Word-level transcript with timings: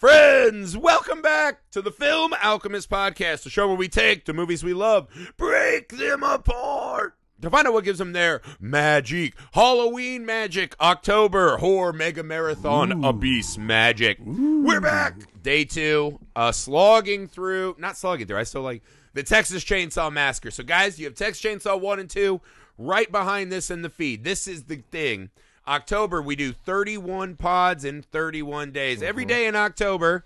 Friends, 0.00 0.78
welcome 0.78 1.20
back 1.20 1.70
to 1.72 1.82
the 1.82 1.90
Film 1.90 2.32
Alchemist 2.42 2.88
Podcast, 2.88 3.42
the 3.42 3.50
show 3.50 3.68
where 3.68 3.76
we 3.76 3.86
take 3.86 4.24
the 4.24 4.32
movies 4.32 4.64
we 4.64 4.72
love, 4.72 5.08
break 5.36 5.90
them 5.90 6.22
apart 6.22 7.18
to 7.42 7.50
find 7.50 7.66
out 7.66 7.74
what 7.74 7.84
gives 7.84 7.98
them 7.98 8.14
their 8.14 8.40
magic. 8.58 9.34
Halloween 9.52 10.24
magic, 10.24 10.74
October 10.80 11.58
horror 11.58 11.92
mega 11.92 12.22
marathon, 12.22 13.04
Abyss 13.04 13.58
magic. 13.58 14.16
We're 14.24 14.80
back. 14.80 15.42
Day 15.42 15.66
two, 15.66 16.18
uh, 16.34 16.50
slogging 16.52 17.28
through, 17.28 17.76
not 17.78 17.98
slogging 17.98 18.26
through, 18.26 18.38
I 18.38 18.44
still 18.44 18.62
like 18.62 18.82
the 19.12 19.22
Texas 19.22 19.62
Chainsaw 19.62 20.10
Massacre. 20.10 20.50
So, 20.50 20.64
guys, 20.64 20.98
you 20.98 21.04
have 21.04 21.14
Texas 21.14 21.44
Chainsaw 21.44 21.78
1 21.78 22.00
and 22.00 22.08
2 22.08 22.40
right 22.78 23.12
behind 23.12 23.52
this 23.52 23.70
in 23.70 23.82
the 23.82 23.90
feed. 23.90 24.24
This 24.24 24.46
is 24.46 24.64
the 24.64 24.76
thing. 24.76 25.28
October, 25.66 26.20
we 26.22 26.36
do 26.36 26.52
31 26.52 27.36
pods 27.36 27.84
in 27.84 28.02
31 28.02 28.72
days. 28.72 29.02
Every 29.02 29.24
day 29.24 29.46
in 29.46 29.54
October, 29.54 30.24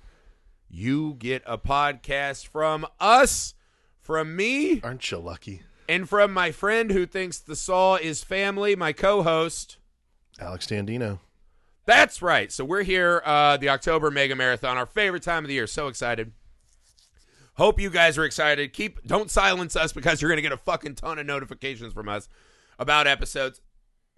you 0.71 1.15
get 1.19 1.43
a 1.47 1.59
podcast 1.59 2.47
from 2.47 2.87
us, 3.01 3.55
from 4.01 4.35
me, 4.37 4.81
Aren't 4.83 5.11
you 5.11 5.19
lucky? 5.19 5.63
and 5.89 6.09
from 6.09 6.33
my 6.33 6.51
friend 6.51 6.91
who 6.91 7.05
thinks 7.07 7.39
the 7.39 7.57
Saw 7.57 7.97
is 7.97 8.25
family, 8.25 8.75
my 8.77 8.93
co 8.93 9.23
host. 9.23 9.77
Alex 10.41 10.67
Dandino. 10.67 11.19
That's 11.87 12.23
right. 12.23 12.51
So 12.51 12.65
we're 12.65 12.83
here, 12.83 13.21
uh, 13.27 13.59
the 13.59 13.69
October 13.69 14.11
Mega 14.11 14.35
Marathon, 14.35 14.79
our 14.79 14.87
favorite 14.87 15.23
time 15.23 15.45
of 15.45 15.49
the 15.49 15.55
year. 15.55 15.67
So 15.67 15.89
excited. 15.89 16.33
Hope 17.57 17.79
you 17.79 17.91
guys 17.91 18.17
are 18.19 18.25
excited. 18.25 18.73
Keep 18.73 19.07
don't 19.07 19.31
silence 19.31 19.77
us 19.77 19.93
because 19.93 20.21
you're 20.23 20.31
gonna 20.31 20.41
get 20.43 20.51
a 20.53 20.57
fucking 20.57 20.95
ton 20.97 21.19
of 21.19 21.27
notifications 21.27 21.93
from 21.93 22.09
us 22.09 22.29
about 22.79 23.07
episodes. 23.07 23.61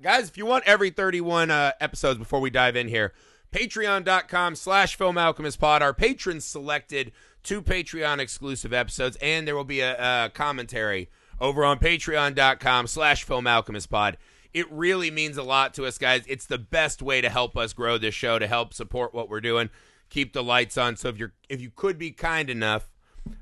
Guys, 0.02 0.28
if 0.28 0.36
you 0.36 0.44
want 0.44 0.64
every 0.66 0.90
31 0.90 1.50
uh, 1.50 1.72
episodes 1.80 2.18
before 2.18 2.40
we 2.40 2.50
dive 2.50 2.76
in 2.76 2.88
here, 2.88 3.14
patreon.com 3.50 4.54
slash 4.54 4.94
film 4.94 5.16
alchemist 5.16 5.58
pod. 5.58 5.80
Our 5.80 5.94
patrons 5.94 6.44
selected 6.44 7.12
two 7.42 7.62
Patreon 7.62 8.18
exclusive 8.18 8.74
episodes, 8.74 9.16
and 9.22 9.48
there 9.48 9.56
will 9.56 9.64
be 9.64 9.80
a, 9.80 10.26
a 10.26 10.28
commentary 10.28 11.08
over 11.40 11.64
on 11.64 11.78
patreon.com 11.78 12.88
slash 12.88 13.24
film 13.24 13.46
alchemist 13.46 13.88
pod. 13.88 14.18
It 14.52 14.70
really 14.70 15.10
means 15.10 15.38
a 15.38 15.42
lot 15.42 15.72
to 15.74 15.86
us, 15.86 15.96
guys. 15.96 16.24
It's 16.28 16.46
the 16.46 16.58
best 16.58 17.00
way 17.00 17.22
to 17.22 17.30
help 17.30 17.56
us 17.56 17.72
grow 17.72 17.96
this 17.96 18.14
show, 18.14 18.38
to 18.38 18.46
help 18.46 18.74
support 18.74 19.14
what 19.14 19.30
we're 19.30 19.40
doing, 19.40 19.70
keep 20.10 20.34
the 20.34 20.44
lights 20.44 20.76
on. 20.76 20.96
So 20.96 21.08
if 21.08 21.16
you're 21.16 21.32
if 21.48 21.62
you 21.62 21.70
could 21.74 21.96
be 21.96 22.10
kind 22.10 22.50
enough, 22.50 22.90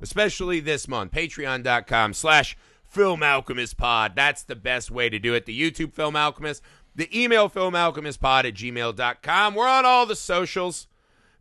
especially 0.00 0.60
this 0.60 0.86
month, 0.86 1.10
patreon.com 1.10 2.14
slash 2.14 2.56
film 2.94 3.22
alchemist 3.22 3.76
pod. 3.76 4.12
That's 4.14 4.44
the 4.44 4.54
best 4.54 4.90
way 4.90 5.08
to 5.08 5.18
do 5.18 5.34
it. 5.34 5.46
The 5.46 5.60
YouTube 5.60 5.92
Film 5.92 6.14
Alchemist, 6.14 6.62
the 6.94 7.10
email 7.12 7.48
film 7.48 7.74
alchemist 7.74 8.20
pod 8.20 8.46
at 8.46 8.54
gmail.com. 8.54 9.54
We're 9.54 9.68
on 9.68 9.84
all 9.84 10.06
the 10.06 10.16
socials. 10.16 10.86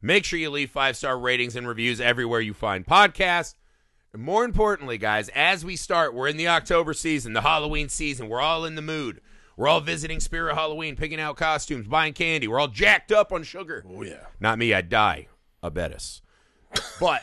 Make 0.01 0.25
sure 0.25 0.39
you 0.39 0.49
leave 0.49 0.71
five 0.71 0.97
star 0.97 1.17
ratings 1.17 1.55
and 1.55 1.67
reviews 1.67 2.01
everywhere 2.01 2.41
you 2.41 2.53
find 2.53 2.85
podcasts. 2.85 3.53
And 4.11 4.21
more 4.21 4.43
importantly, 4.43 4.97
guys, 4.97 5.29
as 5.29 5.63
we 5.63 5.75
start, 5.75 6.13
we're 6.13 6.27
in 6.27 6.37
the 6.37 6.47
October 6.47 6.93
season, 6.93 7.33
the 7.33 7.41
Halloween 7.41 7.87
season. 7.87 8.29
We're 8.29 8.41
all 8.41 8.65
in 8.65 8.75
the 8.75 8.81
mood. 8.81 9.21
We're 9.55 9.67
all 9.67 9.81
visiting 9.81 10.19
Spirit 10.19 10.55
Halloween, 10.55 10.95
picking 10.95 11.19
out 11.19 11.37
costumes, 11.37 11.87
buying 11.87 12.13
candy. 12.13 12.47
We're 12.47 12.59
all 12.59 12.67
jacked 12.67 13.11
up 13.11 13.31
on 13.31 13.43
sugar. 13.43 13.85
Oh 13.87 14.01
yeah. 14.01 14.25
Not 14.39 14.57
me, 14.57 14.73
I'd 14.73 14.89
die. 14.89 15.27
I 15.61 15.69
bet 15.69 15.93
us. 15.93 16.21
But 16.99 17.21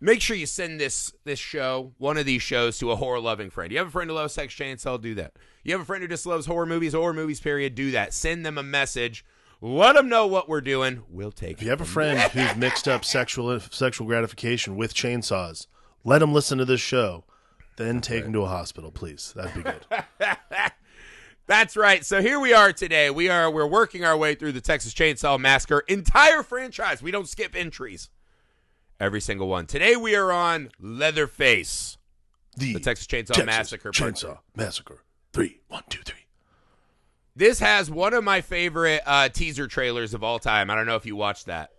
make 0.00 0.20
sure 0.20 0.36
you 0.36 0.46
send 0.46 0.80
this 0.80 1.12
this 1.24 1.38
show, 1.38 1.92
one 1.98 2.16
of 2.16 2.26
these 2.26 2.42
shows, 2.42 2.78
to 2.78 2.90
a 2.90 2.96
horror 2.96 3.20
loving 3.20 3.50
friend. 3.50 3.72
You 3.72 3.78
have 3.78 3.88
a 3.88 3.90
friend 3.90 4.10
who 4.10 4.16
loves 4.16 4.34
Sex 4.34 4.54
Chainsaw, 4.54 5.00
do 5.00 5.14
that. 5.16 5.34
You 5.64 5.72
have 5.72 5.80
a 5.80 5.84
friend 5.84 6.02
who 6.02 6.08
just 6.08 6.26
loves 6.26 6.46
horror 6.46 6.66
movies, 6.66 6.92
horror 6.92 7.12
movies, 7.12 7.40
period, 7.40 7.74
do 7.74 7.90
that. 7.92 8.14
Send 8.14 8.44
them 8.46 8.58
a 8.58 8.62
message. 8.62 9.24
Let 9.60 9.94
them 9.94 10.08
know 10.08 10.26
what 10.26 10.48
we're 10.48 10.60
doing. 10.60 11.02
We'll 11.08 11.32
take 11.32 11.52
If 11.52 11.62
you 11.62 11.70
have 11.70 11.80
a 11.80 11.86
friend 11.86 12.20
who's 12.32 12.54
mixed 12.56 12.86
up 12.86 13.04
sexual 13.04 13.58
sexual 13.60 14.06
gratification 14.06 14.76
with 14.76 14.94
chainsaws, 14.94 15.66
let 16.04 16.18
them 16.18 16.32
listen 16.32 16.58
to 16.58 16.64
this 16.64 16.80
show. 16.80 17.24
Then 17.76 18.00
take 18.00 18.24
him 18.24 18.32
to 18.32 18.42
a 18.42 18.48
hospital, 18.48 18.90
please. 18.90 19.34
That'd 19.36 19.54
be 19.54 19.62
good. 19.62 19.86
That's 21.46 21.76
right. 21.76 22.04
So 22.04 22.20
here 22.20 22.40
we 22.40 22.52
are 22.52 22.72
today. 22.72 23.10
We 23.10 23.28
are 23.28 23.50
we're 23.50 23.66
working 23.66 24.04
our 24.04 24.16
way 24.16 24.34
through 24.34 24.52
the 24.52 24.60
Texas 24.60 24.92
Chainsaw 24.92 25.38
Massacre 25.38 25.80
entire 25.86 26.42
franchise. 26.42 27.02
We 27.02 27.10
don't 27.10 27.28
skip 27.28 27.54
entries. 27.54 28.08
Every 28.98 29.20
single 29.20 29.48
one. 29.48 29.66
Today 29.66 29.94
we 29.96 30.14
are 30.16 30.32
on 30.32 30.70
Leatherface. 30.80 31.98
The, 32.56 32.72
The 32.74 32.80
Texas 32.80 33.06
Chainsaw 33.06 33.26
Texas 33.34 33.44
Massacre 33.46 33.92
part 33.92 34.14
Chainsaw 34.14 34.38
Massacre. 34.54 35.02
Three, 35.32 35.60
one, 35.68 35.82
two, 35.90 36.00
three. 36.02 36.24
This 37.34 37.58
has 37.60 37.90
one 37.90 38.14
of 38.14 38.24
my 38.24 38.40
favorite 38.40 39.02
uh, 39.04 39.28
teaser 39.28 39.66
trailers 39.66 40.14
of 40.14 40.24
all 40.24 40.38
time. 40.38 40.70
I 40.70 40.74
don't 40.74 40.86
know 40.86 40.96
if 40.96 41.04
you 41.04 41.14
watched 41.16 41.46
that, 41.46 41.72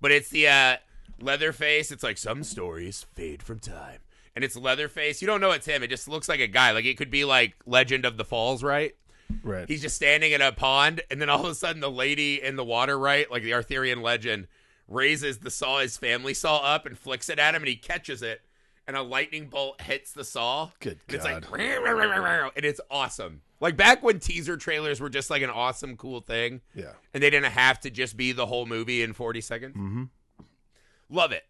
but 0.00 0.10
it's 0.10 0.28
the 0.30 0.48
uh, 0.48 0.76
Leatherface. 1.20 1.92
It's 1.92 2.02
like 2.02 2.18
some 2.18 2.42
stories 2.42 3.06
fade 3.14 3.44
from 3.44 3.60
time, 3.60 4.00
and 4.34 4.44
it's 4.44 4.56
Leatherface. 4.56 5.22
You 5.22 5.28
don't 5.28 5.40
know 5.40 5.52
it's 5.52 5.66
him. 5.66 5.84
It 5.84 5.90
just 5.90 6.08
looks 6.08 6.28
like 6.28 6.40
a 6.40 6.48
guy. 6.48 6.72
Like 6.72 6.86
it 6.86 6.96
could 6.98 7.12
be 7.12 7.24
like 7.24 7.54
Legend 7.66 8.04
of 8.04 8.16
the 8.16 8.24
Falls, 8.24 8.64
right? 8.64 8.96
Right. 9.44 9.68
He's 9.68 9.82
just 9.82 9.94
standing 9.94 10.32
in 10.32 10.40
a 10.40 10.50
pond, 10.50 11.02
and 11.08 11.20
then 11.20 11.28
all 11.30 11.44
of 11.44 11.52
a 11.52 11.54
sudden, 11.54 11.80
the 11.80 11.90
lady 11.90 12.42
in 12.42 12.56
the 12.56 12.64
water, 12.64 12.98
right, 12.98 13.30
like 13.30 13.44
the 13.44 13.54
Arthurian 13.54 14.02
legend, 14.02 14.48
raises 14.88 15.38
the 15.38 15.50
saw, 15.50 15.80
his 15.80 15.96
family 15.96 16.34
saw 16.34 16.58
up, 16.58 16.86
and 16.86 16.98
flicks 16.98 17.28
it 17.28 17.38
at 17.38 17.54
him, 17.54 17.62
and 17.62 17.68
he 17.68 17.76
catches 17.76 18.22
it, 18.22 18.42
and 18.86 18.96
a 18.96 19.02
lightning 19.02 19.48
bolt 19.48 19.80
hits 19.80 20.12
the 20.12 20.24
saw. 20.24 20.70
Good 20.80 21.00
And 21.08 21.16
It's 21.16 21.24
like, 21.24 21.42
God. 21.42 21.52
and 22.56 22.64
it's 22.64 22.80
awesome. 22.90 23.42
Like 23.60 23.76
back 23.76 24.02
when 24.02 24.18
teaser 24.20 24.56
trailers 24.56 25.00
were 25.00 25.08
just 25.08 25.30
like 25.30 25.42
an 25.42 25.50
awesome, 25.50 25.96
cool 25.96 26.20
thing, 26.20 26.60
yeah. 26.74 26.92
and 27.14 27.22
they 27.22 27.30
didn't 27.30 27.52
have 27.52 27.80
to 27.80 27.90
just 27.90 28.16
be 28.16 28.32
the 28.32 28.46
whole 28.46 28.66
movie 28.66 29.02
in 29.02 29.12
40 29.14 29.40
seconds. 29.40 29.76
Mm-hmm. 29.76 30.04
Love 31.08 31.32
it. 31.32 31.44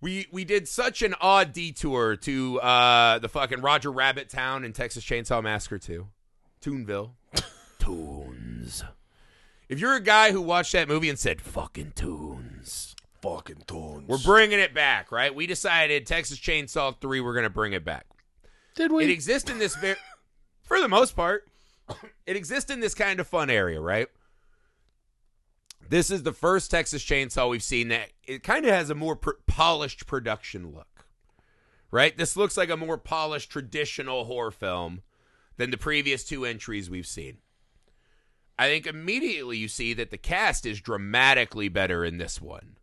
We 0.00 0.26
we 0.30 0.44
did 0.44 0.68
such 0.68 1.00
an 1.02 1.14
odd 1.20 1.52
detour 1.52 2.16
to 2.16 2.60
uh, 2.60 3.18
the 3.20 3.28
fucking 3.28 3.62
Roger 3.62 3.90
Rabbit 3.90 4.28
town 4.28 4.64
in 4.64 4.72
Texas 4.74 5.02
Chainsaw 5.02 5.42
Massacre 5.42 5.78
2. 5.78 6.06
Toonville. 6.60 7.12
Toons. 7.78 8.84
If 9.74 9.80
you're 9.80 9.96
a 9.96 10.00
guy 10.00 10.30
who 10.30 10.40
watched 10.40 10.70
that 10.74 10.86
movie 10.86 11.08
and 11.08 11.18
said, 11.18 11.40
fucking 11.40 11.94
Toons, 11.96 12.94
Fucking 13.20 13.64
thorns. 13.66 14.06
we're 14.06 14.18
bringing 14.18 14.60
it 14.60 14.72
back, 14.72 15.10
right? 15.10 15.34
We 15.34 15.48
decided 15.48 16.06
Texas 16.06 16.38
Chainsaw 16.38 16.96
3, 17.00 17.20
we're 17.20 17.32
going 17.34 17.42
to 17.42 17.50
bring 17.50 17.72
it 17.72 17.84
back. 17.84 18.06
Did 18.76 18.92
we? 18.92 19.02
It 19.02 19.10
exists 19.10 19.50
in 19.50 19.58
this 19.58 19.74
very, 19.74 19.96
for 20.62 20.80
the 20.80 20.86
most 20.86 21.16
part, 21.16 21.48
it 22.24 22.36
exists 22.36 22.70
in 22.70 22.78
this 22.78 22.94
kind 22.94 23.18
of 23.18 23.26
fun 23.26 23.50
area, 23.50 23.80
right? 23.80 24.06
This 25.88 26.08
is 26.08 26.22
the 26.22 26.32
first 26.32 26.70
Texas 26.70 27.02
Chainsaw 27.04 27.50
we've 27.50 27.60
seen 27.60 27.88
that 27.88 28.10
it 28.28 28.44
kind 28.44 28.64
of 28.66 28.70
has 28.70 28.90
a 28.90 28.94
more 28.94 29.16
pr- 29.16 29.30
polished 29.48 30.06
production 30.06 30.72
look, 30.72 31.04
right? 31.90 32.16
This 32.16 32.36
looks 32.36 32.56
like 32.56 32.70
a 32.70 32.76
more 32.76 32.96
polished 32.96 33.50
traditional 33.50 34.26
horror 34.26 34.52
film 34.52 35.02
than 35.56 35.72
the 35.72 35.76
previous 35.78 36.22
two 36.22 36.44
entries 36.44 36.88
we've 36.88 37.08
seen. 37.08 37.38
I 38.58 38.68
think 38.68 38.86
immediately 38.86 39.56
you 39.58 39.68
see 39.68 39.94
that 39.94 40.10
the 40.10 40.18
cast 40.18 40.64
is 40.66 40.80
dramatically 40.80 41.68
better 41.68 42.04
in 42.04 42.18
this 42.18 42.40
one. 42.40 42.76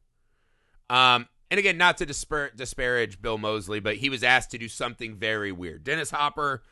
Um, 0.89 1.27
and 1.49 1.59
again, 1.59 1.77
not 1.77 1.97
to 1.97 2.05
dispar- 2.05 2.51
disparage 2.55 3.21
Bill 3.21 3.37
Moseley, 3.37 3.79
but 3.79 3.97
he 3.97 4.09
was 4.09 4.23
asked 4.23 4.51
to 4.51 4.57
do 4.57 4.67
something 4.67 5.15
very 5.15 5.51
weird. 5.51 5.83
Dennis 5.83 6.11
Hopper, 6.11 6.63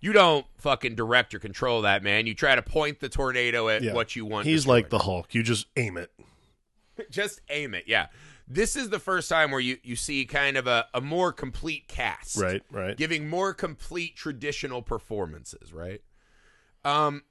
you 0.00 0.12
don't 0.12 0.46
fucking 0.56 0.94
direct 0.94 1.34
or 1.34 1.38
control 1.38 1.82
that, 1.82 2.02
man. 2.02 2.26
You 2.26 2.34
try 2.34 2.54
to 2.54 2.62
point 2.62 3.00
the 3.00 3.08
tornado 3.08 3.68
at 3.68 3.82
Yeah. 3.82 3.92
what 3.92 4.16
you 4.16 4.24
want. 4.24 4.46
He's 4.46 4.66
like 4.66 4.88
the 4.90 4.98
Hulk. 4.98 5.34
You 5.34 5.42
just 5.42 5.66
aim 5.76 5.96
it. 5.96 6.10
just 7.10 7.40
aim 7.50 7.74
it. 7.74 7.84
Yeah. 7.86 8.06
This 8.46 8.76
is 8.76 8.90
the 8.90 8.98
first 8.98 9.28
time 9.30 9.50
where 9.50 9.60
you, 9.60 9.78
you 9.82 9.96
see 9.96 10.26
kind 10.26 10.56
of 10.58 10.66
a, 10.66 10.86
a 10.92 11.00
more 11.00 11.32
complete 11.32 11.88
cast. 11.88 12.36
Right, 12.38 12.62
right. 12.70 12.96
Giving 12.96 13.28
more 13.28 13.54
complete 13.54 14.16
traditional 14.16 14.82
performances, 14.82 15.72
right? 15.72 16.00
Um 16.84 17.22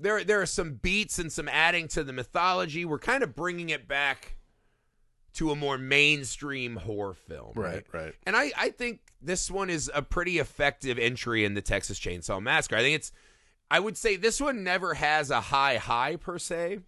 there 0.00 0.24
there 0.24 0.40
are 0.40 0.46
some 0.46 0.74
beats 0.74 1.18
and 1.18 1.30
some 1.30 1.48
adding 1.48 1.86
to 1.88 2.02
the 2.02 2.12
mythology. 2.12 2.84
We're 2.84 2.98
kind 2.98 3.22
of 3.22 3.36
bringing 3.36 3.70
it 3.70 3.86
back 3.86 4.36
to 5.34 5.50
a 5.50 5.56
more 5.56 5.78
mainstream 5.78 6.74
horror 6.76 7.14
film, 7.14 7.52
Right, 7.54 7.84
right. 7.92 8.14
and 8.26 8.34
I, 8.36 8.50
I 8.58 8.70
think 8.70 8.98
this 9.22 9.48
one 9.48 9.70
is 9.70 9.88
a 9.94 10.02
pretty 10.02 10.40
effective 10.40 10.98
entry 10.98 11.44
in 11.44 11.54
the 11.54 11.62
Texas 11.62 12.00
Chainsaw 12.00 12.42
Massacre. 12.42 12.74
I 12.74 12.80
think 12.80 12.96
it's, 12.96 13.12
I 13.70 13.78
would 13.78 13.96
say 13.96 14.16
this 14.16 14.40
one 14.40 14.64
never 14.64 14.94
has 14.94 15.30
a 15.30 15.40
high 15.40 15.76
high 15.76 16.16
per 16.16 16.36
se. 16.38 16.80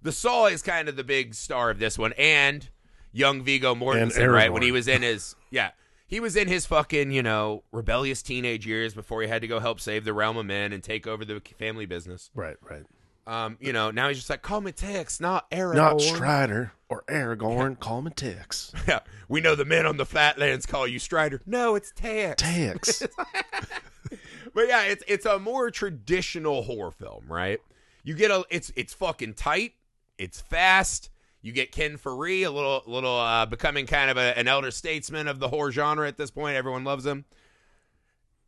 The 0.00 0.10
Saw 0.12 0.46
is 0.46 0.62
kind 0.62 0.88
of 0.88 0.96
the 0.96 1.04
big 1.04 1.34
star 1.34 1.68
of 1.68 1.78
this 1.78 1.98
one, 1.98 2.14
and 2.16 2.66
young 3.12 3.42
Viggo 3.42 3.74
Mortensen, 3.74 4.32
right? 4.32 4.50
When 4.50 4.62
he 4.62 4.72
was 4.72 4.88
in 4.88 5.02
his, 5.02 5.34
yeah, 5.50 5.72
he 6.10 6.20
was 6.20 6.36
in 6.36 6.48
his 6.48 6.66
fucking, 6.66 7.12
you 7.12 7.22
know, 7.22 7.62
rebellious 7.72 8.22
teenage 8.22 8.66
years 8.66 8.92
before 8.92 9.22
he 9.22 9.28
had 9.28 9.40
to 9.40 9.48
go 9.48 9.60
help 9.60 9.80
save 9.80 10.04
the 10.04 10.12
realm 10.12 10.36
of 10.36 10.44
men 10.44 10.72
and 10.72 10.82
take 10.82 11.06
over 11.06 11.24
the 11.24 11.40
family 11.58 11.86
business. 11.86 12.30
Right, 12.34 12.56
right. 12.68 12.82
Um, 13.26 13.56
you 13.60 13.72
know, 13.72 13.90
now 13.90 14.08
he's 14.08 14.18
just 14.18 14.28
like, 14.28 14.42
call 14.42 14.60
me 14.60 14.72
Tex, 14.72 15.20
not 15.20 15.50
Aragorn. 15.50 15.74
Not 15.76 16.00
Strider 16.00 16.72
or 16.88 17.04
Aragorn. 17.08 17.78
Call 17.80 18.02
me 18.02 18.10
Tex. 18.10 18.72
Yeah, 18.88 19.00
we 19.28 19.40
know 19.40 19.54
the 19.54 19.64
men 19.64 19.86
on 19.86 19.96
the 19.98 20.06
flatlands 20.06 20.66
call 20.66 20.88
you 20.88 20.98
Strider. 20.98 21.40
No, 21.46 21.76
it's 21.76 21.92
Tex. 21.94 22.42
Tex. 22.42 23.02
But 24.54 24.68
yeah, 24.68 24.82
it's 24.84 25.04
it's 25.06 25.26
a 25.26 25.38
more 25.38 25.70
traditional 25.70 26.62
horror 26.62 26.90
film, 26.90 27.24
right? 27.28 27.60
You 28.02 28.14
get 28.14 28.30
a 28.30 28.44
it's 28.50 28.72
it's 28.76 28.94
fucking 28.94 29.34
tight. 29.34 29.74
It's 30.18 30.40
fast. 30.40 31.10
You 31.42 31.52
get 31.52 31.72
Ken 31.72 31.96
Foree, 31.96 32.44
a 32.44 32.50
little 32.50 32.82
little 32.86 33.16
uh, 33.16 33.46
becoming 33.46 33.86
kind 33.86 34.10
of 34.10 34.16
a, 34.16 34.38
an 34.38 34.46
elder 34.46 34.70
statesman 34.70 35.26
of 35.26 35.38
the 35.38 35.48
horror 35.48 35.72
genre 35.72 36.06
at 36.06 36.16
this 36.16 36.30
point. 36.30 36.56
Everyone 36.56 36.84
loves 36.84 37.06
him. 37.06 37.24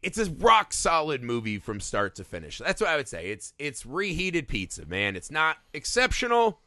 It's 0.02 0.18
a 0.18 0.30
rock 0.30 0.72
solid 0.72 1.22
movie 1.22 1.58
from 1.58 1.80
start 1.80 2.16
to 2.16 2.24
finish. 2.24 2.58
That's 2.58 2.80
what 2.80 2.90
I 2.90 2.96
would 2.96 3.08
say. 3.08 3.30
It's 3.30 3.54
it's 3.58 3.86
reheated 3.86 4.48
pizza, 4.48 4.84
man. 4.84 5.16
It's 5.16 5.30
not 5.30 5.58
exceptional, 5.72 6.60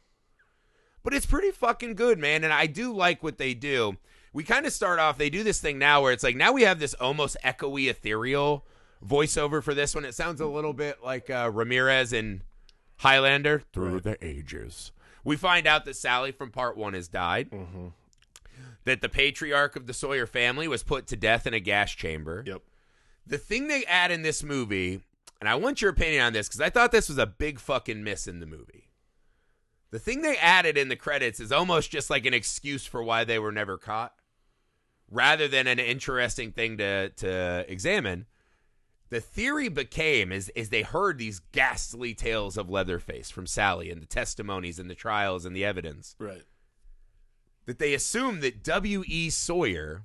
but 1.04 1.14
it's 1.14 1.26
pretty 1.26 1.52
fucking 1.52 1.94
good, 1.94 2.18
man. 2.18 2.42
And 2.42 2.52
I 2.52 2.66
do 2.66 2.92
like 2.92 3.22
what 3.22 3.38
they 3.38 3.54
do. 3.54 3.96
We 4.32 4.42
kind 4.42 4.66
of 4.66 4.72
start 4.72 4.98
off. 4.98 5.18
They 5.18 5.30
do 5.30 5.44
this 5.44 5.60
thing 5.60 5.78
now 5.78 6.02
where 6.02 6.12
it's 6.12 6.24
like 6.24 6.36
now 6.36 6.52
we 6.52 6.62
have 6.62 6.80
this 6.80 6.94
almost 6.94 7.36
echoey, 7.44 7.88
ethereal 7.88 8.66
voiceover 9.06 9.62
for 9.62 9.74
this 9.74 9.94
one. 9.94 10.04
It 10.04 10.14
sounds 10.14 10.40
a 10.40 10.46
little 10.46 10.72
bit 10.72 11.04
like 11.04 11.30
uh, 11.30 11.50
Ramirez 11.52 12.12
in 12.12 12.42
Highlander 12.96 13.62
through 13.72 14.00
the 14.00 14.16
ages. 14.24 14.92
We 15.26 15.36
find 15.36 15.66
out 15.66 15.84
that 15.84 15.96
Sally 15.96 16.30
from 16.30 16.52
part 16.52 16.76
one 16.76 16.94
has 16.94 17.08
died. 17.08 17.50
Mm-hmm. 17.50 17.88
That 18.84 19.00
the 19.00 19.08
patriarch 19.08 19.74
of 19.74 19.88
the 19.88 19.92
Sawyer 19.92 20.24
family 20.24 20.68
was 20.68 20.84
put 20.84 21.08
to 21.08 21.16
death 21.16 21.48
in 21.48 21.52
a 21.52 21.58
gas 21.58 21.90
chamber. 21.90 22.44
Yep. 22.46 22.62
The 23.26 23.36
thing 23.36 23.66
they 23.66 23.84
add 23.86 24.12
in 24.12 24.22
this 24.22 24.44
movie, 24.44 25.00
and 25.40 25.48
I 25.48 25.56
want 25.56 25.82
your 25.82 25.90
opinion 25.90 26.22
on 26.22 26.32
this 26.32 26.46
because 26.46 26.60
I 26.60 26.70
thought 26.70 26.92
this 26.92 27.08
was 27.08 27.18
a 27.18 27.26
big 27.26 27.58
fucking 27.58 28.04
miss 28.04 28.28
in 28.28 28.38
the 28.38 28.46
movie. 28.46 28.88
The 29.90 29.98
thing 29.98 30.22
they 30.22 30.36
added 30.36 30.78
in 30.78 30.88
the 30.88 30.94
credits 30.94 31.40
is 31.40 31.50
almost 31.50 31.90
just 31.90 32.08
like 32.08 32.24
an 32.24 32.34
excuse 32.34 32.86
for 32.86 33.02
why 33.02 33.24
they 33.24 33.40
were 33.40 33.50
never 33.50 33.76
caught, 33.76 34.14
rather 35.10 35.48
than 35.48 35.66
an 35.66 35.80
interesting 35.80 36.52
thing 36.52 36.76
to 36.78 37.08
to 37.08 37.64
examine. 37.68 38.26
The 39.08 39.20
theory 39.20 39.68
became 39.68 40.32
is 40.32 40.48
is 40.56 40.70
they 40.70 40.82
heard 40.82 41.18
these 41.18 41.38
ghastly 41.38 42.12
tales 42.14 42.56
of 42.56 42.68
Leatherface 42.68 43.30
from 43.30 43.46
Sally 43.46 43.90
and 43.90 44.02
the 44.02 44.06
testimonies 44.06 44.78
and 44.78 44.90
the 44.90 44.94
trials 44.96 45.44
and 45.44 45.54
the 45.54 45.64
evidence 45.64 46.16
Right. 46.18 46.42
that 47.66 47.78
they 47.78 47.94
assumed 47.94 48.42
that 48.42 48.64
W.E. 48.64 49.30
Sawyer 49.30 50.02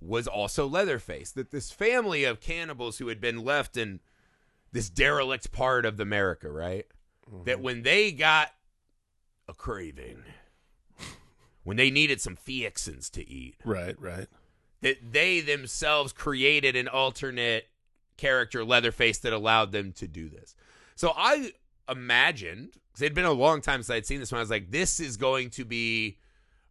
was 0.00 0.26
also 0.26 0.66
Leatherface, 0.66 1.30
that 1.32 1.52
this 1.52 1.70
family 1.70 2.24
of 2.24 2.40
cannibals 2.40 2.98
who 2.98 3.06
had 3.06 3.20
been 3.20 3.44
left 3.44 3.76
in 3.76 4.00
this 4.72 4.90
derelict 4.90 5.52
part 5.52 5.84
of 5.84 6.00
America, 6.00 6.50
right? 6.50 6.86
Mm-hmm. 7.30 7.44
That 7.44 7.60
when 7.60 7.82
they 7.82 8.10
got 8.10 8.50
a 9.46 9.54
craving, 9.54 10.24
when 11.62 11.76
they 11.76 11.90
needed 11.90 12.20
some 12.20 12.34
fixins 12.34 13.08
to 13.10 13.28
eat, 13.28 13.56
Right. 13.64 13.94
Right. 14.00 14.26
that 14.80 15.12
they 15.12 15.40
themselves 15.40 16.12
created 16.12 16.74
an 16.74 16.88
alternate 16.88 17.68
character, 18.22 18.64
Leatherface, 18.64 19.18
that 19.18 19.32
allowed 19.32 19.72
them 19.72 19.92
to 19.92 20.06
do 20.06 20.28
this. 20.28 20.54
So 20.94 21.12
I 21.16 21.52
imagined, 21.88 22.78
because 22.88 23.02
it 23.02 23.06
had 23.06 23.14
been 23.14 23.24
a 23.24 23.32
long 23.32 23.60
time 23.60 23.82
since 23.82 23.90
I'd 23.90 24.06
seen 24.06 24.20
this 24.20 24.30
one, 24.30 24.38
I 24.38 24.42
was 24.42 24.50
like, 24.50 24.70
this 24.70 25.00
is 25.00 25.16
going 25.16 25.50
to 25.50 25.64
be 25.64 26.18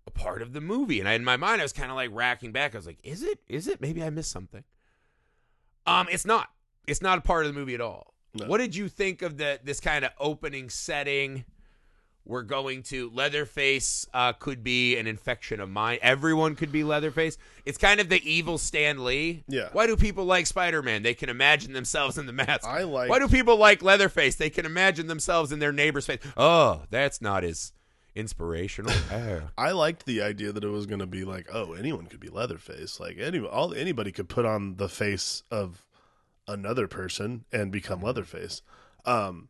a 0.07 0.12
part 0.12 0.42
of 0.42 0.53
the 0.53 0.62
movie. 0.62 1.00
And 1.00 1.09
I, 1.09 1.13
in 1.13 1.24
my 1.24 1.38
mind, 1.38 1.62
I 1.62 1.65
was 1.65 1.74
kind 1.74 1.92
of 1.92 1.98
like 1.98 2.09
racking 2.13 2.51
back. 2.51 2.74
I 2.74 2.77
was 2.77 2.88
like, 2.88 3.00
is 3.03 3.21
it? 3.21 3.39
Is 3.48 3.68
it? 3.68 3.81
Maybe 3.81 4.01
I 4.01 4.09
missed 4.09 4.31
something. 4.31 4.63
Um, 5.86 6.07
It's 6.09 6.25
not. 6.25 6.50
It's 6.88 7.01
not 7.01 7.18
a 7.18 7.21
part 7.21 7.45
of 7.45 7.54
the 7.54 7.59
movie 7.59 7.75
at 7.75 7.81
all. 7.81 8.13
No. 8.33 8.47
What 8.47 8.59
did 8.59 8.75
you 8.75 8.88
think 8.88 9.21
of 9.21 9.38
the 9.38 9.59
this 9.63 9.80
kind 9.80 10.06
of 10.06 10.12
opening 10.19 10.69
setting? 10.69 11.44
We're 12.25 12.44
going 12.44 12.83
to 12.83 13.09
Leatherface 13.13 14.06
uh, 14.13 14.33
could 14.33 14.63
be 14.63 14.95
an 14.97 15.07
infection 15.07 15.59
of 15.59 15.69
mine. 15.69 15.97
Everyone 16.01 16.56
could 16.56 16.71
be 16.71 16.83
Leatherface. 16.83 17.38
It's 17.65 17.77
kind 17.79 18.00
of 18.00 18.09
the 18.09 18.21
evil 18.29 18.57
Stan 18.57 19.03
Lee. 19.03 19.44
Yeah. 19.47 19.69
Why 19.73 19.88
do 19.88 19.97
people 19.97 20.25
like 20.25 20.45
Spider 20.45 20.83
Man? 20.83 21.01
They 21.03 21.15
can 21.15 21.29
imagine 21.29 21.73
themselves 21.73 22.18
in 22.18 22.27
the 22.27 22.33
mask. 22.33 22.65
I 22.68 22.83
like- 22.83 23.09
Why 23.09 23.19
do 23.19 23.27
people 23.27 23.57
like 23.57 23.81
Leatherface? 23.81 24.35
They 24.35 24.51
can 24.51 24.65
imagine 24.68 25.07
themselves 25.07 25.51
in 25.51 25.59
their 25.59 25.71
neighbor's 25.71 26.06
face. 26.06 26.19
Oh, 26.38 26.83
that's 26.91 27.21
not 27.21 27.44
as 27.44 27.73
inspirational. 28.13 28.94
Oh. 29.12 29.41
I 29.57 29.71
liked 29.71 30.06
the 30.06 30.21
idea 30.21 30.51
that 30.51 30.63
it 30.63 30.69
was 30.69 30.85
going 30.85 31.00
to 31.00 31.07
be 31.07 31.23
like, 31.23 31.47
oh, 31.51 31.73
anyone 31.73 32.06
could 32.06 32.19
be 32.19 32.29
Leatherface. 32.29 33.00
Like 33.00 33.18
any, 33.18 33.39
all 33.39 33.73
anybody 33.73 34.12
could 34.12 34.29
put 34.29 34.45
on 34.45 34.75
the 34.75 34.89
face 34.89 35.41
of 35.50 35.85
another 36.47 36.88
person 36.88 37.45
and 37.51 37.71
become 37.71 38.01
Leatherface. 38.01 38.62
Um, 39.06 39.50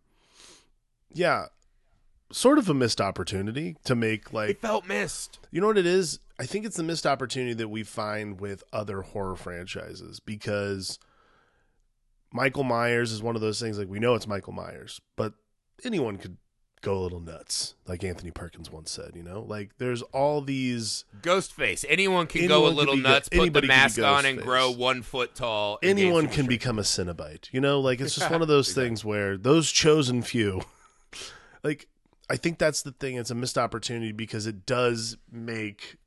yeah, 1.13 1.47
sort 2.31 2.57
of 2.57 2.69
a 2.69 2.73
missed 2.73 3.01
opportunity 3.01 3.77
to 3.83 3.95
make 3.95 4.33
like 4.33 4.49
It 4.51 4.61
felt 4.61 4.87
missed. 4.87 5.39
You 5.51 5.61
know 5.61 5.67
what 5.67 5.77
it 5.77 5.85
is? 5.85 6.19
I 6.39 6.45
think 6.45 6.65
it's 6.65 6.77
the 6.77 6.83
missed 6.83 7.05
opportunity 7.05 7.53
that 7.53 7.67
we 7.67 7.83
find 7.83 8.39
with 8.39 8.63
other 8.73 9.01
horror 9.01 9.35
franchises 9.35 10.19
because 10.19 10.97
Michael 12.33 12.63
Myers 12.63 13.11
is 13.11 13.21
one 13.21 13.35
of 13.35 13.41
those 13.41 13.59
things 13.59 13.77
like 13.77 13.87
we 13.89 13.99
know 13.99 14.15
it's 14.15 14.27
Michael 14.27 14.53
Myers, 14.53 15.01
but 15.15 15.33
anyone 15.83 16.17
could 16.17 16.37
go 16.81 16.97
a 16.97 17.01
little 17.01 17.19
nuts, 17.19 17.75
like 17.87 18.03
Anthony 18.03 18.31
Perkins 18.31 18.71
once 18.71 18.89
said, 18.89 19.11
you 19.15 19.21
know? 19.21 19.41
Like 19.41 19.77
there's 19.77 20.01
all 20.01 20.41
these 20.41 21.05
Ghostface. 21.21 21.85
Anyone 21.87 22.27
can 22.27 22.47
go 22.47 22.65
a 22.67 22.69
little 22.69 22.95
be 22.95 23.01
Go- 23.01 23.09
nuts, 23.09 23.29
put 23.29 23.35
the 23.35 23.41
anybody 23.41 23.67
can 23.67 23.75
be 23.75 23.81
mask 23.81 24.01
on, 24.01 24.25
and 24.25 24.41
grow 24.41 24.71
one 24.71 25.03
foot 25.03 25.35
tall. 25.35 25.77
anyone 25.83 26.27
can 26.27 26.47
become 26.47 26.79
a 26.79 26.83
Cenobite. 26.83 27.49
You 27.51 27.61
know, 27.61 27.79
like 27.79 28.01
it's 28.01 28.15
just 28.15 28.31
one 28.31 28.41
of 28.41 28.47
those 28.47 28.73
things 28.73 29.05
where 29.05 29.37
those 29.37 29.71
chosen 29.71 30.21
few, 30.23 30.61
like 31.63 31.87
I 32.31 32.37
think 32.37 32.57
that's 32.57 32.81
the 32.81 32.93
thing. 32.93 33.15
It's 33.17 33.29
a 33.29 33.35
missed 33.35 33.57
opportunity 33.57 34.13
because 34.13 34.47
it 34.47 34.65
does 34.65 35.17
make. 35.31 35.97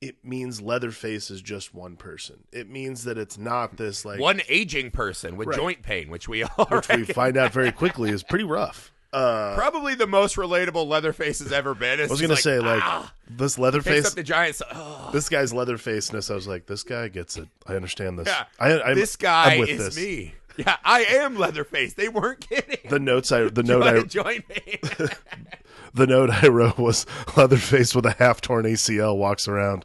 It 0.00 0.22
means 0.22 0.60
Leatherface 0.60 1.30
is 1.30 1.40
just 1.40 1.72
one 1.72 1.96
person. 1.96 2.44
It 2.52 2.68
means 2.68 3.04
that 3.04 3.16
it's 3.16 3.38
not 3.38 3.76
this 3.78 4.04
like 4.04 4.20
one 4.20 4.42
aging 4.48 4.90
person 4.90 5.36
with 5.36 5.48
Right. 5.48 5.56
joint 5.56 5.82
pain, 5.82 6.10
which 6.10 6.28
we 6.28 6.42
all 6.58 6.66
which 6.66 6.88
we 6.88 7.04
find 7.04 7.36
out 7.36 7.52
very 7.52 7.72
quickly 7.72 8.10
is 8.10 8.22
pretty 8.22 8.44
rough. 8.44 8.90
Uh, 9.14 9.54
Probably 9.54 9.94
the 9.94 10.08
most 10.08 10.34
relatable 10.36 10.88
Leatherface 10.88 11.38
has 11.38 11.52
ever 11.52 11.72
been. 11.74 12.00
I 12.00 12.06
was 12.06 12.20
gonna 12.20 12.36
say 12.36 12.58
like 12.58 12.82
ah, 12.82 13.14
this 13.30 13.58
Leatherface, 13.58 14.12
the 14.12 14.24
giant. 14.24 14.60
Oh, 14.72 15.10
this 15.12 15.28
guy's 15.28 15.52
Leatherfaceness. 15.52 16.30
I 16.30 16.34
was 16.34 16.48
like, 16.48 16.66
this 16.66 16.82
guy 16.82 17.06
gets 17.08 17.36
it. 17.36 17.48
I 17.64 17.76
understand 17.76 18.18
this. 18.18 18.26
yeah, 18.26 18.44
I, 18.58 18.80
I'm, 18.82 18.96
this 18.96 19.14
guy 19.16 19.52
I'm 19.54 19.60
with 19.60 19.68
is 19.70 19.94
this. 19.94 19.96
me. 19.96 20.34
Yeah, 20.56 20.76
I 20.84 21.04
am 21.04 21.36
Leatherface. 21.36 21.94
They 21.94 22.08
weren't 22.08 22.48
kidding. 22.48 22.88
The 22.88 22.98
notes 22.98 23.32
I 23.32 23.48
the 23.48 23.62
note 23.64 23.82
I 23.82 24.02
joint 24.02 24.48
pain. 24.48 24.78
the 25.94 26.06
note 26.06 26.30
I 26.30 26.48
wrote 26.48 26.78
was 26.78 27.06
Leatherface 27.36 27.94
with 27.94 28.06
a 28.06 28.12
half 28.12 28.40
torn 28.40 28.64
ACL 28.64 29.16
walks 29.16 29.48
around. 29.48 29.84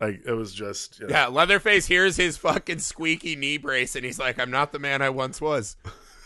Like 0.00 0.22
it 0.26 0.32
was 0.32 0.52
just 0.52 1.00
you 1.00 1.06
know, 1.06 1.12
yeah, 1.12 1.26
Leatherface 1.28 1.86
hears 1.86 2.16
his 2.16 2.36
fucking 2.36 2.80
squeaky 2.80 3.34
knee 3.36 3.56
brace, 3.56 3.96
and 3.96 4.04
he's 4.04 4.18
like, 4.18 4.38
"I'm 4.38 4.50
not 4.50 4.72
the 4.72 4.78
man 4.78 5.00
I 5.00 5.08
once 5.10 5.40
was. 5.40 5.76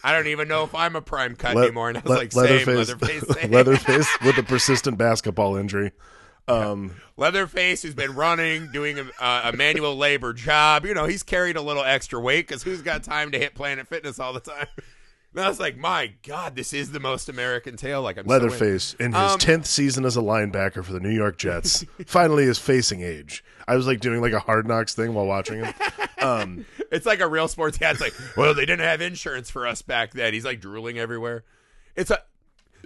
I 0.03 0.13
don't 0.13 0.27
even 0.29 0.49
know 0.49 0.65
if 0.65 0.75
I'm 0.75 0.97
a 0.97 1.01
prime 1.03 1.37
cut 1.37 1.55
Le- 1.55 1.65
anymore." 1.65 1.89
And 1.89 1.99
I 1.99 2.01
was 2.01 2.11
Le- 2.11 2.17
like, 2.17 2.33
"Same, 2.33 2.67
Leatherface, 2.67 3.29
same." 3.29 3.51
Leatherface 3.53 4.09
with 4.25 4.39
a 4.39 4.43
persistent 4.43 4.99
basketball 4.99 5.57
injury. 5.57 5.93
Um, 6.51 6.97
Leatherface, 7.17 7.83
who's 7.83 7.95
been 7.95 8.15
running, 8.15 8.71
doing 8.73 8.99
a, 8.99 9.05
uh, 9.23 9.51
a 9.53 9.57
manual 9.57 9.97
labor 9.97 10.33
job. 10.33 10.87
You 10.87 10.95
know, 10.95 11.05
he's 11.07 11.23
carried 11.23 11.57
a 11.57 11.63
little 11.63 11.85
extra 11.85 12.19
weight 12.21 12.47
because 12.49 12.63
who's 12.63 12.83
got 12.83 13.03
time 13.05 13.31
to 13.33 13.39
hit 13.39 13.55
Planet 13.55 13.87
Fitness 13.89 14.19
all 14.19 14.33
the 14.33 14.41
time? 14.41 14.67
And 15.33 15.45
I 15.45 15.49
was 15.49 15.61
like, 15.61 15.77
my 15.77 16.13
God, 16.27 16.57
this 16.57 16.73
is 16.73 16.91
the 16.91 16.99
most 16.99 17.29
American 17.29 17.77
tale. 17.77 18.03
Like 18.03 18.19
I'm 18.19 18.25
so. 18.25 18.31
Leatherface 18.31 18.95
in 18.95 19.13
his 19.13 19.33
Um, 19.35 19.39
tenth 19.39 19.65
season 19.65 20.05
as 20.05 20.17
a 20.17 20.21
linebacker 20.21 20.85
for 20.85 20.93
the 20.93 20.99
New 20.99 21.15
York 21.15 21.39
Jets 21.39 21.85
finally 22.07 22.43
is 22.47 22.59
facing 22.59 23.03
age. 23.03 23.45
I 23.69 23.77
was 23.77 23.87
like 23.87 24.01
doing 24.01 24.21
like 24.21 24.33
a 24.33 24.41
hard 24.41 24.67
knocks 24.67 24.93
thing 24.97 25.15
while 25.15 25.27
watching 25.27 25.63
him. 25.65 25.73
Um, 26.19 26.67
It's 26.91 27.07
like 27.07 27.21
a 27.21 27.29
real 27.29 27.47
sports 27.47 27.79
guy. 27.79 27.93
It's 27.93 28.01
like, 28.01 28.15
well, 28.37 28.55
they 28.55 28.67
didn't 28.67 28.85
have 28.85 29.01
insurance 29.01 29.49
for 29.51 29.69
us 29.69 29.83
back 29.83 30.15
then. 30.15 30.33
He's 30.35 30.45
like 30.45 30.61
drooling 30.61 30.99
everywhere. 30.99 31.45
It's 31.95 32.11
a. 32.11 32.19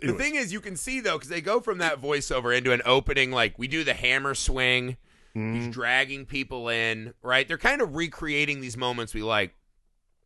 The 0.00 0.12
thing 0.12 0.34
is, 0.34 0.52
you 0.52 0.60
can 0.60 0.76
see 0.76 1.00
though, 1.00 1.16
because 1.16 1.28
they 1.28 1.40
go 1.40 1.60
from 1.60 1.78
that 1.78 2.00
voiceover 2.00 2.56
into 2.56 2.72
an 2.72 2.82
opening. 2.84 3.30
Like 3.30 3.58
we 3.58 3.68
do 3.68 3.84
the 3.84 3.94
hammer 3.94 4.34
swing. 4.34 4.96
Mm-hmm. 5.36 5.54
He's 5.54 5.68
dragging 5.68 6.26
people 6.26 6.68
in. 6.68 7.14
Right? 7.22 7.46
They're 7.46 7.58
kind 7.58 7.80
of 7.80 7.96
recreating 7.96 8.60
these 8.60 8.76
moments 8.76 9.14
we 9.14 9.22
like. 9.22 9.54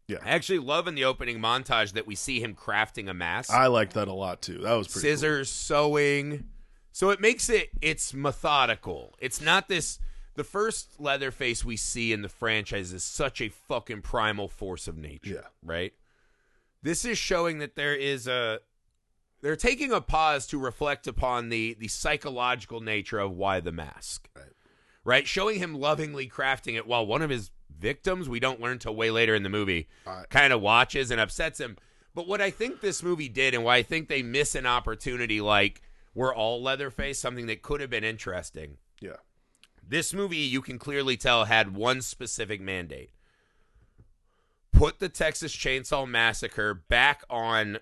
Yeah. 0.06 0.18
I 0.24 0.30
actually 0.30 0.60
love 0.60 0.88
in 0.88 0.94
the 0.94 1.04
opening 1.04 1.38
montage 1.38 1.92
that 1.92 2.06
we 2.06 2.14
see 2.14 2.40
him 2.40 2.54
crafting 2.54 3.10
a 3.10 3.14
mask. 3.14 3.52
I 3.52 3.66
liked 3.66 3.92
that 3.94 4.08
a 4.08 4.12
lot 4.12 4.40
too. 4.40 4.58
That 4.58 4.72
was 4.72 4.88
pretty. 4.88 5.06
cool. 5.06 5.16
scissors, 5.16 5.50
sewing. 5.50 6.44
So 6.92 7.10
it 7.10 7.20
makes 7.20 7.50
it 7.50 7.68
it's 7.82 8.14
methodical. 8.14 9.14
It's 9.20 9.40
not 9.40 9.68
this 9.68 9.98
the 10.34 10.44
first 10.44 10.98
Leatherface 10.98 11.64
we 11.64 11.76
see 11.76 12.12
in 12.12 12.22
the 12.22 12.28
franchise 12.28 12.92
is 12.92 13.04
such 13.04 13.40
a 13.42 13.48
fucking 13.48 14.02
primal 14.02 14.48
force 14.48 14.88
of 14.88 14.96
nature. 14.96 15.34
Yeah. 15.34 15.48
Right? 15.62 15.92
This 16.82 17.04
is 17.04 17.18
showing 17.18 17.58
that 17.58 17.74
there 17.74 17.94
is 17.94 18.26
a 18.26 18.60
they're 19.40 19.56
taking 19.56 19.92
a 19.92 20.00
pause 20.00 20.46
to 20.48 20.58
reflect 20.58 21.06
upon 21.06 21.48
the 21.48 21.74
the 21.78 21.88
psychological 21.88 22.80
nature 22.80 23.18
of 23.18 23.32
why 23.32 23.60
the 23.60 23.72
mask. 23.72 24.28
Right. 24.36 24.44
Right? 25.04 25.26
Showing 25.26 25.58
him 25.58 25.74
lovingly 25.74 26.28
crafting 26.28 26.76
it 26.76 26.86
while 26.86 27.06
one 27.06 27.22
of 27.22 27.30
his 27.30 27.50
victims, 27.78 28.28
we 28.28 28.40
don't 28.40 28.60
learn 28.60 28.78
till 28.78 28.94
way 28.94 29.10
later 29.10 29.34
in 29.34 29.42
the 29.42 29.48
movie, 29.48 29.88
I- 30.06 30.24
kind 30.28 30.52
of 30.52 30.60
watches 30.60 31.10
and 31.10 31.20
upsets 31.20 31.60
him. 31.60 31.76
But 32.14 32.26
what 32.26 32.40
I 32.40 32.50
think 32.50 32.80
this 32.80 33.02
movie 33.02 33.28
did, 33.28 33.54
and 33.54 33.62
why 33.64 33.76
I 33.76 33.82
think 33.82 34.08
they 34.08 34.22
miss 34.22 34.54
an 34.54 34.66
opportunity 34.66 35.40
like 35.40 35.82
we're 36.14 36.34
all 36.34 36.62
Leatherface, 36.62 37.18
something 37.18 37.46
that 37.46 37.62
could 37.62 37.80
have 37.80 37.90
been 37.90 38.02
interesting. 38.04 38.78
Yeah. 39.00 39.16
This 39.86 40.12
movie, 40.12 40.38
you 40.38 40.60
can 40.60 40.78
clearly 40.78 41.16
tell, 41.16 41.44
had 41.44 41.74
one 41.76 42.02
specific 42.02 42.60
mandate 42.60 43.10
put 44.72 45.00
the 45.00 45.08
Texas 45.08 45.54
Chainsaw 45.54 46.08
Massacre 46.08 46.72
back 46.72 47.24
on 47.28 47.78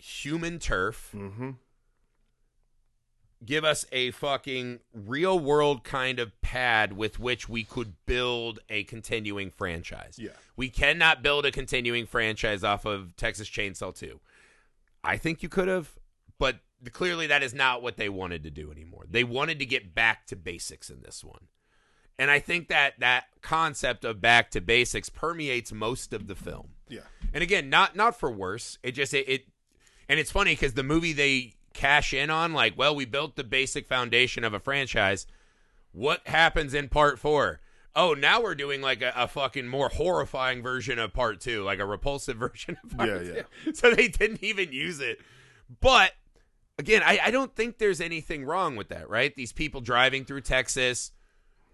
human 0.00 0.58
turf. 0.58 1.10
Mm-hmm. 1.14 1.50
Give 3.44 3.64
us 3.64 3.86
a 3.90 4.10
fucking 4.10 4.80
real 4.92 5.38
world 5.38 5.82
kind 5.82 6.18
of 6.18 6.38
pad 6.42 6.92
with 6.92 7.18
which 7.18 7.48
we 7.48 7.64
could 7.64 7.94
build 8.04 8.58
a 8.68 8.84
continuing 8.84 9.50
franchise. 9.50 10.16
Yeah. 10.18 10.32
We 10.56 10.68
cannot 10.68 11.22
build 11.22 11.46
a 11.46 11.50
continuing 11.50 12.04
franchise 12.06 12.62
off 12.62 12.84
of 12.84 13.16
Texas 13.16 13.48
Chainsaw 13.48 13.94
2. 13.94 14.20
I 15.02 15.16
think 15.16 15.42
you 15.42 15.48
could 15.48 15.68
have, 15.68 15.94
but 16.38 16.58
clearly 16.92 17.26
that 17.28 17.42
is 17.42 17.54
not 17.54 17.82
what 17.82 17.96
they 17.96 18.10
wanted 18.10 18.42
to 18.44 18.50
do 18.50 18.70
anymore. 18.70 19.06
They 19.08 19.24
wanted 19.24 19.58
to 19.60 19.66
get 19.66 19.94
back 19.94 20.26
to 20.26 20.36
basics 20.36 20.90
in 20.90 21.00
this 21.00 21.24
one. 21.24 21.48
And 22.18 22.30
I 22.30 22.38
think 22.38 22.68
that 22.68 23.00
that 23.00 23.24
concept 23.40 24.04
of 24.04 24.20
back 24.20 24.50
to 24.50 24.60
basics 24.60 25.08
permeates 25.08 25.72
most 25.72 26.12
of 26.12 26.26
the 26.26 26.34
film. 26.34 26.72
Yeah. 26.86 27.00
And 27.32 27.42
again, 27.42 27.70
not 27.70 27.96
not 27.96 28.14
for 28.14 28.30
worse. 28.30 28.76
It 28.82 28.92
just 28.92 29.14
it, 29.14 29.26
it 29.26 29.46
and 30.10 30.18
it's 30.20 30.30
funny 30.32 30.52
because 30.52 30.74
the 30.74 30.82
movie 30.82 31.12
they 31.12 31.54
cash 31.72 32.12
in 32.12 32.30
on, 32.30 32.52
like, 32.52 32.76
well, 32.76 32.94
we 32.94 33.04
built 33.04 33.36
the 33.36 33.44
basic 33.44 33.86
foundation 33.86 34.42
of 34.42 34.52
a 34.52 34.58
franchise. 34.58 35.26
What 35.92 36.26
happens 36.26 36.74
in 36.74 36.88
part 36.88 37.18
four? 37.18 37.60
Oh, 37.94 38.14
now 38.14 38.42
we're 38.42 38.54
doing 38.56 38.80
like 38.82 39.02
a, 39.02 39.12
a 39.16 39.28
fucking 39.28 39.68
more 39.68 39.88
horrifying 39.88 40.62
version 40.62 40.98
of 40.98 41.12
part 41.12 41.40
two, 41.40 41.62
like 41.62 41.78
a 41.78 41.84
repulsive 41.86 42.36
version 42.38 42.76
of 42.84 42.96
part 42.96 43.08
Yeah, 43.08 43.18
two. 43.18 43.44
yeah. 43.66 43.72
So 43.74 43.94
they 43.94 44.08
didn't 44.08 44.42
even 44.42 44.72
use 44.72 45.00
it. 45.00 45.20
But 45.80 46.12
again, 46.78 47.02
I, 47.04 47.20
I 47.26 47.30
don't 47.30 47.54
think 47.54 47.78
there's 47.78 48.00
anything 48.00 48.44
wrong 48.44 48.74
with 48.76 48.88
that, 48.88 49.08
right? 49.08 49.34
These 49.34 49.52
people 49.52 49.80
driving 49.80 50.24
through 50.24 50.40
Texas, 50.42 51.12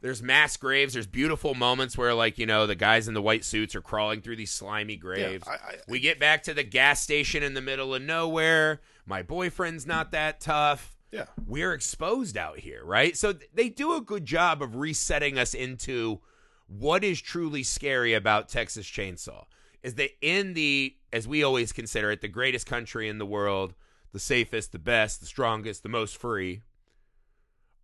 there's 0.00 0.22
mass 0.22 0.56
graves. 0.56 0.92
There's 0.94 1.06
beautiful 1.06 1.54
moments 1.54 1.96
where, 1.96 2.14
like, 2.14 2.38
you 2.38 2.46
know, 2.46 2.66
the 2.66 2.74
guys 2.74 3.08
in 3.08 3.14
the 3.14 3.22
white 3.22 3.44
suits 3.44 3.74
are 3.74 3.80
crawling 3.80 4.20
through 4.20 4.36
these 4.36 4.50
slimy 4.52 4.96
graves. 4.96 5.46
I- 5.48 5.52
I- 5.54 5.76
we 5.88 6.00
get 6.00 6.18
back 6.20 6.42
to 6.44 6.54
the 6.54 6.62
gas 6.62 7.02
station 7.02 7.42
in 7.42 7.54
the 7.54 7.62
middle 7.62 7.94
of 7.94 8.02
nowhere. 8.02 8.80
My 9.06 9.22
boyfriend's 9.22 9.86
not 9.86 10.12
that 10.12 10.40
tough. 10.40 10.96
Yeah. 11.12 11.26
We're 11.46 11.72
exposed 11.72 12.36
out 12.36 12.58
here, 12.58 12.84
right? 12.84 13.16
So 13.16 13.32
th- 13.32 13.50
they 13.54 13.68
do 13.68 13.94
a 13.94 14.00
good 14.00 14.26
job 14.26 14.60
of 14.60 14.76
resetting 14.76 15.38
us 15.38 15.54
into 15.54 16.20
what 16.66 17.04
is 17.04 17.20
truly 17.22 17.62
scary 17.62 18.12
about 18.12 18.48
Texas 18.48 18.86
Chainsaw. 18.86 19.44
Is 19.82 19.94
that 19.94 20.10
in 20.20 20.54
the, 20.54 20.96
as 21.12 21.28
we 21.28 21.44
always 21.44 21.72
consider 21.72 22.10
it, 22.10 22.20
the 22.20 22.28
greatest 22.28 22.66
country 22.66 23.08
in 23.08 23.18
the 23.18 23.26
world, 23.26 23.74
the 24.12 24.18
safest, 24.18 24.72
the 24.72 24.78
best, 24.80 25.20
the 25.20 25.26
strongest, 25.26 25.84
the 25.84 25.88
most 25.88 26.16
free, 26.16 26.62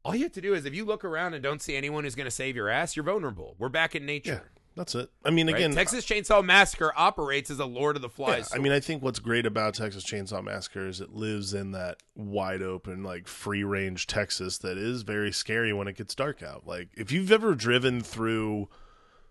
all 0.05 0.15
you 0.15 0.23
have 0.25 0.33
to 0.33 0.41
do 0.41 0.55
is 0.55 0.65
if 0.65 0.75
you 0.75 0.85
look 0.85 1.05
around 1.05 1.35
and 1.35 1.43
don't 1.43 1.63
see 1.63 1.77
anyone 1.77 2.05
who's 2.05 2.15
going 2.15 2.27
to 2.27 2.31
save 2.31 2.57
your 2.57 2.69
ass, 2.69 2.97
you're 2.97 3.05
vulnerable. 3.05 3.55
We're 3.59 3.69
back 3.69 3.95
in 3.95 4.07
nature. 4.07 4.43
Yeah. 4.45 4.61
That's 4.75 4.95
it. 4.95 5.11
I 5.23 5.31
mean, 5.31 5.49
right? 5.49 5.57
again, 5.57 5.75
Texas 5.75 6.05
Chainsaw 6.07 6.43
Massacre 6.43 6.93
operates 6.97 7.51
as 7.51 7.59
a 7.59 7.67
Lord 7.67 7.97
of 7.97 8.03
the 8.03 8.09
Flies. 8.09 8.49
Yeah. 8.51 8.59
I 8.59 8.63
mean, 8.63 8.73
I 8.73 8.81
think 8.81 9.03
what's 9.03 9.19
great 9.19 9.45
about 9.45 9.75
Texas 9.75 10.03
Chainsaw 10.03 10.43
Massacre 10.43 10.87
is 10.87 11.01
it 11.01 11.15
lives 11.15 11.53
in 11.53 11.73
that 11.73 11.99
wide 12.17 12.63
open, 12.63 13.03
like 13.03 13.29
free 13.29 13.65
range 13.65 14.07
Texas 14.07 14.59
that 14.59 14.79
is 14.79 15.03
very 15.03 15.31
scary 15.31 15.75
when 15.75 15.89
it 15.89 15.97
gets 15.97 16.15
dark 16.15 16.43
out. 16.43 16.67
Like, 16.67 16.89
if 16.95 17.13
you've 17.13 17.31
ever 17.31 17.55
driven 17.55 18.01
through 18.01 18.71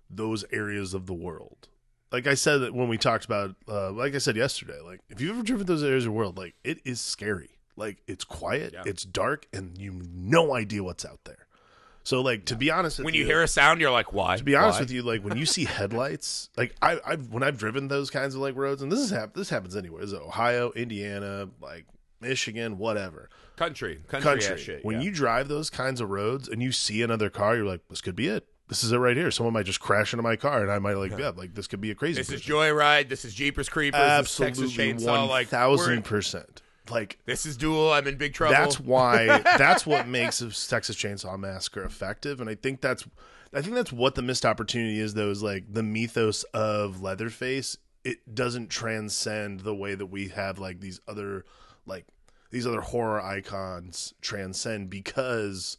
those 0.09 0.45
areas 0.51 0.93
of 0.93 1.07
the 1.07 1.13
world, 1.13 1.69
like 2.11 2.27
I 2.27 2.35
said 2.35 2.59
that 2.59 2.75
when 2.75 2.87
we 2.87 2.97
talked 2.97 3.25
about, 3.25 3.55
uh, 3.67 3.91
like 3.91 4.13
I 4.13 4.19
said 4.19 4.35
yesterday, 4.35 4.79
like 4.79 4.99
if 5.09 5.21
you've 5.21 5.31
ever 5.31 5.43
driven 5.43 5.65
those 5.65 5.83
areas 5.83 6.03
of 6.03 6.11
the 6.11 6.17
world, 6.17 6.37
like 6.37 6.55
it 6.63 6.79
is 6.85 7.01
scary. 7.01 7.60
Like 7.81 7.97
it's 8.05 8.23
quiet, 8.23 8.73
Yeah. 8.73 8.83
it's 8.85 9.03
dark, 9.03 9.47
and 9.51 9.75
you 9.77 10.01
no 10.13 10.53
idea 10.53 10.83
what's 10.83 11.03
out 11.03 11.19
there. 11.25 11.47
So, 12.03 12.21
like 12.21 12.45
to 12.45 12.55
be 12.55 12.69
honest, 12.69 12.99
with 12.99 13.05
when 13.05 13.13
you 13.15 13.25
hear 13.25 13.41
a 13.41 13.47
sound, 13.47 13.81
you're 13.81 13.89
like, 13.89 14.13
"Why?" 14.13 14.37
to 14.37 14.43
be 14.43 14.55
honest 14.55 14.77
Why? 14.77 14.83
with 14.83 14.91
you, 14.91 15.01
like 15.01 15.23
when 15.23 15.35
you 15.35 15.47
see 15.47 15.65
headlights, 15.77 16.49
like 16.55 16.75
I, 16.79 16.99
I've 17.03 17.29
when 17.29 17.41
I've 17.41 17.57
driven 17.57 17.87
those 17.87 18.11
kinds 18.11 18.35
of 18.35 18.41
like 18.41 18.55
roads, 18.55 18.83
and 18.83 18.91
this 18.91 18.99
is 18.99 19.09
hap- 19.09 19.33
this 19.33 19.49
happens 19.49 19.75
anywhere. 19.75 20.01
This 20.01 20.11
is 20.11 20.19
Ohio, 20.19 20.71
Indiana, 20.73 21.49
like 21.59 21.85
Michigan, 22.19 22.77
whatever 22.77 23.29
country, 23.55 23.99
country, 24.07 24.31
country. 24.31 24.57
shit. 24.57 24.85
when 24.85 24.97
yeah. 24.97 25.03
you 25.03 25.11
drive 25.11 25.47
those 25.47 25.69
kinds 25.69 26.01
of 26.01 26.09
roads 26.09 26.47
and 26.47 26.61
you 26.61 26.71
see 26.71 27.01
another 27.01 27.29
car, 27.29 27.55
you're 27.55 27.65
like, 27.65 27.81
this 27.89 28.01
could 28.01 28.15
be 28.15 28.27
it. 28.27 28.47
This 28.67 28.83
is 28.83 28.91
it 28.91 28.97
right 28.97 29.17
here. 29.17 29.29
Someone 29.31 29.53
might 29.53 29.65
just 29.65 29.81
crash 29.81 30.13
into 30.13 30.23
my 30.23 30.37
car, 30.37 30.61
and 30.61 30.71
I 30.71 30.79
might 30.79 30.93
like, 30.93 31.17
yeah, 31.17 31.31
like 31.35 31.55
this 31.55 31.67
could 31.67 31.81
be 31.81 31.91
a 31.91 31.95
crazy. 31.95 32.21
this 32.21 32.31
is. 32.31 32.41
Joyride. 32.41 33.09
This 33.09 33.25
is 33.25 33.33
Jeepers 33.33 33.67
Creepers. 33.67 33.99
This 33.99 34.39
is 34.39 34.41
absolutely 34.41 34.93
one 35.05 35.45
thousand 35.45 36.03
percent. 36.05 36.60
Like 36.89 37.19
This 37.25 37.45
is 37.45 37.57
Duel. 37.57 37.91
I'm 37.91 38.07
in 38.07 38.17
big 38.17 38.33
trouble. 38.33 38.53
that's 38.53 38.79
why 38.79 39.39
that's 39.57 39.85
what 39.85 40.07
makes 40.07 40.41
a 40.41 40.49
Texas 40.49 40.95
Chainsaw 40.95 41.37
Massacre 41.37 41.83
effective, 41.83 42.41
and 42.41 42.49
I 42.49 42.55
think 42.55 42.81
that's 42.81 43.05
I 43.53 43.61
think 43.61 43.75
that's 43.75 43.91
what 43.91 44.15
the 44.15 44.21
missed 44.21 44.45
opportunity 44.45 44.99
is. 44.99 45.13
Though 45.13 45.29
is 45.29 45.43
like 45.43 45.71
the 45.71 45.83
mythos 45.83 46.43
of 46.53 47.01
Leatherface. 47.01 47.77
It 48.03 48.33
doesn't 48.33 48.69
transcend 48.69 49.59
the 49.59 49.75
way 49.75 49.93
that 49.93 50.07
we 50.07 50.29
have 50.29 50.57
like 50.57 50.79
these 50.79 50.99
other 51.07 51.45
like 51.85 52.05
these 52.49 52.65
other 52.65 52.81
horror 52.81 53.21
icons 53.21 54.13
transcend 54.21 54.89
because 54.89 55.77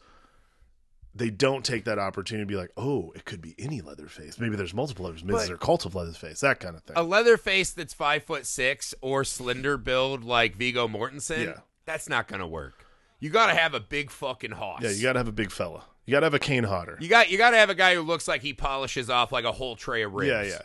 they 1.15 1.31
don't 1.31 1.65
take 1.65 1.85
that 1.85 1.99
opportunity 1.99 2.45
to 2.45 2.49
be 2.49 2.57
like, 2.57 2.71
oh, 2.77 3.13
it 3.15 3.25
could 3.25 3.41
be 3.41 3.55
any 3.59 3.81
Leatherface. 3.81 4.39
Maybe 4.39 4.57
there's 4.57 4.73
multiple 4.75 5.05
Leatherface. 5.05 5.25
Maybe 5.25 5.39
there's 5.39 5.51
a 5.51 5.57
cult 5.57 5.85
of 5.85 5.95
Leatherface. 5.95 6.41
That 6.41 6.61
kind 6.61 6.75
of 6.77 6.83
thing. 6.83 6.97
a 6.97 7.03
leather 7.03 7.37
face 7.37 7.71
that's 7.73 7.93
five 7.93 8.25
foot 8.25 8.47
six 8.47 8.95
or 9.01 9.25
slender 9.25 9.77
build 9.77 10.25
like 10.25 10.57
Viggo 10.57 10.89
Mortensen. 10.89 11.45
Yeah. 11.47 11.61
That's 11.85 12.09
not 12.09 12.29
gonna 12.29 12.47
work. 12.47 12.87
You 13.21 13.31
got 13.31 13.47
to 13.47 13.55
have 13.55 13.73
a 13.75 13.79
big 13.81 14.11
fucking 14.11 14.51
hoss. 14.51 14.83
yeah, 14.83 14.91
you 14.91 15.03
got 15.03 15.13
to 15.13 15.21
have 15.21 15.29
a 15.29 15.33
big 15.33 15.53
fella. 15.53 15.85
You 16.07 16.11
got 16.11 16.21
to 16.21 16.27
have 16.27 16.35
a 16.35 16.41
Kane 16.41 16.65
Hodder. 16.65 16.99
You 17.01 17.09
got 17.09 17.31
you 17.31 17.39
got 17.39 17.51
to 17.53 17.57
have 17.57 17.71
a 17.71 17.75
guy 17.77 17.95
who 17.95 18.03
looks 18.03 18.27
like 18.27 18.43
he 18.43 18.53
polishes 18.53 19.09
off 19.09 19.31
like 19.31 19.45
a 19.45 19.53
whole 19.53 19.77
tray 19.77 20.03
of 20.03 20.13
ribs. 20.13 20.29
Yeah, 20.29 20.43
yeah. 20.43 20.63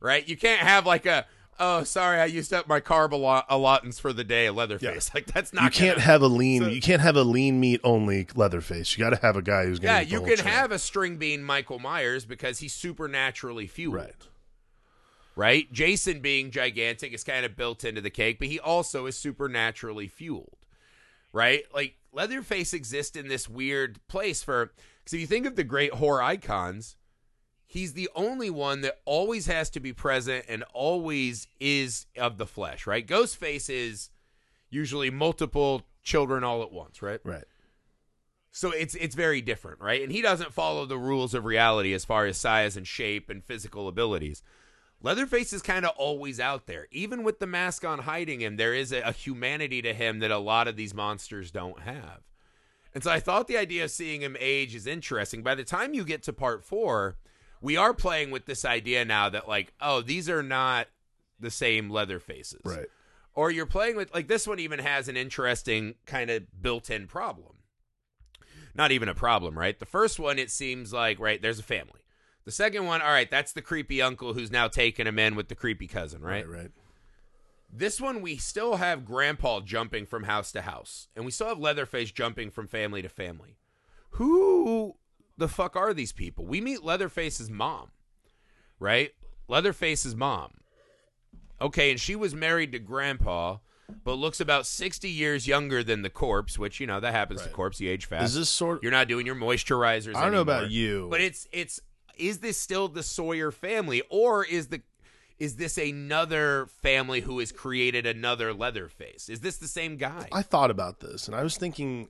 Right. 0.00 0.28
You 0.28 0.36
can't 0.36 0.60
have 0.60 0.84
like 0.84 1.06
a 1.06 1.26
oh 1.58 1.84
sorry 1.84 2.20
I 2.20 2.26
used 2.26 2.52
up 2.52 2.68
my 2.68 2.80
carb 2.80 3.12
allot- 3.12 3.46
allotments 3.48 3.98
for 3.98 4.12
the 4.12 4.24
day. 4.24 4.50
Leatherface. 4.50 5.12
Like 5.14 5.26
that's 5.26 5.52
not. 5.52 5.64
you 5.64 5.70
can't 5.70 5.96
gonna- 5.96 6.06
have 6.06 6.22
a 6.22 6.28
lean. 6.28 6.62
So- 6.62 6.68
you 6.68 6.80
can't 6.80 7.02
have 7.02 7.16
a 7.16 7.22
lean 7.24 7.58
meat 7.60 7.80
only 7.84 8.26
Leatherface. 8.34 8.96
You 8.96 9.04
got 9.04 9.10
to 9.10 9.20
have 9.24 9.36
a 9.36 9.42
guy 9.42 9.64
who's 9.66 9.78
going. 9.78 9.94
Yeah, 9.94 10.00
you 10.00 10.20
can 10.22 10.44
have 10.44 10.72
a 10.72 10.78
string 10.78 11.16
bean 11.16 11.42
Michael 11.42 11.78
Myers 11.78 12.24
because 12.24 12.58
he's 12.58 12.74
supernaturally 12.74 13.66
fueled. 13.66 13.94
right. 13.96 14.14
right? 15.34 15.72
Jason 15.72 16.20
being 16.20 16.50
gigantic 16.50 17.12
is 17.12 17.24
kind 17.24 17.44
of 17.44 17.56
built 17.56 17.84
into 17.84 18.00
the 18.00 18.10
cake, 18.10 18.38
but 18.38 18.48
he 18.48 18.58
also 18.58 19.06
is 19.06 19.16
supernaturally 19.16 20.08
fueled, 20.08 20.56
right? 21.32 21.62
Like 21.74 21.96
Leatherface 22.12 22.72
exists 22.72 23.16
in 23.16 23.28
this 23.28 23.48
weird 23.48 23.98
place 24.08 24.42
for 24.42 24.72
because 25.04 25.14
if 25.14 25.20
you 25.20 25.26
think 25.26 25.46
of 25.46 25.54
the 25.56 25.64
great 25.64 25.92
horror 25.94 26.22
icons, 26.22 26.96
he's 27.66 27.92
the 27.92 28.08
only 28.14 28.50
one 28.50 28.80
that 28.82 28.98
always 29.04 29.46
has 29.46 29.68
to 29.70 29.80
be 29.80 29.92
present 29.92 30.44
and 30.48 30.64
always 30.72 31.48
is 31.60 32.06
of 32.16 32.38
the 32.38 32.46
flesh, 32.46 32.86
right? 32.86 33.06
Ghostface 33.06 33.68
is 33.68 34.10
usually 34.70 35.10
multiple 35.10 35.82
children 36.02 36.44
all 36.44 36.62
at 36.62 36.72
once, 36.72 37.02
right? 37.02 37.20
Right. 37.24 37.44
So 38.52 38.70
it's 38.70 38.94
it's 38.94 39.14
very 39.14 39.42
different, 39.42 39.80
right? 39.80 40.02
And 40.02 40.10
he 40.10 40.22
doesn't 40.22 40.54
follow 40.54 40.86
the 40.86 40.96
rules 40.96 41.34
of 41.34 41.44
reality 41.44 41.92
as 41.92 42.06
far 42.06 42.24
as 42.24 42.38
size 42.38 42.76
and 42.76 42.86
shape 42.86 43.28
and 43.28 43.44
physical 43.44 43.86
abilities. 43.86 44.42
Leatherface 45.02 45.52
is 45.52 45.60
kind 45.60 45.84
of 45.84 45.92
always 45.98 46.40
out 46.40 46.66
there. 46.66 46.86
Even 46.90 47.22
with 47.22 47.38
the 47.38 47.46
mask 47.46 47.84
on 47.84 47.98
hiding 47.98 48.40
him, 48.40 48.56
there 48.56 48.72
is 48.72 48.92
a, 48.92 49.00
a 49.02 49.12
humanity 49.12 49.82
to 49.82 49.92
him 49.92 50.20
that 50.20 50.30
a 50.30 50.38
lot 50.38 50.68
of 50.68 50.76
these 50.76 50.94
monsters 50.94 51.50
don't 51.50 51.80
have. 51.80 52.22
And 52.94 53.04
so 53.04 53.10
I 53.10 53.20
thought 53.20 53.46
the 53.46 53.58
idea 53.58 53.84
of 53.84 53.90
seeing 53.90 54.22
him 54.22 54.38
age 54.40 54.74
is 54.74 54.86
interesting. 54.86 55.42
By 55.42 55.54
the 55.54 55.64
time 55.64 55.92
you 55.92 56.02
get 56.02 56.22
to 56.22 56.32
part 56.32 56.64
four, 56.64 57.18
we 57.60 57.76
are 57.76 57.94
playing 57.94 58.30
with 58.30 58.46
this 58.46 58.64
idea 58.64 59.04
now 59.04 59.28
that, 59.28 59.48
like, 59.48 59.72
oh, 59.80 60.02
these 60.02 60.28
are 60.28 60.42
not 60.42 60.88
the 61.38 61.50
same 61.50 61.90
Leatherfaces. 61.90 62.64
Right. 62.64 62.86
Or 63.34 63.50
you're 63.50 63.66
playing 63.66 63.96
with, 63.96 64.12
like, 64.14 64.28
this 64.28 64.46
one 64.46 64.58
even 64.58 64.78
has 64.78 65.08
an 65.08 65.16
interesting 65.16 65.96
kind 66.06 66.30
of 66.30 66.62
built 66.62 66.90
in 66.90 67.06
problem 67.06 67.56
not 68.76 68.92
even 68.92 69.08
a 69.08 69.14
problem, 69.14 69.58
right? 69.58 69.78
The 69.78 69.86
first 69.86 70.18
one, 70.18 70.38
it 70.38 70.50
seems 70.50 70.92
like, 70.92 71.18
right, 71.18 71.40
there's 71.40 71.58
a 71.58 71.64
family. 71.64 72.00
The 72.44 72.52
second 72.52 72.86
one, 72.86 73.02
all 73.02 73.08
right, 73.08 73.30
that's 73.30 73.52
the 73.52 73.62
creepy 73.62 74.00
uncle 74.00 74.34
who's 74.34 74.50
now 74.50 74.68
taking 74.68 75.06
him 75.06 75.18
in 75.18 75.34
with 75.34 75.48
the 75.48 75.54
creepy 75.54 75.88
cousin, 75.88 76.22
right? 76.22 76.46
Right. 76.48 76.58
Right. 76.58 76.70
This 77.72 78.00
one, 78.00 78.22
we 78.22 78.36
still 78.36 78.76
have 78.76 79.04
Grandpa 79.04 79.60
jumping 79.60 80.06
from 80.06 80.24
house 80.24 80.52
to 80.52 80.62
house, 80.62 81.08
and 81.16 81.24
we 81.24 81.32
still 81.32 81.48
have 81.48 81.58
Leatherface 81.58 82.12
jumping 82.12 82.50
from 82.50 82.68
family 82.68 83.02
to 83.02 83.08
family. 83.08 83.56
Who 84.10 84.96
the 85.36 85.48
fuck 85.48 85.76
are 85.76 85.92
these 85.92 86.12
people? 86.12 86.44
We 86.46 86.60
meet 86.60 86.82
Leatherface's 86.82 87.50
mom, 87.50 87.90
right? 88.78 89.12
Leatherface's 89.48 90.14
mom. 90.14 90.52
Okay, 91.60 91.90
and 91.90 92.00
she 92.00 92.14
was 92.16 92.34
married 92.34 92.72
to 92.72 92.78
Grandpa, 92.78 93.58
but 94.04 94.14
looks 94.14 94.40
about 94.40 94.66
60 94.66 95.08
years 95.08 95.46
younger 95.46 95.82
than 95.82 96.02
the 96.02 96.10
corpse, 96.10 96.58
which, 96.58 96.80
you 96.80 96.86
know, 96.86 97.00
that 97.00 97.12
happens 97.12 97.40
to 97.40 97.46
Right. 97.46 97.54
corpse. 97.54 97.80
You 97.80 97.90
age 97.90 98.04
fast. 98.06 98.24
Is 98.24 98.34
this 98.34 98.50
sort? 98.50 98.82
You're 98.82 98.92
not 98.92 99.08
doing 99.08 99.24
your 99.26 99.36
moisturizers. 99.36 100.14
I 100.14 100.22
don't 100.22 100.32
know 100.32 100.40
about 100.42 100.70
you, 100.70 101.08
but 101.10 101.20
it's 101.20 101.48
it's 101.52 101.80
is 102.16 102.38
this 102.38 102.56
still 102.58 102.88
the 102.88 103.02
Sawyer 103.02 103.50
family, 103.50 104.02
or 104.10 104.44
is 104.44 104.68
the 104.68 104.82
is 105.38 105.56
this 105.56 105.76
another 105.78 106.66
family 106.82 107.20
who 107.20 107.38
has 107.38 107.52
created 107.52 108.06
another 108.06 108.52
Leatherface? 108.54 109.28
Is 109.28 109.40
this 109.40 109.58
the 109.58 109.68
same 109.68 109.96
guy? 109.98 110.28
I 110.32 110.42
thought 110.42 110.70
about 110.70 111.00
this, 111.00 111.26
and 111.26 111.34
I 111.36 111.42
was 111.42 111.56
thinking, 111.58 112.08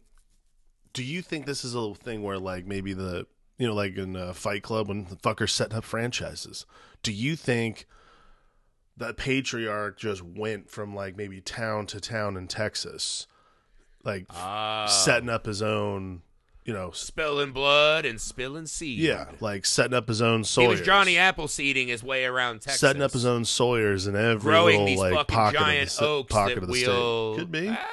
do 0.97 1.05
you 1.05 1.21
think 1.21 1.45
this 1.45 1.63
is 1.63 1.75
a 1.75 1.79
little 1.79 1.95
thing 1.95 2.23
where, 2.23 2.39
like, 2.39 2.67
maybe 2.67 2.95
the 2.95 3.27
you 3.59 3.67
know, 3.67 3.75
like 3.75 3.97
in 3.99 4.17
uh, 4.17 4.33
Fight 4.33 4.63
Club 4.63 4.89
when 4.89 5.05
the 5.05 5.17
fuckers 5.17 5.51
setting 5.51 5.77
up 5.77 5.85
franchises? 5.85 6.65
Do 7.03 7.13
you 7.13 7.37
think 7.37 7.87
the 8.97 9.13
patriarch 9.13 9.99
just 9.99 10.23
went 10.23 10.71
from 10.71 10.95
like 10.95 11.17
maybe 11.19 11.41
town 11.43 11.85
to 11.89 12.01
town 12.01 12.37
in 12.39 12.49
Texas, 12.49 13.27
like 14.05 14.25
Ah. 14.31 14.87
setting 14.87 15.29
up 15.29 15.45
his 15.45 15.61
own, 15.61 16.23
you 16.65 16.73
know, 16.73 16.91
spilling 16.93 17.53
blood 17.53 18.07
and 18.07 18.19
spilling 18.19 18.67
seed. 18.67 18.99
yeah, 18.99 19.27
like 19.41 19.67
setting 19.67 19.93
up 19.95 20.09
his 20.09 20.23
own 20.23 20.45
He 20.45 20.67
was 20.67 20.81
Johnny 20.81 21.15
Appleseeding 21.17 21.89
his 21.89 22.03
way 22.03 22.25
around 22.25 22.63
Texas. 22.63 22.81
setting 22.81 23.03
up 23.03 23.13
his 23.13 23.27
own 23.27 23.45
Sawyers 23.45 24.07
in 24.07 24.17
every 24.17 24.51
growing 24.51 24.73
little 24.81 24.87
these 24.87 24.99
like 24.99 25.13
fucking 25.15 25.35
pocket 25.35 25.59
giant 25.61 25.91
of 25.93 25.97
the, 25.99 26.07
oaks 26.07 26.33
pocket 26.33 26.55
that 26.55 26.63
of 26.63 26.69
the 26.69 26.73
will 26.73 27.35
state. 27.35 27.39
Could 27.43 27.53
be 27.53 27.69
Ah, 27.69 27.87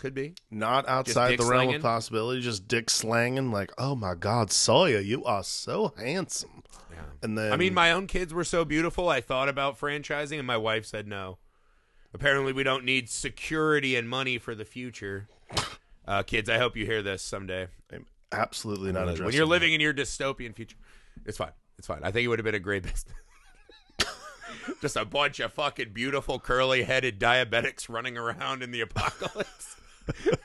could 0.00 0.14
be. 0.14 0.34
not 0.50 0.88
outside 0.88 1.38
the 1.38 1.44
realm 1.44 1.74
of 1.74 1.82
possibility. 1.82 2.40
Just 2.40 2.66
dick 2.66 2.90
slanging, 2.90 3.52
like, 3.52 3.70
oh 3.78 3.94
my 3.94 4.14
god, 4.14 4.50
Sawyer, 4.50 4.98
you 4.98 5.24
are 5.24 5.44
so 5.44 5.94
handsome. 5.96 6.62
Yeah. 6.90 6.98
And 7.22 7.38
then 7.38 7.52
I 7.52 7.56
mean, 7.56 7.74
my 7.74 7.92
own 7.92 8.06
kids 8.06 8.34
were 8.34 8.44
so 8.44 8.64
beautiful. 8.64 9.08
I 9.08 9.20
thought 9.20 9.48
about 9.48 9.78
franchising, 9.78 10.38
and 10.38 10.46
my 10.46 10.56
wife 10.56 10.86
said 10.86 11.06
no. 11.06 11.38
Apparently, 12.12 12.52
we 12.52 12.64
don't 12.64 12.84
need 12.84 13.08
security 13.08 13.94
and 13.94 14.08
money 14.08 14.38
for 14.38 14.54
the 14.54 14.64
future. 14.64 15.28
Uh, 16.06 16.22
kids, 16.24 16.50
I 16.50 16.58
hope 16.58 16.76
you 16.76 16.86
hear 16.86 17.02
this 17.02 17.22
someday. 17.22 17.68
I'm 17.92 18.06
absolutely 18.32 18.90
not 18.90 19.06
when 19.06 19.32
you're 19.32 19.44
that. 19.44 19.46
living 19.46 19.72
in 19.72 19.80
your 19.80 19.94
dystopian 19.94 20.56
future, 20.56 20.76
it's 21.24 21.38
fine. 21.38 21.52
It's 21.78 21.86
fine. 21.86 22.00
I 22.02 22.10
think 22.10 22.24
it 22.24 22.28
would 22.28 22.38
have 22.38 22.44
been 22.44 22.54
a 22.54 22.58
great 22.58 22.82
business. 22.82 23.14
Just 24.80 24.96
a 24.96 25.04
bunch 25.04 25.40
of 25.40 25.52
fucking 25.52 25.92
beautiful 25.92 26.38
curly 26.38 26.82
headed 26.82 27.20
diabetics 27.20 27.88
running 27.88 28.18
around 28.18 28.62
in 28.62 28.70
the 28.70 28.80
apocalypse. 28.80 29.76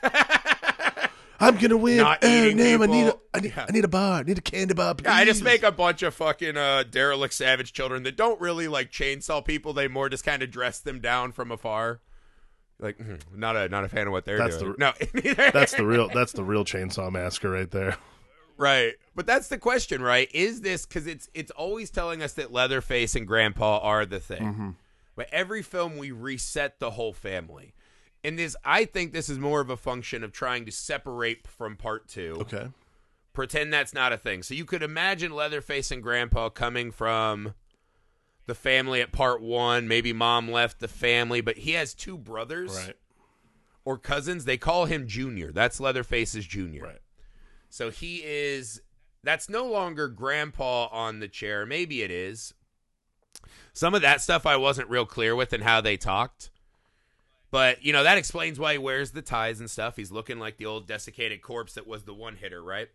I'm 1.38 1.56
gonna 1.58 1.76
win. 1.76 1.98
Not 1.98 2.18
Oh, 2.22 2.26
damn, 2.54 2.80
I 2.82 2.86
need 2.86 3.12
a, 3.34 3.40
need, 3.40 3.52
Yeah. 3.54 3.66
I 3.68 3.72
need 3.72 3.84
a 3.84 3.88
bar. 3.88 4.20
I 4.20 4.22
need 4.22 4.38
a 4.38 4.42
candy 4.42 4.72
bar. 4.72 4.94
Please. 4.94 5.04
Yeah, 5.04 5.14
I 5.16 5.24
just 5.26 5.42
make 5.42 5.62
a 5.62 5.70
bunch 5.72 6.02
of 6.02 6.14
fucking 6.14 6.56
uh, 6.56 6.84
derelict 6.90 7.34
savage 7.34 7.72
children 7.74 8.04
that 8.04 8.16
don't 8.16 8.40
really 8.40 8.68
like 8.68 8.90
chainsaw 8.90 9.44
people. 9.44 9.74
They 9.74 9.86
more 9.86 10.08
just 10.08 10.24
kind 10.24 10.42
of 10.42 10.50
dress 10.50 10.78
them 10.80 11.00
down 11.00 11.32
from 11.32 11.52
afar. 11.52 12.00
Like, 12.78 12.96
mm, 12.98 13.20
not 13.34 13.54
a 13.56 13.68
not 13.68 13.84
a 13.84 13.88
fan 13.88 14.06
of 14.06 14.12
what 14.12 14.24
they're 14.24 14.38
That's 14.38 14.56
doing. 14.58 14.76
the- 14.78 14.92
no, 15.32 15.32
That's 15.52 15.74
the 15.74 15.84
real. 15.84 16.08
That's 16.08 16.32
the 16.32 16.44
real 16.44 16.64
chainsaw 16.64 17.12
massacre 17.12 17.50
right 17.50 17.70
there. 17.70 17.96
right. 18.56 18.94
But 19.14 19.26
that's 19.26 19.48
the 19.48 19.58
question, 19.58 20.00
right? 20.02 20.30
Is 20.34 20.62
this 20.62 20.86
because 20.86 21.06
it's 21.06 21.28
it's 21.34 21.50
always 21.50 21.90
telling 21.90 22.22
us 22.22 22.32
that 22.34 22.50
Leatherface 22.52 23.14
and 23.14 23.26
Grandpa 23.26 23.78
are 23.80 24.06
the 24.06 24.20
thing. 24.20 24.42
Mm-hmm. 24.42 24.70
But 25.16 25.28
every 25.32 25.62
film 25.62 25.96
we 25.98 26.10
reset 26.12 26.78
the 26.80 26.90
whole 26.92 27.12
family. 27.14 27.74
And 28.26 28.38
this, 28.38 28.56
I 28.64 28.84
think, 28.86 29.12
this 29.12 29.28
is 29.28 29.38
more 29.38 29.60
of 29.60 29.70
a 29.70 29.76
function 29.76 30.24
of 30.24 30.32
trying 30.32 30.64
to 30.66 30.72
separate 30.72 31.46
from 31.46 31.76
part 31.76 32.08
two. 32.08 32.38
Okay. 32.40 32.68
pretend 33.32 33.70
that's 33.72 33.92
not 33.94 34.12
a 34.14 34.16
thing. 34.16 34.42
So 34.42 34.54
you 34.54 34.64
could 34.64 34.82
imagine 34.82 35.30
Leatherface 35.30 35.90
and 35.90 36.02
Grandpa 36.02 36.48
coming 36.48 36.90
from 36.90 37.52
the 38.46 38.54
family 38.54 39.00
at 39.02 39.12
part 39.12 39.42
one. 39.42 39.86
Maybe 39.86 40.12
mom 40.14 40.50
left 40.50 40.80
the 40.80 40.88
family, 40.88 41.40
but 41.42 41.58
he 41.58 41.72
has 41.72 41.92
two 41.94 42.16
brothers 42.16 42.74
Right. 42.74 42.96
or 43.84 43.98
cousins. 43.98 44.44
They 44.46 44.56
call 44.56 44.86
him 44.86 45.06
Junior. 45.06 45.52
That's 45.52 45.78
Leatherface's 45.80 46.46
Junior. 46.46 46.82
Right. 46.84 47.00
So 47.68 47.90
he 47.90 48.22
is. 48.24 48.80
That's 49.22 49.48
no 49.50 49.66
longer 49.66 50.08
Grandpa 50.08 50.86
on 50.90 51.20
the 51.20 51.28
chair. 51.28 51.66
Maybe 51.66 52.00
it 52.02 52.10
is. 52.10 52.54
Some 53.74 53.94
of 53.94 54.00
that 54.02 54.20
stuff 54.22 54.46
I 54.46 54.56
wasn't 54.56 54.88
real 54.88 55.04
clear 55.06 55.36
with 55.36 55.52
and 55.52 55.62
how 55.62 55.80
they 55.82 55.96
talked. 55.98 56.50
But, 57.50 57.84
you 57.84 57.92
know, 57.92 58.02
that 58.02 58.18
explains 58.18 58.58
why 58.58 58.72
he 58.72 58.78
wears 58.78 59.12
the 59.12 59.22
ties 59.22 59.60
and 59.60 59.70
stuff. 59.70 59.96
He's 59.96 60.10
looking 60.10 60.38
like 60.38 60.56
the 60.56 60.66
old 60.66 60.86
desiccated 60.86 61.42
corpse 61.42 61.74
that 61.74 61.86
was 61.86 62.02
the 62.02 62.14
one 62.14 62.36
hitter, 62.36 62.62
right? 62.62 62.88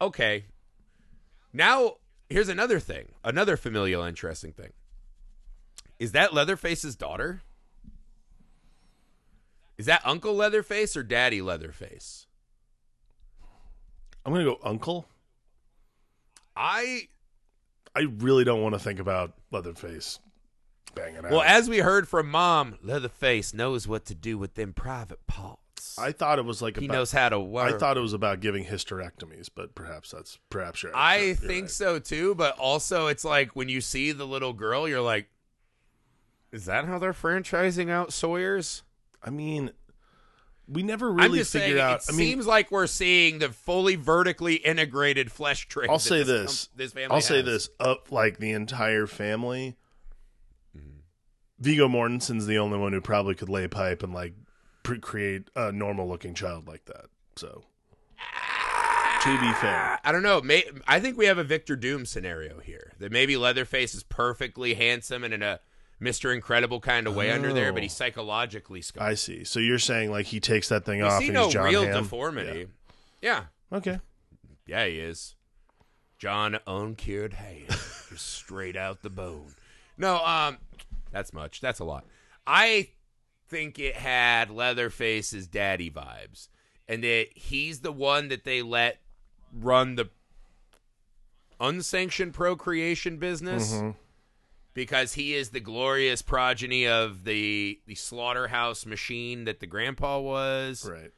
Okay. 0.00 0.44
Now, 1.52 1.96
here's 2.28 2.48
another 2.48 2.80
thing. 2.80 3.08
Another 3.22 3.56
familial 3.56 4.02
interesting 4.02 4.52
thing. 4.52 4.72
Is 5.98 6.12
that 6.12 6.32
Leatherface's 6.32 6.96
daughter? 6.96 7.42
Is 9.76 9.86
that 9.86 10.02
Uncle 10.04 10.34
Leatherface 10.34 10.96
or 10.96 11.02
Daddy 11.02 11.42
Leatherface? 11.42 12.26
I'm 14.24 14.32
gonna 14.32 14.44
go 14.44 14.58
uncle. 14.62 15.08
I 16.56 17.08
I 17.94 18.06
really 18.18 18.44
don't 18.44 18.62
want 18.62 18.74
to 18.74 18.78
think 18.78 19.00
about 19.00 19.32
Leatherface 19.50 20.18
banging 20.94 21.24
out. 21.24 21.30
Well, 21.30 21.42
as 21.42 21.68
we 21.68 21.78
heard 21.78 22.08
from 22.08 22.30
Mom, 22.30 22.78
Leatherface 22.82 23.54
knows 23.54 23.86
what 23.86 24.04
to 24.06 24.14
do 24.14 24.38
with 24.38 24.54
them 24.54 24.72
private 24.72 25.26
parts. 25.26 25.98
I 25.98 26.12
thought 26.12 26.38
it 26.38 26.44
was 26.44 26.60
like 26.60 26.78
he 26.78 26.86
about, 26.86 26.94
knows 26.94 27.12
how 27.12 27.28
to 27.30 27.40
work. 27.40 27.74
I 27.74 27.78
thought 27.78 27.96
it 27.96 28.00
was 28.00 28.12
about 28.12 28.40
giving 28.40 28.64
hysterectomies, 28.64 29.48
but 29.54 29.74
perhaps 29.74 30.10
that's 30.10 30.38
perhaps 30.50 30.82
you're. 30.82 30.94
I 30.96 31.18
you're 31.18 31.34
think 31.34 31.62
right. 31.64 31.70
so 31.70 31.98
too, 31.98 32.34
but 32.34 32.58
also 32.58 33.06
it's 33.06 33.24
like 33.24 33.56
when 33.56 33.68
you 33.68 33.80
see 33.80 34.12
the 34.12 34.26
little 34.26 34.52
girl, 34.52 34.88
you're 34.88 35.00
like, 35.00 35.28
is 36.52 36.66
that 36.66 36.84
how 36.84 36.98
they're 36.98 37.12
franchising 37.12 37.90
out 37.90 38.12
Sawyer's? 38.12 38.82
I 39.22 39.30
mean, 39.30 39.72
we 40.68 40.82
never 40.82 41.10
really 41.12 41.42
figured 41.42 41.46
saying, 41.46 41.78
out. 41.78 42.00
it 42.00 42.06
I 42.08 42.12
mean, 42.12 42.28
seems 42.28 42.46
like 42.46 42.70
we're 42.70 42.86
seeing 42.86 43.38
the 43.38 43.50
fully 43.50 43.96
vertically 43.96 44.54
integrated 44.54 45.32
flesh 45.32 45.66
trade. 45.68 45.90
I'll 45.90 45.98
say 45.98 46.22
this, 46.22 46.66
this. 46.66 46.68
this 46.76 46.92
family 46.92 47.14
I'll 47.14 47.20
say 47.20 47.42
this. 47.42 47.68
Up 47.78 48.12
like 48.12 48.38
the 48.38 48.52
entire 48.52 49.06
family. 49.06 49.76
Viggo 51.60 51.88
Mortensen's 51.88 52.46
the 52.46 52.58
only 52.58 52.78
one 52.78 52.92
who 52.92 53.00
probably 53.00 53.34
could 53.34 53.48
lay 53.48 53.68
pipe 53.68 54.02
and 54.02 54.12
like 54.14 54.34
pre- 54.82 54.98
create 54.98 55.48
a 55.54 55.70
normal 55.72 56.08
looking 56.08 56.34
child 56.34 56.66
like 56.66 56.84
that. 56.86 57.06
So, 57.36 57.64
to 59.22 59.40
be 59.40 59.52
fair, 59.54 59.98
I 60.02 60.12
don't 60.12 60.22
know. 60.22 60.40
May, 60.40 60.64
I 60.88 60.98
think 61.00 61.18
we 61.18 61.26
have 61.26 61.38
a 61.38 61.44
Victor 61.44 61.76
Doom 61.76 62.06
scenario 62.06 62.60
here. 62.60 62.92
That 62.98 63.12
maybe 63.12 63.36
Leatherface 63.36 63.94
is 63.94 64.02
perfectly 64.02 64.74
handsome 64.74 65.22
and 65.24 65.34
in 65.34 65.42
a 65.42 65.60
Mr. 66.00 66.32
Incredible 66.34 66.80
kind 66.80 67.06
of 67.06 67.14
way 67.14 67.30
under 67.30 67.52
there, 67.52 67.72
but 67.74 67.80
Oh. 67.80 67.82
he's 67.82 67.92
psychologically 67.92 68.80
scarred. 68.80 69.06
I 69.10 69.14
see. 69.14 69.44
So 69.44 69.60
you're 69.60 69.78
saying 69.78 70.10
like 70.10 70.26
he 70.26 70.40
takes 70.40 70.70
that 70.70 70.86
thing 70.86 71.00
You 71.00 71.04
off 71.04 71.18
see 71.20 71.26
and 71.26 71.34
no 71.34 71.44
he's 71.44 71.52
John 71.52 71.64
real 71.66 71.84
Hamm? 71.84 72.02
deformity. 72.04 72.66
Yeah. 73.20 73.44
Yeah. 73.70 73.76
Okay. 73.78 74.00
yeah, 74.66 74.86
he 74.86 74.98
is. 74.98 75.34
John 76.18 76.58
uncured 76.66 77.34
hand, 77.34 77.66
just 77.68 78.26
straight 78.32 78.76
out 78.76 79.02
the 79.02 79.10
bone. 79.10 79.54
No, 79.98 80.24
um, 80.24 80.56
that's 81.12 81.32
much. 81.32 81.60
That's 81.60 81.78
a 81.80 81.84
lot. 81.84 82.04
I 82.46 82.90
think 83.48 83.78
it 83.78 83.96
had 83.96 84.50
Leatherface's 84.50 85.46
daddy 85.46 85.90
vibes, 85.90 86.48
and 86.88 87.02
that 87.04 87.26
he's 87.34 87.80
the 87.80 87.92
one 87.92 88.28
that 88.28 88.44
they 88.44 88.62
let 88.62 89.00
run 89.52 89.96
the 89.96 90.08
unsanctioned 91.60 92.32
procreation 92.34 93.18
business 93.18 93.72
Mm-hmm. 93.74 93.90
because 94.72 95.14
he 95.14 95.34
is 95.34 95.50
the 95.50 95.60
glorious 95.60 96.22
progeny 96.22 96.86
of 96.86 97.24
the 97.24 97.80
the 97.86 97.94
slaughterhouse 97.94 98.86
machine 98.86 99.44
that 99.44 99.60
the 99.60 99.66
grandpa 99.66 100.18
was 100.20 100.88
Right. 100.90 101.12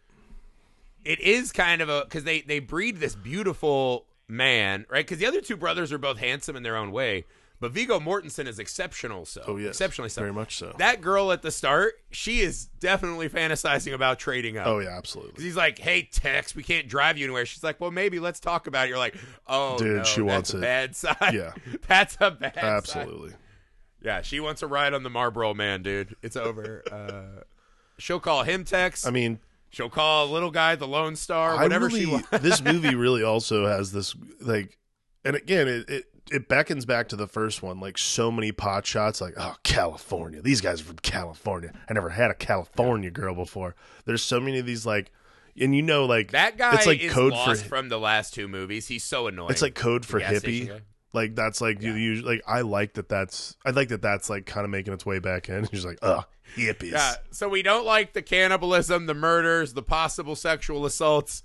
it 1.05 1.21
is 1.21 1.53
kind 1.53 1.81
of 1.81 1.89
a 1.89 2.03
because 2.05 2.25
they 2.25 2.41
they 2.41 2.59
breed 2.59 2.99
this 2.99 3.15
beautiful 3.15 4.07
man, 4.27 4.87
right? 4.89 5.05
Because 5.05 5.19
the 5.19 5.27
other 5.27 5.41
two 5.43 5.57
brothers 5.57 5.93
are 5.93 5.99
both 5.99 6.19
handsome 6.19 6.57
in 6.57 6.63
their 6.63 6.77
own 6.77 6.91
way, 6.91 7.25
but 7.63 7.71
Viggo 7.73 7.99
Mortensen 7.99 8.47
is 8.47 8.59
exceptional. 8.59 9.25
So 9.25 9.43
Oh 9.47 9.57
yes. 9.57 9.71
exceptionally 9.71 10.11
so. 10.11 10.21
Very 10.21 10.33
much 10.35 10.57
so. 10.59 10.75
That 10.77 11.01
girl 11.01 11.33
at 11.33 11.41
the 11.41 11.51
start, 11.51 11.95
she 12.11 12.41
is 12.41 12.67
definitely 12.81 13.31
fantasizing 13.31 13.95
about 13.95 14.19
trading 14.19 14.59
up. 14.59 14.67
oh 14.67 14.81
yeah, 14.81 14.91
absolutely. 14.99 15.43
he's 15.43 15.57
like, 15.57 15.79
"Hey, 15.79 16.03
Tex, 16.03 16.55
we 16.55 16.63
can't 16.63 16.89
drive 16.89 17.17
you 17.17 17.25
anywhere." 17.25 17.47
She's 17.47 17.63
like, 17.65 17.81
"Well, 17.81 17.91
maybe 17.91 18.19
let's 18.19 18.41
talk 18.41 18.67
about 18.67 18.87
it." 18.87 18.89
You're 18.91 18.99
like, 18.99 19.15
"Oh, 19.47 19.79
Dude, 19.79 19.97
no, 19.99 20.03
she 20.05 20.21
that's 20.21 20.29
wants 20.33 20.55
a 20.55 20.59
it. 20.59 20.61
Bad 20.61 20.97
side. 20.97 21.35
Yeah. 21.35 21.53
that's 21.87 22.19
a 22.21 22.31
bad 22.33 22.55
side. 22.55 22.65
Absolutely. 22.65 23.33
Yeah, 24.03 24.21
she 24.23 24.41
wants 24.41 24.63
a 24.63 24.67
ride 24.67 24.93
on 24.95 25.05
the 25.05 25.11
Marlboro 25.11 25.55
Man, 25.55 25.83
dude. 25.83 26.17
It's 26.23 26.37
over. 26.37 26.83
uh, 26.93 27.45
she'll 27.99 28.19
call 28.21 28.43
him 28.43 28.65
Tex. 28.65 29.07
I 29.07 29.11
mean, 29.11 29.39
She'll 29.71 29.89
call 29.89 30.27
a 30.27 30.31
little 30.31 30.51
guy 30.51 30.75
the 30.77 30.87
Lone 30.87 31.17
Star, 31.17 31.57
whatever 31.57 31.87
really, 31.87 32.01
she 32.01 32.07
wants. 32.07 32.29
this 32.41 32.61
movie 32.61 32.95
really 32.97 33.23
also 33.23 33.65
has 33.67 33.91
this 33.91 34.15
like, 34.41 34.77
and 35.25 35.35
again, 35.35 35.67
it, 35.67 35.89
it 35.89 36.05
it 36.31 36.49
beckons 36.49 36.87
back 36.87 37.09
to 37.09 37.17
the 37.17 37.27
first 37.27 37.63
one. 37.63 37.81
Like 37.81 37.99
so 37.99 38.31
many 38.31 38.53
pot 38.53 38.87
shots, 38.87 39.21
like 39.21 39.35
oh 39.37 39.57
California, 39.63 40.41
these 40.43 40.61
guys 40.61 40.81
are 40.81 40.85
from 40.85 40.97
California. 40.99 41.73
I 41.89 41.93
never 41.93 42.11
had 42.11 42.31
a 42.31 42.35
California 42.35 43.11
girl 43.11 43.35
before. 43.35 43.75
There's 44.05 44.23
so 44.23 44.41
many 44.41 44.59
of 44.59 44.67
these 44.67 44.87
like, 44.87 45.11
and 45.59 45.75
you 45.75 45.83
know 45.83 46.07
like 46.07 46.31
That 46.31 46.57
guy 46.57 46.75
It's 46.75 46.87
like 46.87 47.01
is 47.01 47.13
code 47.13 47.35
for 47.35 47.55
from 47.57 47.89
the 47.89 47.99
last 47.99 48.35
two 48.35 48.49
movies. 48.49 48.89
He's 48.89 49.05
so 49.05 49.27
annoying. 49.27 49.51
it's 49.51 49.63
like 49.63 49.75
code 49.75 50.07
for 50.07 50.21
hippie. 50.21 50.81
Like 51.13 51.35
that's 51.35 51.61
like 51.61 51.83
you 51.83 51.93
usually 51.95 52.37
like 52.37 52.45
I 52.47 52.63
like 52.63 52.95
that. 52.95 53.09
That's 53.09 53.57
I 53.67 53.71
like 53.71 53.89
that. 53.89 54.01
That's 54.01 54.31
like 54.31 54.47
kind 54.47 54.65
of 54.65 54.71
making 54.71 54.95
its 54.95 55.05
way 55.05 55.19
back 55.19 55.49
in. 55.49 55.65
He's 55.71 55.85
like, 55.85 55.99
ugh, 56.01 56.25
hippies. 56.57 56.93
yeah. 56.93 57.17
So 57.31 57.49
we 57.49 57.63
don't 57.63 57.85
like 57.85 58.15
the 58.15 58.23
cannibalism, 58.23 59.05
the 59.07 59.15
murders, 59.15 59.75
the 59.75 59.83
possible 59.83 60.37
sexual 60.37 60.87
assaults. 60.87 61.43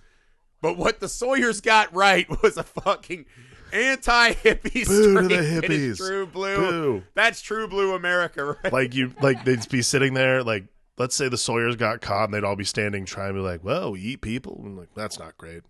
But 0.62 0.78
what 0.78 1.00
the 1.02 1.10
Sawyers 1.10 1.62
got 1.62 1.94
right 1.94 2.28
was 2.42 2.58
a 2.58 2.64
fucking 2.64 3.26
anti-hippie 3.74 4.88
Boo 4.88 5.22
to 5.22 5.28
the 5.28 5.36
hippies. 5.62 5.98
True 5.98 6.26
blue. 6.26 6.58
Boo. 6.58 7.04
That's 7.14 7.42
true 7.42 7.68
blue 7.68 7.94
America, 7.96 8.58
right? 8.64 8.74
like 8.74 8.94
you 8.96 9.14
like 9.22 9.44
they'd 9.46 9.68
be 9.70 9.82
sitting 9.82 10.14
there 10.14 10.44
like 10.44 10.66
let's 10.98 11.16
say 11.16 11.30
the 11.30 11.38
Sawyers 11.38 11.76
got 11.76 12.02
caught 12.02 12.26
and 12.26 12.34
they'd 12.34 12.44
all 12.44 12.56
be 12.56 12.64
standing 12.64 13.06
trying 13.06 13.30
to 13.30 13.34
be 13.36 13.40
like, 13.40 13.64
well, 13.64 13.92
we 13.92 14.00
eat 14.02 14.22
people. 14.22 14.62
I'm 14.66 14.78
like, 14.78 14.90
that's 14.96 15.20
not 15.20 15.38
great. 15.38 15.62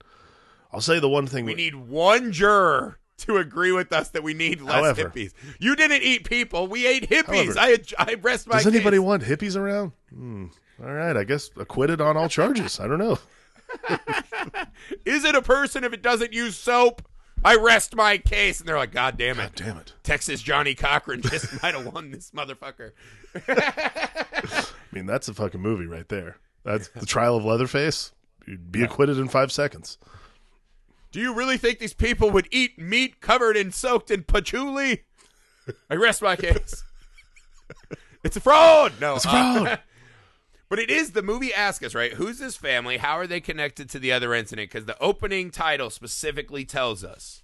I'll 0.72 0.82
say 0.82 1.00
the 1.00 1.10
one 1.10 1.28
thing 1.28 1.46
we 1.46 1.54
need 1.56 1.76
one 1.76 2.32
juror 2.32 3.00
to 3.20 3.38
agree 3.38 3.72
with 3.72 3.92
us 3.92 4.10
that 4.10 4.22
we 4.24 4.34
need 4.34 4.62
less 4.62 4.76
However- 4.76 5.10
hippies. 5.10 5.34
You 5.60 5.76
didn't 5.76 6.04
eat 6.04 6.24
people. 6.30 6.68
We 6.68 6.86
ate 6.86 7.10
hippies. 7.10 7.56
However- 7.58 7.80
I 7.98 8.12
I 8.12 8.14
rest 8.16 8.48
my 8.48 8.58
Does 8.58 8.68
anybody 8.68 9.00
want 9.00 9.24
hippies 9.24 9.56
around? 9.56 9.92
Hmm. 10.14 10.46
All 10.82 10.94
right, 10.94 11.18
I 11.18 11.24
guess 11.24 11.50
acquitted 11.58 12.00
on 12.02 12.16
all 12.16 12.30
charges. 12.30 12.80
I 12.80 12.88
don't 12.88 13.00
know. 13.00 13.18
Is 15.06 15.24
it 15.26 15.36
a 15.36 15.42
person 15.42 15.84
if 15.84 15.94
it 15.94 16.02
doesn't 16.02 16.34
use 16.34 16.56
soap? 16.56 17.02
I 17.48 17.56
rest 17.56 17.96
my 17.96 18.18
case. 18.18 18.60
And 18.60 18.68
they're 18.68 18.78
like, 18.78 18.92
God 18.92 19.18
damn 19.18 19.40
it. 19.40 19.56
God 19.56 19.56
damn 19.56 19.78
it. 19.78 19.94
Texas 20.04 20.42
Johnnie 20.42 20.76
Cochran 20.76 21.22
just 21.22 21.62
might 21.64 21.74
have 21.74 21.94
won 21.94 22.12
this 22.12 22.32
motherfucker. 22.32 22.92
I 23.48 24.66
mean, 24.92 25.06
that's 25.06 25.30
a 25.30 25.34
fucking 25.34 25.62
movie 25.62 25.86
right 25.86 26.10
there. 26.10 26.38
That's 26.66 26.90
the 26.90 27.06
trial 27.06 27.38
of 27.38 27.46
Leatherface. 27.46 28.12
You'd 28.46 28.70
be 28.70 28.84
acquitted 28.84 29.18
in 29.18 29.30
five 29.30 29.54
seconds. 29.54 29.98
Do 31.14 31.22
you 31.22 31.34
really 31.34 31.58
think 31.58 31.80
these 31.80 31.94
people 31.94 32.32
would 32.32 32.50
eat 32.52 32.78
meat 32.78 33.22
covered 33.22 33.56
and 33.56 33.74
soaked 33.74 34.12
in 34.12 34.24
patchouli? 34.24 35.04
I 35.90 35.96
rest 35.96 36.22
my 36.22 36.36
case. 36.36 36.84
it's 38.26 38.36
a 38.36 38.42
fraud. 38.42 38.92
No, 39.00 39.16
It's 39.16 39.24
a 39.26 39.30
fraud. 39.30 39.80
But 40.70 40.80
it 40.80 40.90
is 40.90 41.12
the 41.12 41.22
movie. 41.22 41.54
Ask 41.54 41.84
us 41.84 41.96
right. 41.96 42.14
Who's 42.14 42.40
this 42.40 42.58
family? 42.58 42.98
How 42.98 43.18
are 43.18 43.28
they 43.28 43.40
connected 43.40 43.90
to 43.90 44.00
the 44.00 44.12
other 44.12 44.34
incident? 44.34 44.70
Because 44.70 44.86
the 44.86 45.02
opening 45.02 45.52
title 45.52 45.90
specifically 45.90 46.66
tells 46.66 47.04
us 47.04 47.42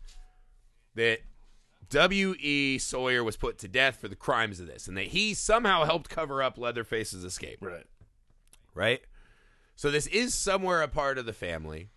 that 0.96 1.20
W. 1.90 2.36
E. 2.40 2.78
Sawyer 2.78 3.24
was 3.24 3.38
put 3.38 3.58
to 3.60 3.68
death 3.68 3.98
for 3.98 4.08
the 4.08 4.16
crimes 4.16 4.60
of 4.60 4.68
this, 4.68 4.88
and 4.88 4.98
that 4.98 5.08
he 5.08 5.34
somehow 5.34 5.84
helped 5.84 6.10
cover 6.10 6.42
up 6.42 6.58
Leatherface's 6.58 7.24
escape. 7.24 7.60
Right. 7.62 7.86
right? 8.74 9.02
So 9.76 9.92
this 9.92 10.08
is 10.08 10.34
somewhere 10.34 10.82
a 10.82 10.88
part 10.88 11.18
of 11.18 11.26
the 11.26 11.34
family. 11.34 11.90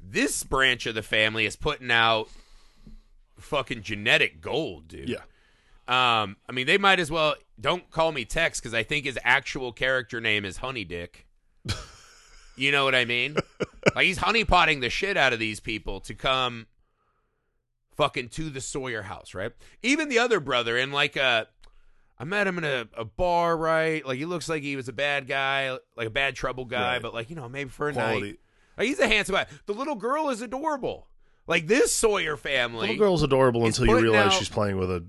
This 0.00 0.42
branch 0.42 0.86
of 0.86 0.94
the 0.94 1.02
family 1.02 1.44
is 1.46 1.56
putting 1.56 1.90
out 1.90 2.28
fucking 3.38 3.82
genetic 3.82 4.40
gold, 4.40 4.88
dude. 4.88 5.08
Yeah. 5.08 5.22
Um, 5.90 6.36
I 6.48 6.52
mean, 6.52 6.66
they 6.66 6.78
might 6.78 7.00
as 7.00 7.10
well 7.10 7.34
don't 7.60 7.90
call 7.90 8.12
me 8.12 8.24
Tex 8.24 8.60
because 8.60 8.74
I 8.74 8.82
think 8.84 9.04
his 9.06 9.18
actual 9.24 9.72
character 9.72 10.20
name 10.20 10.44
is 10.44 10.58
Honey 10.58 10.84
Dick. 10.84 11.26
you 12.56 12.70
know 12.72 12.84
what 12.84 12.94
I 12.94 13.04
mean? 13.04 13.36
like 13.96 14.06
he's 14.06 14.18
honeypotting 14.18 14.80
the 14.80 14.88
shit 14.90 15.16
out 15.16 15.32
of 15.32 15.38
these 15.38 15.58
people 15.60 16.00
to 16.02 16.14
come 16.14 16.66
fucking 17.96 18.28
to 18.30 18.50
the 18.50 18.60
Sawyer 18.60 19.02
house, 19.02 19.34
right? 19.34 19.52
Even 19.82 20.08
the 20.08 20.18
other 20.20 20.40
brother 20.40 20.76
in 20.78 20.92
like 20.92 21.16
a 21.16 21.48
I 22.18 22.24
met 22.24 22.46
him 22.46 22.58
in 22.58 22.64
a, 22.64 22.86
a 22.96 23.04
bar, 23.04 23.56
right? 23.56 24.04
Like 24.06 24.18
he 24.18 24.26
looks 24.26 24.48
like 24.48 24.62
he 24.62 24.76
was 24.76 24.88
a 24.88 24.92
bad 24.92 25.26
guy, 25.26 25.76
like 25.96 26.06
a 26.06 26.10
bad 26.10 26.34
trouble 26.36 26.66
guy, 26.66 26.94
Right. 26.94 27.02
but 27.02 27.14
like, 27.14 27.30
you 27.30 27.36
know, 27.36 27.48
maybe 27.48 27.70
for 27.70 27.88
a 27.88 27.92
Quality. 27.94 28.20
night. 28.20 28.38
Like 28.78 28.86
he's 28.88 28.98
a 29.00 29.08
handsome 29.08 29.34
guy. 29.34 29.46
The 29.66 29.72
little 29.74 29.94
girl 29.96 30.28
is 30.28 30.40
adorable. 30.42 31.08
Like 31.46 31.66
this 31.66 31.92
Sawyer 31.94 32.36
family. 32.36 32.82
Little 32.88 32.96
girl's 32.96 33.22
adorable 33.22 33.64
until 33.66 33.86
you 33.86 33.98
realize 34.00 34.26
out- 34.26 34.32
she's 34.34 34.48
playing 34.48 34.76
with 34.76 34.90
a. 34.90 35.04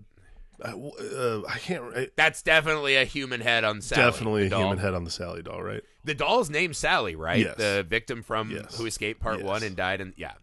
Uh, 0.64 1.42
I 1.50 1.58
can't. 1.60 1.84
I, 1.96 2.08
That's 2.16 2.42
definitely 2.42 2.96
a 2.96 3.04
human 3.06 3.42
head 3.42 3.64
on 3.64 3.82
Sally. 3.82 4.02
definitely 4.12 4.46
a 4.48 4.50
doll. 4.50 4.62
human 4.62 4.78
head 4.78 4.94
on 4.94 5.04
the 5.04 5.12
Sally 5.12 5.42
doll, 5.42 5.62
right? 5.62 5.84
The 6.04 6.14
doll's 6.14 6.50
named 6.50 6.76
Sally, 6.76 7.16
right? 7.16 7.40
Yes. 7.40 7.58
The 7.58 7.86
victim 7.88 8.24
from 8.24 8.52
Yes. 8.52 8.78
Who 8.78 8.86
Escaped 8.86 9.20
Part 9.22 9.40
Yes. 9.40 9.46
One 9.48 9.64
and 9.64 9.76
died, 9.76 10.02
and 10.02 10.14
yeah, 10.18 10.34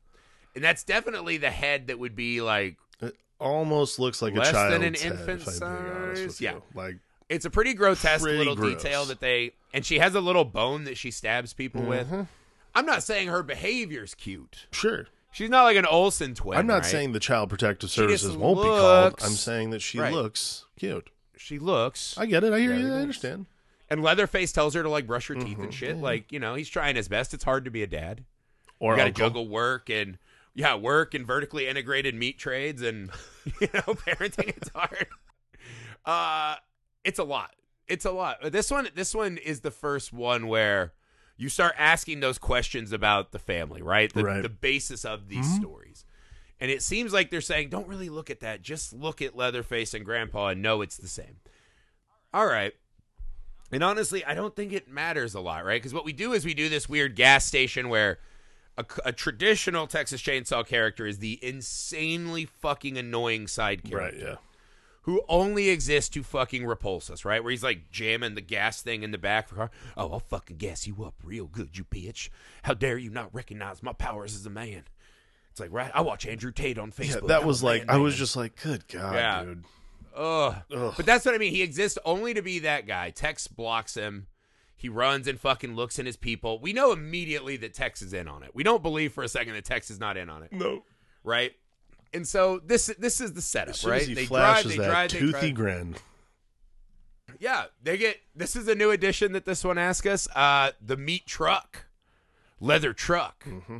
and 0.54 0.62
that's 0.64 0.83
definitely 0.85 1.37
the 1.37 1.50
head 1.50 1.87
that 1.88 1.98
would 1.98 2.16
be 2.16 2.40
like. 2.40 2.76
It 3.00 3.16
almost 3.38 3.98
looks 3.98 4.20
like 4.20 4.35
Less 4.35 4.48
a 4.50 4.52
than 4.52 4.61
child's 4.70 4.74
an 4.74 4.94
head, 4.94 5.12
infant 5.18 5.42
if 5.42 5.62
I'm 5.62 5.76
being 5.85 5.92
honest 5.96 6.22
size? 6.24 6.40
Yeah. 6.40 6.52
you. 6.54 6.62
Like 6.74 6.96
It's 7.28 7.44
a 7.44 7.50
pretty 7.50 7.74
grotesque 7.74 8.22
Pretty 8.22 8.38
little 8.38 8.57
gross. 8.57 8.83
detail 8.83 9.04
that 9.07 9.20
they, 9.20 9.52
and 9.72 9.85
she 9.87 10.00
has 10.00 10.14
a 10.16 10.20
little 10.20 10.44
bone 10.44 10.85
that 10.85 10.96
she 10.96 11.11
stabs 11.12 11.52
people 11.52 11.83
with. 11.83 12.07
Mm-hmm. 12.09 12.22
I'm 12.74 12.87
not 12.87 13.02
saying 13.04 13.28
her 13.28 13.42
behavior's 13.42 14.14
cute. 14.14 14.66
sure. 14.72 15.07
She's 15.30 15.50
not 15.50 15.64
like 15.64 15.76
an 15.76 15.86
Olsen 15.86 16.34
twin. 16.34 16.58
I'm 16.58 16.66
not 16.66 16.82
right? 16.82 16.84
saying 16.86 17.12
the 17.12 17.20
Child 17.20 17.50
Protective 17.50 17.90
Services 17.90 18.36
won't 18.36 18.58
be 18.58 18.62
called. 18.68 19.04
looks- 19.12 19.24
I'm 19.24 19.32
saying 19.32 19.70
that 19.70 19.80
she 19.82 19.98
Right. 19.98 20.12
looks 20.12 20.64
cute. 20.78 21.10
she 21.36 21.58
looks. 21.58 22.16
I 22.18 22.26
get 22.26 22.42
it. 22.44 22.52
I 22.52 22.58
hear 22.60 22.74
you. 22.74 22.88
I 22.92 22.96
understand. 23.00 23.46
And 23.90 24.02
Leatherface 24.02 24.52
tells 24.52 24.74
her 24.74 24.82
to 24.82 24.88
like 24.88 25.06
brush 25.06 25.28
her 25.28 25.34
teeth 25.34 25.44
Mm-hmm. 25.54 25.62
and 25.64 25.74
shit. 25.74 25.96
Like 25.96 26.32
you 26.32 26.38
know, 26.40 26.54
he's 26.54 26.68
trying 26.68 26.96
his 26.96 27.08
best. 27.08 27.32
It's 27.34 27.44
hard 27.44 27.64
to 27.66 27.70
be 27.70 27.82
a 27.82 27.86
dad. 27.86 28.24
Or 28.80 28.92
you 28.92 28.96
got 28.96 29.02
to 29.04 29.08
uncle. 29.08 29.20
juggle 29.28 29.48
work 29.48 29.88
and 29.90 30.18
yeah, 30.54 30.74
work 30.74 31.14
and 31.14 31.26
vertically 31.26 31.66
integrated 31.68 32.14
meat 32.14 32.38
trades 32.38 32.82
and 32.82 33.10
you 33.60 33.68
know 33.74 33.80
parenting. 33.94 34.48
It's 34.56 34.70
hard. 34.74 35.06
Uh, 36.04 36.56
it's 37.04 37.18
a 37.18 37.24
lot. 37.24 37.54
It's 37.86 38.04
a 38.04 38.10
lot. 38.10 38.38
This 38.52 38.70
one, 38.70 38.88
this 38.94 39.14
one 39.14 39.36
is 39.38 39.60
the 39.60 39.70
first 39.70 40.12
one 40.12 40.46
where 40.48 40.92
you 41.38 41.48
start 41.48 41.74
asking 41.79 42.20
those 42.20 42.37
questions 42.37 42.92
about 42.92 43.31
the 43.33 43.38
family, 43.38 43.81
right? 43.81 44.12
The, 44.12 44.24
Right. 44.24 44.42
the 44.42 44.48
basis 44.48 45.05
of 45.05 45.29
these 45.29 45.46
mm-hmm. 45.46 45.62
stories. 45.62 46.05
And 46.61 46.70
it 46.70 46.83
seems 46.83 47.12
like 47.12 47.31
they're 47.31 47.40
saying, 47.40 47.68
don't 47.68 47.87
really 47.87 48.09
look 48.09 48.29
at 48.29 48.40
that. 48.40 48.61
Just 48.61 48.92
look 48.92 49.22
at 49.22 49.37
Leatherface 49.37 49.94
and 49.94 50.05
Grandpa 50.05 50.48
and 50.48 50.61
know 50.61 50.83
it's 50.83 50.96
the 50.96 51.07
same. 51.09 51.37
All 52.35 52.46
right. 52.46 52.74
And 53.70 53.85
honestly, 53.85 54.24
I 54.24 54.35
don't 54.35 54.57
think 54.57 54.72
it 54.72 54.88
matters 54.88 55.35
a 55.35 55.40
lot, 55.40 55.64
right? 55.64 55.81
Because 55.81 55.94
what 55.94 56.05
we 56.05 56.12
do 56.12 56.33
is 56.33 56.44
we 56.44 56.55
do 56.55 56.68
this 56.68 56.88
weird 56.88 57.14
gas 57.14 57.44
station 57.44 57.88
where 57.88 58.18
a, 58.77 58.85
a 59.05 59.12
traditional 59.12 59.87
Texas 59.87 60.20
Chainsaw 60.20 60.66
character 60.66 61.07
is 61.07 61.18
the 61.18 61.38
insanely 61.42 62.46
fucking 62.46 62.98
annoying 62.98 63.46
side 63.46 63.85
character 63.85 64.18
Right. 64.18 64.29
Yeah. 64.31 64.37
Who 65.09 65.23
only 65.27 65.71
exists 65.71 66.11
to 66.11 66.23
fucking 66.23 66.66
repulse 66.66 67.09
us, 67.09 67.25
right? 67.25 67.42
Where 67.42 67.51
he's 67.51 67.62
like 67.62 67.90
jamming 67.90 68.35
the 68.35 68.42
gas 68.42 68.83
thing 68.83 69.03
in 69.03 69.11
the 69.11 69.16
back 69.16 69.47
of 69.47 69.51
the 69.51 69.57
car. 69.57 69.71
Oh, 69.97 70.12
I'll 70.12 70.18
fucking 70.21 70.59
gas 70.59 70.87
you 70.87 71.03
up 71.03 71.14
real 71.25 71.47
good, 71.47 71.79
you 71.79 71.85
bitch. 71.85 72.29
How 72.64 72.75
dare 72.75 72.99
you 72.99 73.09
not 73.09 73.35
recognize 73.35 73.83
my 73.83 73.94
powers 73.94 74.35
as 74.35 74.44
a 74.44 74.51
man? 74.51 74.83
It's 75.51 75.61
like, 75.61 75.73
right? 75.73 75.90
I 75.94 76.03
watch 76.03 76.27
Andrew 76.27 76.53
Tate 76.53 76.77
on 76.77 76.92
Facebook. 76.92 77.23
Yeah. 77.23 77.29
That 77.29 77.47
was 77.47 77.62
like 77.62 77.87
man, 77.87 77.97
I 77.97 77.99
was 77.99 78.12
man. 78.12 78.18
just 78.18 78.37
like, 78.37 78.61
good 78.62 78.87
God, 78.88 79.14
Yeah. 79.14 79.44
dude. 79.44 79.64
Ugh. 80.14 80.57
Ugh. 80.77 80.94
But 80.94 81.07
that's 81.07 81.25
what 81.25 81.35
I 81.35 81.38
mean. 81.38 81.55
He 81.55 81.62
exists 81.62 81.97
only 82.05 82.35
to 82.35 82.42
be 82.42 82.59
that 82.59 82.87
guy. 82.87 83.09
Tex 83.09 83.47
blocks 83.49 83.94
him. 83.94 84.27
He 84.77 84.90
runs 84.90 85.27
and 85.27 85.40
fucking 85.40 85.75
looks 85.75 85.99
in 85.99 86.05
his 86.05 86.18
people. 86.18 86.61
We 86.61 86.75
know 86.75 86.92
immediately 86.92 87.57
that 87.57 87.73
Tex 87.73 88.03
is 88.03 88.12
in 88.12 88.29
on 88.29 88.42
it. 88.42 88.51
We 88.55 88.62
don't 88.62 88.83
believe 88.83 89.14
for 89.14 89.25
a 89.25 89.29
second 89.29 89.55
that 89.55 89.64
Tex 89.64 89.90
is 89.90 89.99
not 89.99 90.18
in 90.18 90.29
on 90.29 90.42
it, 90.42 90.53
No. 90.53 90.85
right? 91.25 91.53
And 92.12 92.27
so 92.27 92.61
this 92.64 92.87
this 92.99 93.21
is 93.21 93.33
the 93.35 93.42
setup, 93.42 93.77
right? 93.85 94.07
they 94.07 94.27
drive, 94.27 94.64
they 94.64 94.77
that 94.79 94.87
drive, 94.88 95.11
they 95.11 95.18
toothy 95.18 95.53
drive. 95.53 95.55
grin. 95.55 95.97
Yeah, 97.38 97.66
they 97.83 97.97
get 97.97 98.18
this 98.35 98.57
is 98.57 98.66
a 98.68 98.75
new 98.75 98.90
addition 98.90 99.33
that 99.33 99.44
this 99.44 99.62
one 99.64 99.79
asks 99.79 100.07
us. 100.07 100.29
Uh 100.35 100.73
the 100.85 100.97
meat 100.97 101.27
truck. 101.27 101.87
Leather 102.61 102.92
truck. 102.92 103.44
Mm-hmm. 103.44 103.79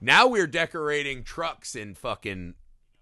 Now 0.00 0.26
we're 0.26 0.46
decorating 0.46 1.24
trucks 1.24 1.74
in 1.74 1.94
fucking 1.94 2.54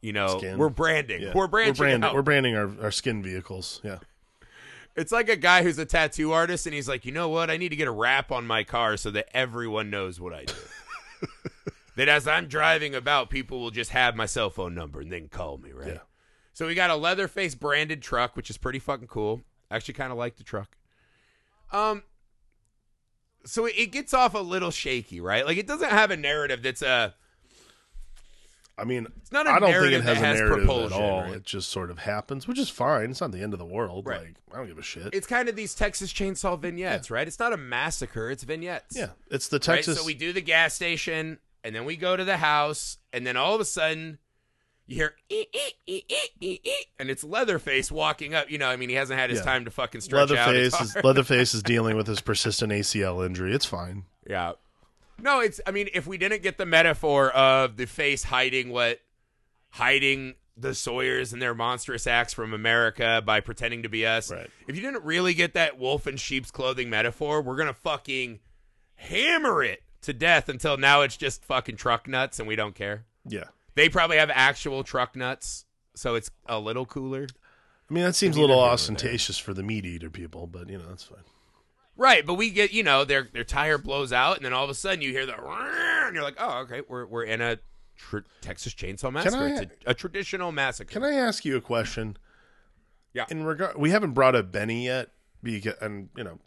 you 0.03 0.13
know, 0.13 0.39
Skin. 0.39 0.57
we're 0.57 0.69
branding. 0.69 1.23
Yeah. 1.23 1.33
We're 1.35 1.49
branching 1.49 1.73
We're 1.73 1.99
branding, 1.99 2.15
we're 2.15 2.23
branding 2.23 2.57
our, 2.57 2.71
our 2.81 2.91
skin 2.93 3.23
vehicles. 3.25 3.81
Yeah. 3.83 3.99
It's 4.95 5.11
like 5.11 5.29
a 5.29 5.37
guy 5.37 5.63
who's 5.63 5.79
a 5.79 5.85
tattoo 5.85 6.33
artist 6.33 6.67
and 6.67 6.75
he's 6.75 6.89
like, 6.89 7.05
you 7.05 7.13
know 7.13 7.29
what? 7.29 7.51
I 7.51 7.57
need 7.57 7.71
to 7.71 7.77
get 7.77 7.89
a 7.89 7.93
wrap 7.93 8.31
on 8.31 8.47
my 8.47 8.63
car 8.63 8.97
so 8.97 9.11
that 9.11 9.29
everyone 9.35 9.91
knows 9.91 10.21
what 10.21 10.33
I 10.33 10.45
do. 10.45 10.55
that 11.97 12.09
as 12.09 12.27
I'm 12.29 12.47
driving 12.47 12.95
about, 12.95 13.29
people 13.31 13.61
will 13.61 13.71
just 13.71 13.91
have 13.91 14.15
my 14.17 14.27
cell 14.27 14.49
phone 14.51 14.75
number 14.75 15.01
and 15.01 15.11
then 15.13 15.29
call 15.29 15.59
me, 15.59 15.73
right? 15.73 15.89
Yeah. 15.95 15.99
So 16.53 16.67
we 16.67 16.75
got 16.75 16.89
a 16.91 16.97
Leatherface 16.97 17.55
branded 17.55 18.01
truck, 18.03 18.37
which 18.37 18.49
is 18.49 18.57
pretty 18.57 18.79
fucking 18.79 19.09
cool. 19.09 19.43
I 19.71 19.77
actually 19.77 19.95
kind 19.95 20.13
of 20.13 20.17
like 20.19 20.37
the 20.37 20.45
truck. 20.45 20.77
Um, 21.73 22.03
so 23.45 23.67
it, 23.67 23.93
gets 23.93 24.15
off 24.15 24.35
a 24.35 24.39
little 24.39 24.71
shaky, 24.71 25.21
right? 25.21 25.45
Like 25.45 25.57
it 25.59 25.67
doesn't 25.67 25.91
have 25.91 26.11
a 26.11 26.17
narrative 26.17 26.63
that's 26.63 26.83
a. 26.83 27.15
I 28.79 28.85
mean, 28.85 29.07
It's 29.23 29.33
not 29.33 29.47
a 29.47 29.51
I 29.51 29.59
don't 29.59 29.73
think 29.73 29.93
it 29.95 30.03
has 30.05 30.19
that 30.21 30.35
a 30.35 30.35
narrative 30.35 30.59
propulsion, 30.67 30.99
at 30.99 31.03
all. 31.03 31.21
right? 31.23 31.33
It 31.37 31.45
just 31.45 31.71
sort 31.71 31.91
of 31.91 31.99
happens, 32.01 32.47
which 32.47 32.59
is 32.59 32.69
fine. 32.69 33.11
It's 33.11 33.23
not 33.23 33.33
the 33.33 33.41
end 33.43 33.55
of 33.55 33.59
the 33.59 33.65
world. 33.65 34.07
Right. 34.07 34.21
Like 34.21 34.35
I 34.53 34.59
don't 34.59 34.67
give 34.67 34.77
a 34.79 34.83
shit. 34.83 35.15
It's 35.15 35.27
kind 35.27 35.49
of 35.49 35.57
these 35.57 35.75
Texas 35.75 36.13
Chainsaw 36.13 36.61
vignettes, 36.61 37.11
right? 37.11 37.27
It's 37.27 37.39
not 37.39 37.55
a 37.55 37.57
massacre; 37.57 38.31
it's 38.31 38.45
vignettes. 38.45 38.95
yeah, 38.97 39.11
it's 39.31 39.49
the 39.49 39.57
Right? 39.57 39.63
Texas. 39.77 39.99
So 39.99 40.05
we 40.05 40.13
do 40.13 40.33
the 40.35 40.43
gas 40.43 40.75
station, 40.75 41.39
and 41.67 41.75
then 41.75 41.85
we 41.85 41.97
go 41.97 42.17
to 42.17 42.25
the 42.25 42.37
house, 42.37 42.99
and 43.13 43.27
then 43.27 43.37
all 43.37 43.55
of 43.57 43.61
a 43.61 43.65
sudden, 43.65 44.19
you 44.87 44.97
hear, 44.97 45.15
and 46.99 47.11
it's 47.11 47.25
Leatherface 47.25 47.91
walking 47.91 48.35
up. 48.35 48.51
You 48.51 48.59
know, 48.59 48.69
I 48.69 48.77
mean, 48.77 48.89
he 48.89 48.95
hasn't 48.95 49.19
had 49.19 49.31
his 49.31 49.41
Yeah. 49.41 49.45
time 49.45 49.65
to 49.65 49.71
fucking 49.71 50.01
stretch 50.01 50.31
out. 50.31 50.47
Leatherface 50.49 50.81
is. 50.81 50.97
Leatherface 51.05 51.55
is 51.55 51.63
dealing 51.65 51.97
with 51.97 52.07
his 52.07 52.21
persistent 52.21 52.73
ACL 52.73 53.25
injury. 53.27 53.53
It's 53.55 53.67
fine. 53.67 54.05
yeah. 54.29 54.53
No, 55.19 55.41
it's. 55.41 55.61
I 55.67 55.71
mean, 55.71 55.89
if 55.95 56.07
we 56.07 56.19
didn't 56.19 56.43
get 56.43 56.59
the 56.59 56.67
metaphor 56.67 57.31
of 57.31 57.77
the 57.79 57.87
face 57.87 58.23
hiding 58.23 58.69
what, 58.71 59.01
hiding 59.71 60.35
the 60.59 60.75
Sawyers 60.75 61.33
and 61.33 61.41
their 61.41 61.55
monstrous 61.55 62.07
acts 62.07 62.33
from 62.35 62.53
America 62.53 63.23
by 63.25 63.41
pretending 63.41 63.83
to 63.83 63.89
be 63.89 64.07
us. 64.07 64.31
Right. 64.31 64.49
If 64.69 64.77
you 64.77 64.83
didn't 64.83 65.05
really 65.05 65.33
get 65.35 65.55
that 65.55 65.79
wolf 65.79 66.07
in 66.07 66.17
sheep's 66.19 66.51
clothing 66.51 66.91
metaphor, 66.91 67.41
we're 67.43 67.57
gonna 67.57 67.73
fucking 67.75 68.41
hammer 68.95 69.63
it 69.63 69.83
to 70.07 70.13
death 70.13 70.49
until 70.49 70.77
now 70.77 71.03
it's 71.03 71.17
just 71.17 71.45
fucking 71.45 71.77
truck 71.77 72.09
nuts 72.09 72.39
and 72.39 72.49
we 72.49 72.57
don't 72.57 72.75
care. 72.75 73.05
Yeah. 73.29 73.45
They 73.75 73.89
probably 73.89 74.17
have 74.17 74.31
actual 74.33 74.83
truck 74.83 75.15
nuts, 75.15 75.67
so 75.95 76.15
it's 76.15 76.31
a 76.47 76.59
little 76.59 76.87
cooler. 76.87 77.27
I 77.89 77.95
mean, 77.95 78.05
that 78.05 78.17
seems 78.17 78.37
a 78.37 78.41
little 78.41 78.59
ostentatious 78.59 79.39
for 79.39 79.55
the 79.55 79.63
meat 79.63 79.85
eater 79.85 80.11
people, 80.11 80.47
but 80.47 80.69
you 80.69 80.79
know 80.79 80.87
that's 80.89 81.05
fine. 81.05 81.23
Right, 81.97 82.27
but 82.27 82.35
we 82.35 82.51
get 82.51 82.73
you 82.73 82.83
know 82.83 83.05
their 83.05 83.29
their 83.33 83.45
tire 83.45 83.79
blows 83.79 84.13
out, 84.13 84.37
and 84.37 84.45
then 84.45 84.53
all 84.53 84.65
of 84.65 84.71
a 84.71 84.75
sudden 84.75 85.03
you 85.03 85.13
hear 85.13 85.27
the 85.27 85.35
and 85.37 86.15
you're 86.15 86.25
like, 86.25 86.37
oh 86.39 86.61
okay, 86.61 86.83
we're 86.89 87.07
we're 87.07 87.25
in 87.25 87.41
a 87.41 87.59
tr- 87.97 88.19
Texas 88.41 88.75
Chainsaw 88.75 89.13
Massacre. 89.13 89.37
I- 89.37 89.51
it's 89.51 89.61
a, 89.61 89.91
a 89.91 89.95
traditional 89.95 90.53
massacre. 90.53 90.93
Can 90.93 91.05
I 91.05 91.13
ask 91.15 91.45
you 91.45 91.57
a 91.57 91.61
question? 91.61 92.17
Yeah. 93.13 93.25
In 93.31 93.45
regard, 93.45 93.77
we 93.77 93.91
haven't 93.91 94.13
brought 94.13 94.35
up 94.35 94.53
Benny 94.53 94.85
yet, 94.87 95.11
because 95.43 95.75
and 95.81 96.09
you 96.17 96.25
know, 96.25 96.39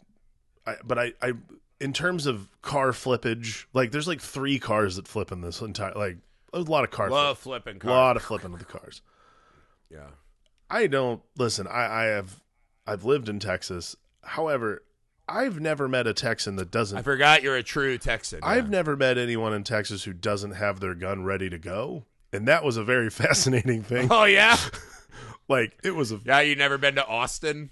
I, 0.66 0.76
but 0.84 0.98
I, 0.98 1.12
I, 1.20 1.32
in 1.80 1.92
terms 1.92 2.26
of 2.26 2.48
car 2.62 2.92
flippage, 2.92 3.64
like 3.72 3.90
there's 3.90 4.08
like 4.08 4.20
three 4.20 4.58
cars 4.58 4.96
that 4.96 5.08
flip 5.08 5.32
in 5.32 5.40
this 5.40 5.60
entire, 5.60 5.94
like 5.94 6.18
a 6.52 6.60
lot 6.60 6.84
of 6.84 6.90
car, 6.90 7.10
Love 7.10 7.38
flipping 7.38 7.74
flip, 7.74 7.82
cars. 7.82 7.90
lot 7.90 8.16
of 8.16 8.22
flipping 8.22 8.52
of 8.52 8.58
the 8.58 8.64
cars. 8.64 9.02
Yeah. 9.92 10.06
I 10.70 10.86
don't 10.86 11.20
listen. 11.36 11.66
I, 11.66 12.02
I 12.02 12.04
have, 12.04 12.44
I've 12.86 13.04
lived 13.04 13.28
in 13.28 13.40
Texas. 13.40 13.96
However, 14.22 14.84
I've 15.28 15.58
never 15.58 15.88
met 15.88 16.06
a 16.06 16.14
Texan 16.14 16.54
that 16.56 16.70
doesn't. 16.70 16.96
I 16.96 17.02
forgot 17.02 17.42
you're 17.42 17.56
a 17.56 17.62
true 17.64 17.98
Texan. 17.98 18.38
I've 18.44 18.66
yeah. 18.66 18.70
never 18.70 18.96
met 18.96 19.18
anyone 19.18 19.52
in 19.52 19.64
Texas 19.64 20.04
who 20.04 20.12
doesn't 20.12 20.52
have 20.52 20.78
their 20.78 20.94
gun 20.94 21.24
ready 21.24 21.50
to 21.50 21.58
go, 21.58 22.04
and 22.32 22.46
that 22.46 22.62
was 22.62 22.76
a 22.76 22.84
very 22.84 23.10
fascinating 23.10 23.82
thing. 23.82 24.08
Oh 24.10 24.24
yeah. 24.24 24.56
Like 25.48 25.76
it 25.82 25.96
was 25.96 26.12
a 26.12 26.20
yeah. 26.24 26.42
You 26.42 26.54
never 26.54 26.78
been 26.78 26.94
to 26.94 27.04
Austin? 27.04 27.70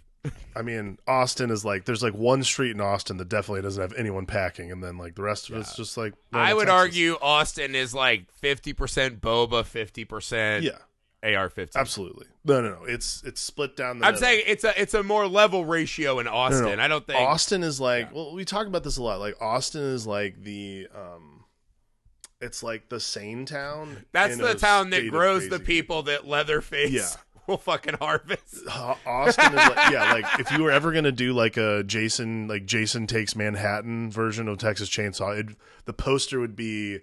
I 0.55 0.63
mean, 0.63 0.99
Austin 1.07 1.51
is 1.51 1.65
like 1.65 1.85
there's 1.85 2.03
like 2.03 2.15
one 2.15 2.43
street 2.43 2.73
in 2.73 2.81
Austin 2.81 3.17
that 3.19 3.29
definitely 3.29 3.63
doesn't 3.63 3.81
have 3.81 3.95
anyone 3.95 4.27
packing, 4.27 4.71
and 4.73 4.83
then 4.83 4.99
like 4.99 5.15
the 5.15 5.23
rest 5.23 5.49
of 5.49 5.57
it's 5.57 5.77
just 5.77 5.97
like. 5.97 6.15
I 6.33 6.53
would 6.53 6.67
Texas. 6.67 6.75
argue 6.81 7.17
Austin 7.23 7.75
is 7.75 7.95
like 7.95 8.31
fifty 8.33 8.73
percent 8.73 9.21
boba, 9.21 9.65
fifty 9.65 10.05
percent 10.05 10.65
Yeah, 10.65 10.79
AR-15. 11.23 11.77
absolutely. 11.77 12.27
No, 12.45 12.61
no, 12.61 12.71
no. 12.81 12.85
It's 12.85 13.23
it's 13.25 13.41
split 13.41 13.77
down 13.77 14.01
the. 14.01 14.07
I'm 14.07 14.15
middle. 14.15 14.27
saying 14.29 14.45
it's 14.47 14.65
a 14.65 14.81
it's 14.81 14.95
a 14.95 15.03
more 15.05 15.27
level 15.29 15.65
ratio 15.65 16.19
in 16.19 16.27
Austin. 16.27 16.65
no, 16.65 16.75
no. 16.75 16.83
I 16.83 16.89
don't 16.89 17.07
think 17.07 17.19
Austin 17.21 17.63
is 17.63 17.81
like. 17.81 18.13
Well, 18.15 18.35
we 18.35 18.45
talk 18.45 18.67
about 18.67 18.83
this 18.85 18.97
a 18.97 19.03
lot. 19.03 19.21
Like 19.21 19.41
Austin 19.41 19.83
is 19.83 20.07
like 20.07 20.43
the. 20.43 20.89
um 20.95 21.45
It's 22.41 22.63
like 22.63 22.89
the 22.89 23.01
sane 23.01 23.47
town. 23.47 24.05
that's 24.13 24.37
the 24.37 24.55
town 24.55 24.91
that 24.91 25.09
grows 25.11 25.49
the 25.49 25.61
people 25.61 26.03
that 26.05 26.27
Leatherface 26.27 26.91
Yeah. 26.91 27.07
Will 27.49 27.57
fucking 27.59 27.95
harvest. 27.95 28.63
Au- 28.71 28.97
Austin 29.07 29.47
is 29.47 29.55
like 29.55 29.91
yeah, 29.91 30.13
like 30.13 30.39
if 30.39 30.53
you 30.53 30.63
were 30.63 30.71
ever 30.71 30.93
gonna 30.93 31.11
do 31.11 31.33
like 31.33 31.57
a 31.57 31.83
Jason 31.83 32.47
like 32.47 32.65
Jason 32.67 33.09
takes 33.09 33.35
Manhattan 33.35 34.11
version 34.13 34.47
of 34.47 34.59
Texas 34.59 34.89
Chainsaw, 34.89 35.37
it, 35.37 35.57
the 35.87 35.93
poster 35.93 36.39
would 36.39 36.55
be 36.55 37.01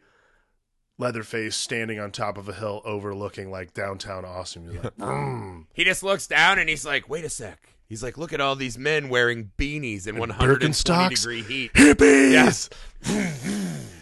Leatherface 0.97 1.57
standing 1.57 1.99
on 1.99 2.11
top 2.11 2.37
of 2.37 2.47
a 2.47 2.53
hill 2.53 2.81
overlooking 2.85 3.51
like 3.51 3.73
downtown 3.73 4.23
Austin. 4.23 4.63
You're 4.71 4.83
like, 4.83 4.95
"Mm." 4.97 5.65
He 5.73 5.83
just 5.83 6.03
looks 6.03 6.25
down 6.27 6.57
and 6.59 6.69
he's 6.69 6.85
like, 6.85 7.09
"Wait 7.09 7.25
a 7.25 7.29
sec." 7.29 7.59
He's 7.89 8.01
like, 8.01 8.17
"Look 8.17 8.31
at 8.31 8.39
all 8.39 8.55
these 8.55 8.77
men 8.77 9.09
wearing 9.09 9.51
beanies 9.57 10.07
in 10.07 10.17
120 10.17 10.71
Birkenstocks? 10.71 11.09
degree 11.21 11.41
heat. 11.41 11.73
hippies. 11.73 12.69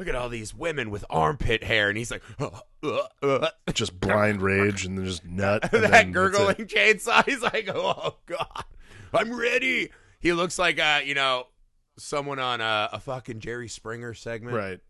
Look 0.00 0.08
at 0.08 0.14
all 0.16 0.30
these 0.30 0.54
women 0.54 0.90
with 0.90 1.04
armpit 1.08 1.62
hair." 1.62 1.88
And 1.88 1.96
he's 1.96 2.10
like. 2.10 2.22
Just 3.74 4.00
blind 4.00 4.40
rage 4.40 4.84
and 4.84 4.96
then 4.96 5.04
just 5.04 5.24
nut. 5.24 5.62
And 5.72 5.84
that 5.84 5.90
then 5.90 5.90
that's 5.90 6.10
gurgling 6.10 6.66
chainsaw. 6.66 7.24
He's 7.24 7.42
like, 7.42 7.68
"Oh 7.74 8.16
god, 8.26 8.64
I'm 9.12 9.34
ready." 9.34 9.90
He 10.18 10.32
looks 10.32 10.58
like 10.58 10.78
uh, 10.80 11.00
you 11.04 11.14
know, 11.14 11.46
someone 11.98 12.38
on 12.38 12.60
a, 12.60 12.88
a 12.94 13.00
fucking 13.00 13.40
Jerry 13.40 13.68
Springer 13.68 14.14
segment. 14.14 14.56
Right. 14.56 14.80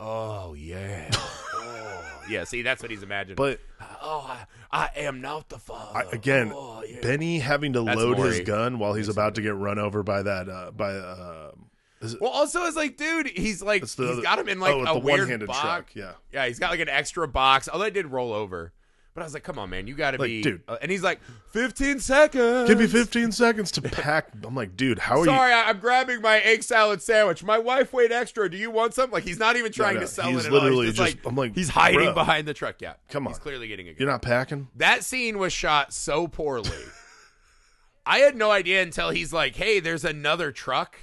Oh 0.00 0.54
yeah. 0.54 1.10
oh 1.12 2.22
yeah. 2.28 2.44
See, 2.44 2.62
that's 2.62 2.82
what 2.82 2.90
he's 2.90 3.02
imagining. 3.02 3.36
But 3.36 3.60
oh, 4.02 4.26
I, 4.72 4.88
I 4.94 5.00
am 5.00 5.20
not 5.20 5.48
the 5.48 5.58
father. 5.58 5.98
I, 5.98 6.02
again, 6.12 6.52
oh, 6.54 6.82
yeah. 6.82 7.00
Benny 7.00 7.38
having 7.38 7.74
to 7.74 7.82
That's 7.82 7.98
load 7.98 8.18
his 8.18 8.26
Maury. 8.26 8.44
gun 8.44 8.78
while 8.78 8.94
he's 8.94 9.08
about 9.08 9.34
to 9.36 9.42
get 9.42 9.54
run 9.54 9.78
over 9.78 10.02
by 10.02 10.22
that 10.22 10.48
uh 10.48 10.70
by 10.70 10.92
uh 10.94 11.52
it, 12.00 12.20
Well, 12.20 12.30
also, 12.30 12.64
it's 12.64 12.76
like, 12.76 12.96
dude, 12.96 13.28
he's 13.28 13.62
like, 13.62 13.82
he's 13.82 13.98
other- 13.98 14.22
got 14.22 14.38
him 14.38 14.48
in 14.48 14.60
like 14.60 14.74
oh, 14.74 14.84
a 14.84 14.98
weird 14.98 15.46
box. 15.46 15.60
truck. 15.60 15.86
Yeah. 15.94 16.12
Yeah, 16.32 16.46
he's 16.46 16.58
got 16.58 16.70
like 16.70 16.80
an 16.80 16.88
extra 16.88 17.26
box. 17.26 17.68
Although 17.72 17.84
I 17.86 17.90
did 17.90 18.06
roll 18.06 18.32
over, 18.32 18.72
but 19.14 19.22
I 19.22 19.24
was 19.24 19.32
like, 19.32 19.44
come 19.44 19.58
on, 19.58 19.70
man, 19.70 19.86
you 19.86 19.94
got 19.94 20.10
to 20.10 20.18
Like, 20.18 20.28
be, 20.28 20.42
dude. 20.42 20.62
uh, 20.68 20.76
and 20.82 20.90
he's 20.90 21.02
like, 21.02 21.20
fifteen 21.50 21.98
seconds. 22.00 22.68
Give 22.68 22.78
me 22.78 22.86
15 22.86 23.32
seconds 23.32 23.70
to 23.72 23.80
pack. 23.80 24.28
I'm 24.44 24.54
like, 24.54 24.76
dude, 24.76 24.98
how 24.98 25.14
are 25.14 25.18
you? 25.20 25.24
Sorry, 25.24 25.54
I'm 25.54 25.78
grabbing 25.78 26.20
my 26.20 26.38
egg 26.40 26.62
salad 26.62 27.00
sandwich. 27.00 27.42
My 27.42 27.56
wife 27.58 27.94
weighed 27.94 28.12
extra. 28.12 28.50
Do 28.50 28.58
you 28.58 28.70
want 28.70 28.92
some? 28.92 29.10
Like 29.10 29.24
he's 29.24 29.38
not 29.38 29.56
even 29.56 29.72
trying 29.72 29.94
no, 29.94 30.00
to 30.00 30.06
sell 30.06 30.28
he's 30.28 30.44
it. 30.44 30.48
At 30.48 30.52
all. 30.52 30.58
literally 30.60 30.86
He's 30.88 30.96
just- 30.96 31.16
like, 31.16 31.26
I'm 31.26 31.34
like, 31.34 31.54
he's 31.54 31.70
hiding 31.70 32.00
bro. 32.00 32.12
behind 32.12 32.46
the 32.46 32.52
truck. 32.52 32.76
Yeah, 32.82 32.92
Come 33.08 33.26
on, 33.26 33.32
he's 33.32 33.38
clearly 33.38 33.68
getting 33.68 33.88
a. 33.88 33.92
Good 33.94 34.00
You're 34.00 34.10
not 34.10 34.20
packing? 34.20 34.68
That 34.76 35.02
scene 35.02 35.38
was 35.38 35.54
shot 35.54 35.94
so 35.94 36.28
poorly. 36.28 36.68
I 38.08 38.18
had 38.18 38.36
no 38.36 38.50
idea 38.50 38.82
until 38.82 39.10
he's 39.10 39.32
like, 39.32 39.56
"Hey, 39.56 39.80
there's 39.80 40.04
another 40.04 40.52
truck." 40.52 40.96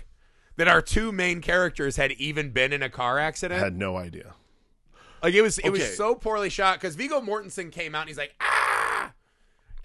That 0.55 0.67
our 0.67 0.81
two 0.81 1.11
main 1.11 1.41
characters 1.41 1.95
had 1.97 2.11
even 2.13 2.51
been 2.51 2.71
in 2.73 2.83
a 2.83 2.89
car 2.89 3.17
accident. 3.17 3.59
I 3.61 3.63
had 3.63 3.75
no 3.75 3.97
idea. 3.97 4.33
Like 5.23 5.33
it 5.33 5.41
was, 5.41 5.57
it 5.57 5.65
Okay. 5.65 5.69
was 5.71 5.97
so 5.97 6.13
poorly 6.15 6.49
shot 6.49 6.79
because 6.79 6.95
Viggo 6.95 7.21
Mortensen 7.21 7.71
came 7.71 7.95
out 7.95 8.01
and 8.01 8.09
he's 8.09 8.17
like, 8.17 8.35
"Ah," 8.41 9.13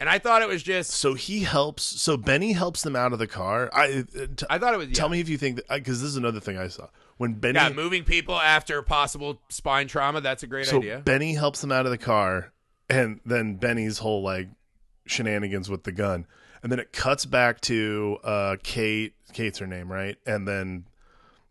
and 0.01 0.09
I 0.09 0.19
thought 0.19 0.43
it 0.43 0.49
was 0.49 0.63
just. 0.63 0.91
So 0.91 1.15
he 1.15 1.41
helps. 1.45 1.83
So 1.85 2.17
Benny 2.17 2.53
helps 2.53 2.83
them 2.83 2.97
out 2.97 3.13
of 3.13 3.19
the 3.19 3.27
car. 3.27 3.71
I 3.73 4.05
uh, 4.21 4.27
t- 4.37 4.47
I 4.51 4.59
thought 4.59 4.75
it 4.75 4.79
was. 4.79 4.89
Yeah. 4.89 4.95
tell 4.95 5.09
me 5.09 5.21
if 5.21 5.29
you 5.29 5.39
think 5.39 5.57
that 5.57 5.67
because 5.69 6.01
this 6.03 6.11
is 6.11 6.17
another 6.17 6.41
thing 6.41 6.59
I 6.59 6.69
saw 6.69 6.89
when 7.19 7.35
Benny. 7.35 7.55
Yeah, 7.55 7.71
moving 7.71 8.05
people 8.05 8.35
after 8.39 8.83
possible 8.83 9.41
spine 9.49 9.87
trauma. 9.89 10.21
That's 10.21 10.43
a 10.43 10.47
great 10.49 10.67
so 10.67 10.79
idea. 10.79 10.99
Benny 10.99 11.35
helps 11.35 11.61
them 11.61 11.71
out 11.73 11.87
of 11.87 11.93
the 11.93 11.99
car, 11.99 12.53
and 12.91 13.21
then 13.25 13.55
Benny's 13.57 13.99
whole 13.99 14.23
like 14.23 14.49
shenanigans 15.07 15.71
with 15.71 15.85
the 15.85 15.93
gun, 15.93 16.27
and 16.63 16.73
then 16.73 16.79
it 16.79 16.93
cuts 16.93 17.25
back 17.27 17.61
to 17.63 18.19
uh, 18.25 18.57
Kate. 18.63 19.15
Kate's 19.33 19.59
her 19.59 19.67
name, 19.67 19.91
right? 19.91 20.17
And 20.27 20.47
then 20.47 20.85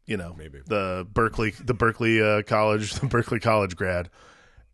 you 0.06 0.18
know 0.18 0.36
Maybe. 0.38 0.62
the 0.66 1.08
Berkeley, 1.12 1.52
the 1.52 1.74
Berkeley 1.74 2.22
uh, 2.22 2.42
college, 2.44 2.94
the 3.00 3.08
Berkeley 3.08 3.40
college 3.40 3.76
grad, 3.76 4.10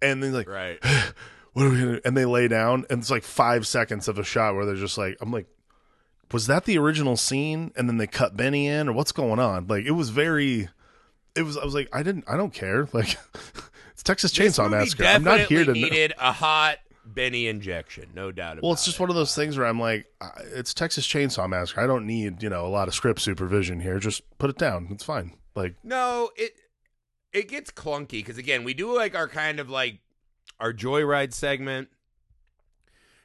and 0.02 0.22
then 0.22 0.34
like 0.34 0.50
right. 0.50 0.80
what 1.54 1.66
are 1.66 1.70
we 1.70 1.80
gonna 1.80 1.94
do? 1.94 2.02
And 2.06 2.18
they 2.18 2.26
lay 2.26 2.48
down, 2.48 2.86
and 2.90 3.00
it's 3.00 3.12
like 3.12 3.24
five 3.24 3.68
seconds 3.68 4.08
of 4.08 4.18
a 4.18 4.24
shot 4.24 4.56
where 4.56 4.66
they're 4.66 4.76
just 4.76 4.98
like, 4.98 5.18
I'm 5.22 5.32
like, 5.32 5.48
was 6.32 6.48
that 6.48 6.66
the 6.66 6.78
original 6.78 7.16
scene? 7.16 7.72
And 7.76 7.88
then 7.88 7.98
they 7.98 8.08
cut 8.08 8.36
Benny 8.36 8.68
in, 8.68 8.90
or 8.90 8.94
what's 8.94 9.12
going 9.12 9.40
on? 9.40 9.68
Like, 9.68 9.86
it 9.86 9.92
was 9.92 10.10
very, 10.10 10.70
it 11.36 11.44
was. 11.44 11.58
I 11.58 11.64
was 11.64 11.76
like, 11.76 11.90
I 11.94 12.04
didn't, 12.04 12.26
I 12.28 12.36
don't 12.38 12.54
care. 12.54 12.88
Like, 12.92 13.18
it's 13.92 14.04
Texas 14.04 14.34
Chainsaw 14.34 14.70
Massacre. 14.70 15.06
I'm 15.06 15.24
not 15.24 15.42
here 15.42 15.64
to. 15.64 15.74
definitely 15.74 16.08
know. 16.08 16.14
a 16.20 16.32
hot 16.32 16.80
Benny 17.14 17.48
injection, 17.48 18.10
no 18.14 18.32
doubt 18.32 18.54
about 18.54 18.58
it. 18.58 18.64
Well, 18.64 18.74
it's 18.74 18.86
just 18.86 18.98
it. 18.98 19.02
one 19.02 19.10
of 19.10 19.16
those 19.16 19.36
things 19.36 19.58
where 19.58 19.68
I'm 19.68 19.80
like, 19.80 20.06
it's 20.54 20.74
Texas 20.74 21.08
Chainsaw 21.08 21.48
Massacre. 21.50 21.82
I 21.82 21.88
don't 21.88 22.06
need, 22.06 22.42
you 22.44 22.50
know, 22.50 22.66
a 22.66 22.70
lot 22.70 22.88
of 22.88 22.94
script 22.94 23.22
supervision 23.22 23.80
here. 23.80 24.00
Just 24.00 24.22
put 24.38 24.50
it 24.50 24.58
down. 24.58 24.88
It's 24.92 25.04
fine. 25.04 25.38
Like, 25.56 25.76
No, 25.84 26.32
it 26.36 26.54
it 27.32 27.48
gets 27.48 27.72
clunky 27.72 28.10
because 28.12 28.38
again, 28.38 28.64
we 28.64 28.74
do 28.74 28.96
like 28.96 29.16
our 29.16 29.28
kind 29.28 29.60
of 29.60 29.70
like 29.70 30.00
our 30.60 30.74
joyride 30.74 31.34
segment. 31.34 31.90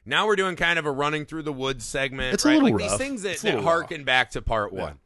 Now 0.05 0.25
we're 0.25 0.35
doing 0.35 0.55
kind 0.55 0.79
of 0.79 0.85
a 0.85 0.91
running 0.91 1.25
through 1.25 1.43
the 1.43 1.53
woods 1.53 1.85
segment. 1.85 2.33
It's 2.33 2.45
a 2.45 2.49
little 2.49 2.71
like 2.71 2.77
these 2.77 2.97
things 2.97 3.21
that, 3.23 3.37
that 3.39 3.59
harken 3.63 4.03
back 4.03 4.31
to 4.31 4.41
part 4.41 4.73
Yeah. 4.73 4.81
one. 4.81 4.99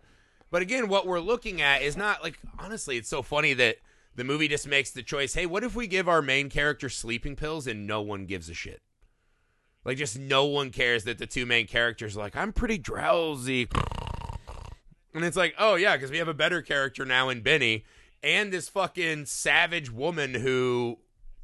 But 0.51 0.61
again, 0.61 0.87
what 0.87 1.07
we're 1.07 1.19
looking 1.19 1.61
at 1.61 1.81
is 1.81 1.97
not 1.97 2.23
like 2.23 2.39
honestly, 2.59 2.97
it's 2.97 3.09
so 3.09 3.21
funny 3.21 3.53
that 3.55 3.77
the 4.15 4.23
movie 4.23 4.47
just 4.47 4.67
makes 4.67 4.91
the 4.91 5.03
choice. 5.03 5.33
Hey, 5.33 5.45
what 5.45 5.63
if 5.63 5.75
we 5.75 5.87
give 5.87 6.07
our 6.07 6.21
main 6.21 6.49
character 6.49 6.89
sleeping 6.89 7.35
pills 7.35 7.65
and 7.67 7.87
no 7.87 8.01
one 8.01 8.25
gives 8.25 8.49
a 8.49 8.53
shit? 8.53 8.81
Like 9.85 9.97
just 9.97 10.17
no 10.17 10.45
one 10.45 10.69
cares 10.69 11.03
that 11.05 11.17
the 11.17 11.25
two 11.25 11.45
main 11.45 11.67
characters 11.67 12.15
are 12.15 12.21
like, 12.21 12.35
I'm 12.35 12.53
pretty 12.53 12.77
drowsy. 12.77 13.67
And 15.13 15.25
it's 15.25 15.37
like, 15.37 15.55
oh 15.57 15.75
yeah, 15.75 15.95
because 15.95 16.11
we 16.11 16.19
have 16.19 16.27
a 16.27 16.33
better 16.33 16.61
character 16.61 17.05
now 17.05 17.29
in 17.29 17.41
Benny, 17.41 17.83
and 18.21 18.53
this 18.53 18.69
fucking 18.69 19.25
savage 19.25 19.91
woman 19.91 20.35
who 20.35 20.99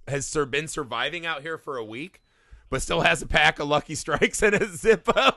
has 0.08 0.34
been 0.50 0.68
surviving 0.68 1.26
out 1.26 1.42
here 1.42 1.58
for 1.58 1.78
a 1.78 1.84
week, 1.84 2.22
but 2.70 2.82
still 2.82 3.02
has 3.02 3.22
a 3.22 3.28
pack 3.28 3.60
of 3.60 3.68
Lucky 3.68 3.96
Strikes 3.96 4.42
and 4.42 4.56
a 4.56 4.60
Zippo. 4.60 5.36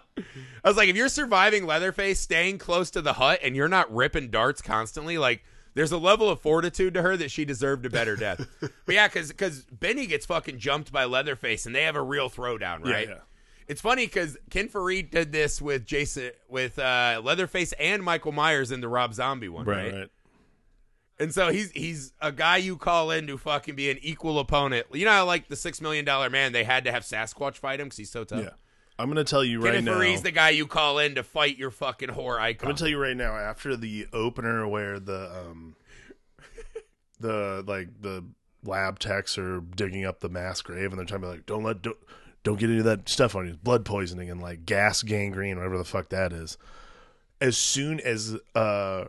I 0.65 0.69
was 0.69 0.77
like, 0.77 0.89
if 0.89 0.97
you're 0.97 1.09
surviving 1.09 1.67
Leatherface, 1.67 2.21
staying 2.21 2.59
close 2.59 2.91
to 2.93 3.03
the 3.03 3.15
hut, 3.15 3.41
and 3.43 3.57
you're 3.57 3.69
not 3.69 3.93
ripping 3.93 4.31
darts 4.31 4.63
constantly, 4.63 5.19
like. 5.19 5.43
There's 5.75 5.93
a 5.93 5.99
level 5.99 6.29
of 6.29 6.41
fortitude 6.41 6.95
to 6.95 7.03
her 7.03 7.17
that 7.17 7.31
she 7.31 7.45
deserved 7.45 7.87
a 7.87 7.91
better 7.91 8.17
death. 8.17 8.47
but 8.61 8.95
yeah, 8.95 9.09
because 9.09 9.29
because 9.29 9.65
Benny 9.65 10.07
gets 10.07 10.27
fucking 10.27 10.59
jumped 10.59 10.93
by 10.93 11.05
Leatherface, 11.05 11.67
and 11.67 11.75
they 11.75 11.85
have 11.85 11.97
a 11.97 12.03
real 12.03 12.29
throwdown, 12.29 12.85
right? 12.85 13.09
yeah. 13.09 13.19
It's 13.69 13.81
funny 13.81 14.07
because 14.07 14.37
Ken 14.51 14.69
Foree 14.69 15.09
did 15.09 15.33
this 15.33 15.63
with 15.63 15.87
Jason, 15.87 16.33
with 16.49 16.79
uh, 16.79 17.23
Leatherface 17.25 17.73
and 17.75 18.03
Michael 18.03 18.33
Myers 18.33 18.71
in 18.71 18.81
the 18.81 18.89
Rob 18.89 19.15
Zombie 19.15 19.49
one, 19.49 19.65
right? 19.65 19.85
right, 19.85 19.95
right. 20.01 20.11
And 21.19 21.33
so 21.33 21.51
he's 21.51 21.71
he's 21.71 22.13
a 22.21 22.33
guy 22.33 22.57
you 22.57 22.77
call 22.77 23.11
in 23.13 23.27
to 23.29 23.39
fucking 23.39 23.77
be 23.77 23.91
an 23.91 23.99
equal 24.03 24.41
opponent. 24.41 24.87
You 24.93 25.05
know, 25.05 25.13
how, 25.13 25.25
like 25.25 25.49
the 25.49 25.57
Six 25.57 25.81
Million 25.81 26.05
Dollar 26.05 26.29
Man, 26.31 26.53
they 26.53 26.65
had 26.65 26.85
to 26.85 26.93
have 26.93 27.05
Sasquatch 27.05 27.57
fight 27.57 27.81
him 27.81 27.87
because 27.87 27.99
he's 27.99 28.11
so 28.11 28.25
tough. 28.25 28.43
Yeah. 28.43 28.51
I'm 28.99 29.07
going 29.07 29.25
to 29.25 29.29
tell 29.29 29.45
you 29.45 29.61
right 29.61 29.73
Kenneth 29.73 29.85
now. 29.85 29.95
Foree's 29.95 30.23
the 30.23 30.31
guy 30.31 30.51
you 30.51 30.67
call 30.67 30.99
in 30.99 31.15
to 31.17 31.23
fight 31.23 31.57
your 31.57 31.71
fucking 31.71 32.11
horror 32.11 32.41
I'm 32.41 32.55
gonna 32.57 32.75
tell 32.75 32.89
you 32.89 32.99
right 32.99 33.17
now. 33.17 33.37
After 33.37 33.77
the 33.77 34.07
opener, 34.13 34.67
where 34.69 35.01
the 35.01 35.47
um, 35.47 35.77
the 37.21 37.65
like 37.67 38.01
the 38.01 38.25
lab 38.65 38.99
techs 38.99 39.39
are 39.39 39.61
digging 39.61 40.05
up 40.05 40.21
the 40.21 40.29
mass 40.29 40.63
grave, 40.63 40.91
and 40.91 40.99
they're 40.99 41.07
talking 41.07 41.25
about 41.25 41.33
like, 41.33 41.47
don't 41.47 41.65
let 41.65 41.83
don't, 41.83 41.97
don't 42.45 42.59
get 42.59 42.71
any 42.71 42.79
of 42.79 42.85
that 42.85 43.09
stuff 43.09 43.35
on 43.35 43.47
you, 43.47 43.59
blood 43.63 43.85
poisoning 43.85 44.31
and 44.31 44.41
like 44.41 44.67
gas 44.67 45.03
gangrene, 45.03 45.57
whatever 45.57 45.79
the 45.79 45.85
fuck 45.85 46.09
that 46.11 46.33
is. 46.33 46.59
As 47.41 47.57
soon 47.57 47.99
as 48.01 48.37
uh, 48.55 49.07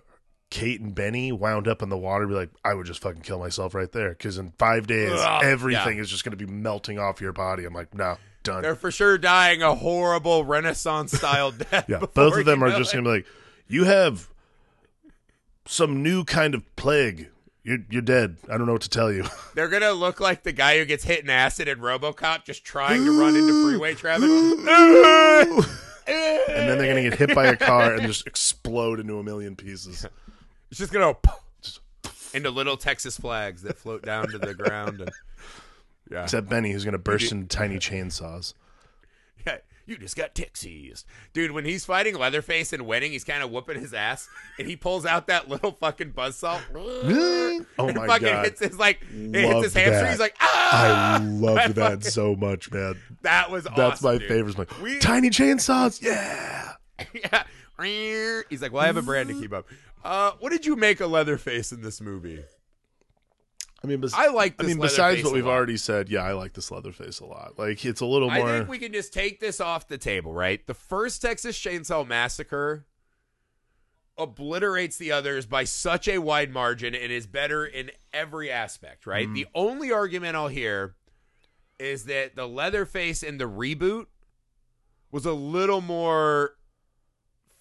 Kate 0.49 0.81
and 0.81 0.95
Benny 0.95 1.31
wound 1.31 1.67
up 1.67 1.81
in 1.81 1.89
the 1.89 1.97
water, 1.97 2.27
be 2.27 2.33
like, 2.33 2.49
I 2.63 2.73
would 2.73 2.85
just 2.85 3.01
fucking 3.01 3.21
kill 3.21 3.39
myself 3.39 3.75
right 3.75 3.91
there 3.91 4.09
because 4.09 4.37
in 4.37 4.53
five 4.57 4.87
days, 4.87 5.11
Ugh, 5.13 5.43
everything 5.43 5.97
yeah. 5.97 6.01
is 6.01 6.09
just 6.09 6.23
going 6.23 6.37
to 6.37 6.45
be 6.45 6.51
melting 6.51 6.99
off 6.99 7.21
your 7.21 7.33
body. 7.33 7.65
I'm 7.65 7.73
like, 7.73 7.93
no, 7.93 8.17
done. 8.43 8.61
They're 8.61 8.75
for 8.75 8.91
sure 8.91 9.17
dying 9.17 9.61
a 9.61 9.75
horrible 9.75 10.45
Renaissance 10.45 11.11
style 11.11 11.51
death. 11.71 11.85
Yeah, 11.87 11.99
both 12.13 12.37
of 12.37 12.45
them 12.45 12.63
are 12.63 12.71
just 12.77 12.93
it. 12.93 12.97
going 12.97 13.05
to 13.05 13.09
be 13.09 13.15
like, 13.17 13.25
you 13.67 13.85
have 13.85 14.29
some 15.65 16.03
new 16.03 16.23
kind 16.23 16.53
of 16.53 16.75
plague. 16.75 17.29
You're 17.63 17.79
you're 17.89 18.01
dead. 18.01 18.37
I 18.49 18.57
don't 18.57 18.67
know 18.67 18.73
what 18.73 18.81
to 18.81 18.89
tell 18.89 19.11
you. 19.11 19.23
They're 19.55 19.69
gonna 19.69 19.93
look 19.93 20.19
like 20.19 20.43
the 20.43 20.51
guy 20.51 20.79
who 20.79 20.85
gets 20.85 21.05
hit 21.05 21.23
in 21.23 21.29
acid 21.29 21.69
in 21.69 21.79
RoboCop, 21.79 22.43
just 22.43 22.65
trying 22.65 23.05
to 23.05 23.17
run 23.17 23.37
into 23.37 23.63
freeway 23.63 23.93
traffic. 23.93 24.29
and 26.05 26.69
then 26.69 26.77
they're 26.77 26.91
going 26.91 27.01
to 27.01 27.09
get 27.09 27.17
hit 27.17 27.33
by 27.33 27.45
a 27.45 27.55
car 27.55 27.93
and 27.93 28.05
just 28.05 28.27
explode 28.27 28.99
into 28.99 29.17
a 29.17 29.23
million 29.23 29.55
pieces. 29.55 30.05
It's 30.69 30.79
just 30.79 30.91
gonna 30.91 31.15
into 32.33 32.49
little 32.49 32.75
Texas 32.75 33.17
flags 33.17 33.61
that 33.61 33.77
float 33.77 34.03
down 34.03 34.27
to 34.29 34.37
the 34.37 34.53
ground. 34.53 35.01
And 35.01 35.11
yeah, 36.11 36.23
Except 36.23 36.49
Benny, 36.49 36.71
who's 36.71 36.83
going 36.83 36.93
to 36.93 36.97
burst 36.99 37.31
into 37.31 37.47
tiny 37.47 37.75
chainsaws. 37.79 38.53
yeah, 39.45 39.57
you 39.85 39.97
just 39.97 40.15
got 40.15 40.33
Texas, 40.35 41.05
dude. 41.33 41.51
When 41.51 41.65
he's 41.65 41.85
fighting 41.85 42.15
Leatherface 42.15 42.71
and 42.73 42.85
winning, 42.85 43.11
he's 43.11 43.23
kind 43.23 43.43
of 43.43 43.51
whooping 43.51 43.79
his 43.79 43.93
ass, 43.93 44.27
and 44.57 44.67
he 44.67 44.75
pulls 44.75 45.05
out 45.05 45.27
that 45.27 45.49
little 45.49 45.71
fucking 45.71 46.13
buzzsaw. 46.13 46.59
Oh 47.79 47.87
and 47.87 47.97
my 47.97 48.05
fucking 48.07 48.27
god. 48.27 48.45
hits 48.45 48.59
his 48.59 48.77
like 48.77 48.99
it 49.11 49.35
hits 49.45 49.63
his 49.63 49.73
hamstring. 49.73 50.03
that. 50.03 50.09
He's 50.11 50.19
like, 50.19 50.35
ah! 50.41 51.15
I 51.15 51.17
loved 51.23 51.59
I 51.59 51.67
that 51.69 51.75
fucking- 51.75 52.01
so 52.11 52.35
much, 52.35 52.71
man. 52.71 52.95
That 53.23 53.49
was 53.49 53.65
awesome. 53.65 53.77
That's 53.77 53.93
awesome, 54.03 54.11
my 54.13 54.17
dude. 54.19 54.27
favorite. 54.27 54.57
Like, 54.59 54.81
We- 54.81 54.99
tiny 54.99 55.29
chainsaws, 55.29 56.01
yeah. 56.01 56.73
yeah. 57.13 57.43
He's 58.49 58.61
like, 58.61 58.71
well, 58.71 58.83
I 58.83 58.85
have 58.85 58.97
a 58.97 59.01
brand 59.01 59.29
to 59.29 59.35
keep 59.39 59.53
up. 59.53 59.65
Uh, 60.03 60.31
what 60.39 60.51
did 60.51 60.65
you 60.65 60.75
make 60.75 60.99
of 60.99 61.09
Leatherface 61.11 61.71
in 61.71 61.81
this 61.81 61.99
movie? 61.99 62.43
I 63.83 63.87
mean, 63.87 63.99
bes- 63.99 64.13
I 64.13 64.27
like. 64.29 64.55
I 64.59 64.63
mean, 64.63 64.79
besides 64.79 65.23
what 65.23 65.33
we've 65.33 65.47
already 65.47 65.77
said, 65.77 66.09
yeah, 66.09 66.21
I 66.21 66.33
like 66.33 66.53
this 66.53 66.71
Leatherface 66.71 67.19
a 67.19 67.25
lot. 67.25 67.57
Like, 67.57 67.83
it's 67.85 68.01
a 68.01 68.05
little 68.05 68.29
more. 68.29 68.47
I 68.47 68.57
think 68.59 68.69
we 68.69 68.77
can 68.77 68.93
just 68.93 69.13
take 69.13 69.39
this 69.39 69.59
off 69.59 69.87
the 69.87 69.97
table, 69.97 70.33
right? 70.33 70.65
The 70.65 70.73
first 70.73 71.21
Texas 71.21 71.59
Chainsaw 71.59 72.07
Massacre 72.07 72.85
obliterates 74.17 74.97
the 74.97 75.11
others 75.11 75.45
by 75.45 75.63
such 75.63 76.07
a 76.07 76.19
wide 76.19 76.51
margin 76.51 76.95
and 76.95 77.11
is 77.11 77.27
better 77.27 77.65
in 77.65 77.91
every 78.13 78.49
aspect, 78.49 79.05
right? 79.05 79.27
Mm. 79.27 79.33
The 79.33 79.47
only 79.55 79.91
argument 79.91 80.35
I'll 80.35 80.47
hear 80.47 80.95
is 81.79 82.05
that 82.05 82.35
the 82.35 82.47
Leatherface 82.47 83.23
in 83.23 83.37
the 83.37 83.49
reboot 83.49 84.05
was 85.11 85.25
a 85.25 85.33
little 85.33 85.81
more 85.81 86.55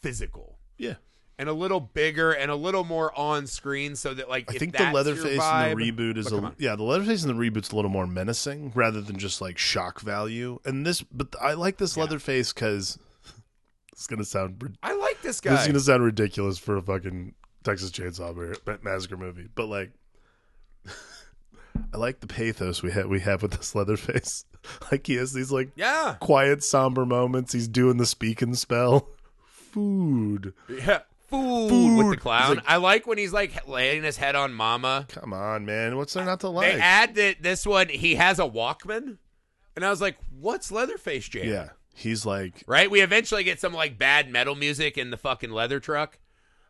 physical 0.02 0.58
yeah, 0.82 0.94
and 1.42 1.48
a 1.48 1.52
little 1.52 1.80
bigger 1.80 2.30
and 2.30 2.52
a 2.52 2.54
little 2.54 2.84
more 2.84 3.12
on 3.18 3.48
screen 3.48 3.96
so 3.96 4.14
that 4.14 4.28
like 4.28 4.48
I 4.48 4.58
think 4.58 4.76
the 4.76 4.92
Leatherface 4.92 5.40
vibe- 5.40 5.72
in 5.72 5.78
the 5.78 5.90
reboot 5.90 6.16
is 6.16 6.30
a 6.30 6.54
yeah. 6.56 6.76
The 6.76 6.84
Leatherface 6.84 7.24
in 7.24 7.36
the 7.36 7.50
reboot's 7.50 7.72
a 7.72 7.76
little 7.76 7.90
more 7.90 8.06
menacing 8.06 8.70
rather 8.76 9.00
than 9.00 9.18
just 9.18 9.40
like 9.40 9.58
shock 9.58 10.00
value. 10.00 10.60
And 10.64 10.86
this, 10.86 11.02
but 11.02 11.34
I 11.40 11.54
like 11.54 11.78
this 11.78 11.96
Yeah. 11.96 12.04
Leatherface 12.04 12.52
because 12.52 12.96
it's 13.90 14.06
gonna 14.06 14.24
sound 14.24 14.76
I 14.84 14.94
like 14.94 15.20
this 15.22 15.40
guy 15.40 15.50
this 15.50 15.62
is 15.62 15.66
gonna 15.66 15.80
sound 15.80 16.04
ridiculous 16.04 16.58
for 16.58 16.76
a 16.76 16.82
fucking 16.82 17.34
Texas 17.64 17.90
Chainsaw 17.90 18.82
Massacre 18.84 19.16
movie, 19.16 19.48
but 19.52 19.66
like. 19.66 19.90
I 21.92 21.96
like 21.96 22.20
the 22.20 22.26
pathos 22.26 22.82
we 22.82 22.92
have 22.92 23.08
we 23.08 23.20
have 23.20 23.42
with 23.42 23.52
this 23.52 23.74
Leatherface. 23.74 24.44
Like 24.92 25.08
he 25.08 25.16
has 25.16 25.32
these 25.32 25.50
like 25.50 25.70
yeah. 25.74 26.14
quiet, 26.20 26.62
somber 26.62 27.04
moments. 27.04 27.52
He's 27.52 27.66
doing 27.66 27.96
the 27.96 28.06
speaking 28.06 28.54
spell. 28.54 29.08
Food. 29.44 30.54
Yeah. 30.68 31.00
Food, 31.32 31.68
Food. 31.70 31.96
with 31.96 32.10
the 32.10 32.16
clown. 32.16 32.56
Like- 32.56 32.64
I 32.68 32.76
like 32.76 33.06
when 33.06 33.18
he's 33.18 33.32
like 33.32 33.66
laying 33.66 34.02
his 34.04 34.16
head 34.16 34.36
on 34.36 34.52
Mama. 34.52 35.06
Come 35.08 35.32
on, 35.32 35.64
man. 35.66 35.96
What's 35.96 36.12
there 36.12 36.24
not 36.24 36.40
to 36.40 36.48
like? 36.48 36.74
They 36.74 36.80
add 36.80 37.14
that 37.16 37.42
this 37.42 37.66
one 37.66 37.88
he 37.88 38.14
has 38.16 38.38
a 38.38 38.42
Walkman, 38.44 39.16
and 39.74 39.84
I 39.84 39.90
was 39.90 40.00
like, 40.00 40.16
"What's 40.38 40.70
Leatherface 40.70 41.28
jam?" 41.28 41.48
yeah. 41.48 41.68
He's 41.94 42.24
like, 42.24 42.62
Right. 42.66 42.90
We 42.90 43.00
eventually 43.02 43.44
get 43.44 43.60
some 43.60 43.72
like 43.74 43.98
bad 43.98 44.30
metal 44.30 44.54
music 44.54 44.96
in 44.96 45.10
the 45.10 45.16
fucking 45.18 45.50
leather 45.50 45.78
truck, 45.80 46.18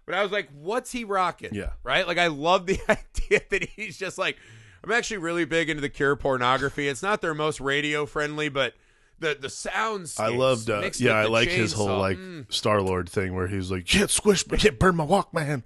but 0.06 0.14
I 0.14 0.22
was 0.22 0.32
like, 0.32 0.48
"What's 0.52 0.92
he 0.92 1.04
rocking?" 1.04 1.50
Yeah. 1.54 1.70
Right. 1.84 2.06
Like 2.06 2.18
I 2.18 2.28
love 2.28 2.66
the 2.66 2.78
idea 2.88 3.40
that 3.50 3.64
he's 3.64 3.96
just 3.98 4.18
like, 4.18 4.36
I'm 4.84 4.90
actually 4.92 5.18
really 5.18 5.44
big 5.44 5.70
into 5.70 5.80
the 5.80 5.88
Cure 5.88 6.16
pornography. 6.16 6.88
It's 6.88 7.02
not 7.02 7.20
their 7.20 7.34
most 7.34 7.60
radio 7.60 8.04
friendly, 8.06 8.48
but 8.48 8.74
the 9.22 9.38
the 9.40 9.48
sounds. 9.48 10.20
I 10.20 10.28
loved, 10.28 10.68
uh, 10.68 10.90
yeah, 10.98 11.14
I 11.14 11.24
like 11.26 11.48
his 11.48 11.72
whole 11.72 11.98
like 11.98 12.18
Mm. 12.18 12.52
Star 12.52 12.82
Lord 12.82 13.08
thing 13.08 13.34
where 13.34 13.48
he's 13.48 13.70
like, 13.70 13.86
can't 13.86 14.10
squish, 14.10 14.44
but 14.44 14.58
can't 14.58 14.78
burn 14.78 14.96
my 14.96 15.06
Walkman. 15.06 15.62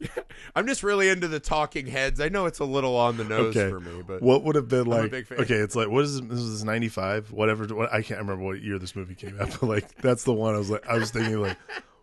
I'm 0.54 0.66
just 0.66 0.82
really 0.84 1.08
into 1.08 1.26
the 1.28 1.40
talking 1.40 1.86
heads. 1.86 2.20
I 2.20 2.28
know 2.28 2.46
it's 2.46 2.60
a 2.60 2.64
little 2.64 2.96
on 2.96 3.16
the 3.16 3.24
nose 3.24 3.56
Okay. 3.56 3.68
for 3.68 3.80
me, 3.80 4.02
but 4.06 4.22
What 4.22 4.44
would 4.44 4.54
have 4.54 4.68
been 4.68 4.86
like? 4.86 5.12
Okay, 5.12 5.56
it's 5.56 5.74
like 5.74 5.88
what 5.88 6.04
is 6.04 6.20
this? 6.20 6.30
This 6.30 6.38
is 6.40 6.64
ninety 6.64 6.88
five, 6.88 7.32
whatever. 7.32 7.64
What, 7.66 7.92
I 7.92 8.02
can't 8.02 8.20
remember 8.20 8.44
what 8.44 8.62
year 8.62 8.78
this 8.78 8.94
movie 8.96 9.14
came 9.16 9.38
out, 9.40 9.50
but 9.60 9.64
like 9.64 9.94
that's 9.96 10.24
the 10.24 10.32
one 10.32 10.54
I 10.54 10.58
was 10.58 10.70
like, 10.70 10.86
I 10.88 10.96
was 10.96 11.10
thinking 11.10 11.38
like, 11.40 11.56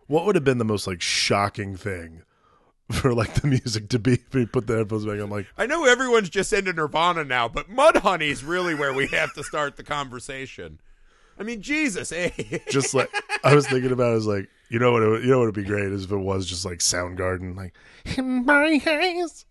what 0.06 0.26
would 0.26 0.34
have 0.34 0.44
been 0.44 0.58
the 0.58 0.64
most 0.64 0.86
like 0.86 1.00
shocking 1.00 1.76
thing 1.76 2.22
for 2.92 3.12
like 3.14 3.34
the 3.34 3.46
music 3.48 3.88
to 3.90 3.98
be? 3.98 4.14
If 4.14 4.32
we 4.34 4.46
put 4.46 4.66
the 4.66 4.76
headphones 4.76 5.04
back, 5.06 5.18
I'm 5.18 5.30
like, 5.30 5.46
I 5.58 5.66
know 5.66 5.84
everyone's 5.84 6.28
just 6.30 6.52
into 6.52 6.72
Nirvana 6.72 7.24
now, 7.24 7.48
but 7.48 7.68
Mudhoney 7.70 8.28
is 8.30 8.44
really 8.44 8.74
where 8.74 8.92
we 8.92 9.06
have 9.08 9.32
to 9.34 9.42
start 9.44 9.76
the 9.76 9.82
conversation. 9.82 10.78
I 11.38 11.42
mean, 11.42 11.60
Jesus, 11.62 12.12
eh? 12.12 12.30
just 12.70 12.94
like 12.94 13.10
I 13.44 13.54
was 13.54 13.66
thinking 13.66 13.92
about. 13.92 14.08
it, 14.08 14.12
I 14.12 14.14
was 14.14 14.26
like, 14.26 14.48
you 14.70 14.78
know 14.78 14.92
what? 14.92 15.02
It, 15.02 15.08
would- 15.08 15.22
you 15.24 15.30
know 15.30 15.38
what 15.40 15.46
would 15.46 15.54
be 15.54 15.64
great 15.64 15.92
is 15.92 16.04
if 16.04 16.12
it 16.12 16.16
was 16.16 16.46
just 16.46 16.64
like 16.64 16.78
Soundgarden, 16.78 17.56
like 17.56 17.74
in 18.16 18.44
my 18.46 18.80
hands. 18.84 19.44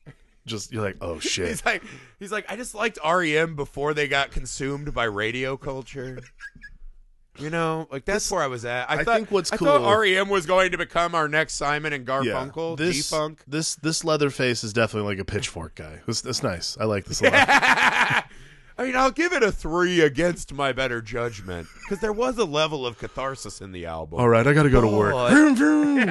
Just 0.46 0.72
you're 0.72 0.84
like, 0.84 0.98
oh 1.02 1.20
shit. 1.20 1.48
he's 1.48 1.66
like, 1.66 1.84
he's 2.20 2.32
like, 2.32 2.46
I 2.52 2.56
just 2.56 2.76
liked 2.76 3.00
REM 3.04 3.56
before 3.56 3.94
they 3.96 4.08
got 4.08 4.30
consumed 4.32 4.94
by 4.94 5.06
radio 5.06 5.58
culture. 5.58 6.20
You 7.38 7.50
know, 7.50 7.88
like 7.92 8.06
that's 8.06 8.32
where 8.32 8.42
I 8.42 8.48
was 8.48 8.64
at. 8.64 8.90
I, 8.90 8.94
I 9.00 9.04
thought, 9.04 9.16
think 9.18 9.32
what's 9.32 9.52
I 9.52 9.58
cool- 9.58 9.68
thought 9.68 9.98
REM 10.00 10.30
was 10.30 10.46
going 10.46 10.72
to 10.72 10.78
become 10.78 11.14
our 11.16 11.28
next 11.28 11.56
Simon 11.56 11.92
and 11.92 12.06
Garfunkel, 12.08 12.78
G 12.78 12.86
this 12.86 13.10
Funk. 13.10 13.44
this 13.46 13.76
this 13.76 14.04
Leatherface 14.06 14.64
is 14.64 14.72
definitely 14.72 15.10
like 15.14 15.20
a 15.20 15.26
pitchfork 15.26 15.76
guy. 15.76 16.00
That's, 16.06 16.22
that's 16.22 16.44
nice. 16.44 16.78
I 16.80 16.86
like 16.86 17.06
this 17.06 17.22
a 17.22 17.26
lot. 17.26 17.34
I 18.78 18.84
mean, 18.84 18.96
I'll 18.96 19.12
give 19.12 19.32
it 19.32 19.42
a 19.44 19.52
three 19.54 20.02
against 20.02 20.54
my 20.54 20.74
better 20.74 21.02
judgment 21.02 21.68
because 21.84 22.00
there 22.00 22.12
was 22.14 22.38
a 22.38 22.44
level 22.46 22.86
of 22.86 22.98
catharsis 22.98 23.62
in 23.62 23.72
the 23.72 23.86
album. 23.86 24.20
All 24.20 24.28
right, 24.28 24.46
I 24.46 24.54
got 24.54 24.64
to 24.64 24.70
go 24.70 24.82
to 24.82 24.88
work. 24.88 25.14
Vroom, 25.32 25.56
vroom. 25.58 26.10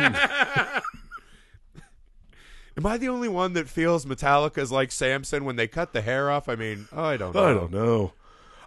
Am 2.76 2.86
I 2.86 2.96
the 2.98 3.08
only 3.08 3.28
one 3.28 3.52
that 3.52 3.68
feels 3.68 4.04
Metallica's 4.04 4.72
like 4.72 4.90
Samson 4.90 5.44
when 5.44 5.56
they 5.56 5.68
cut 5.68 5.92
the 5.92 6.00
hair 6.00 6.30
off? 6.30 6.48
I 6.48 6.56
mean, 6.56 6.88
I 6.92 7.16
don't 7.16 7.34
know. 7.34 7.44
I 7.44 7.52
don't 7.54 7.72
know. 7.72 8.12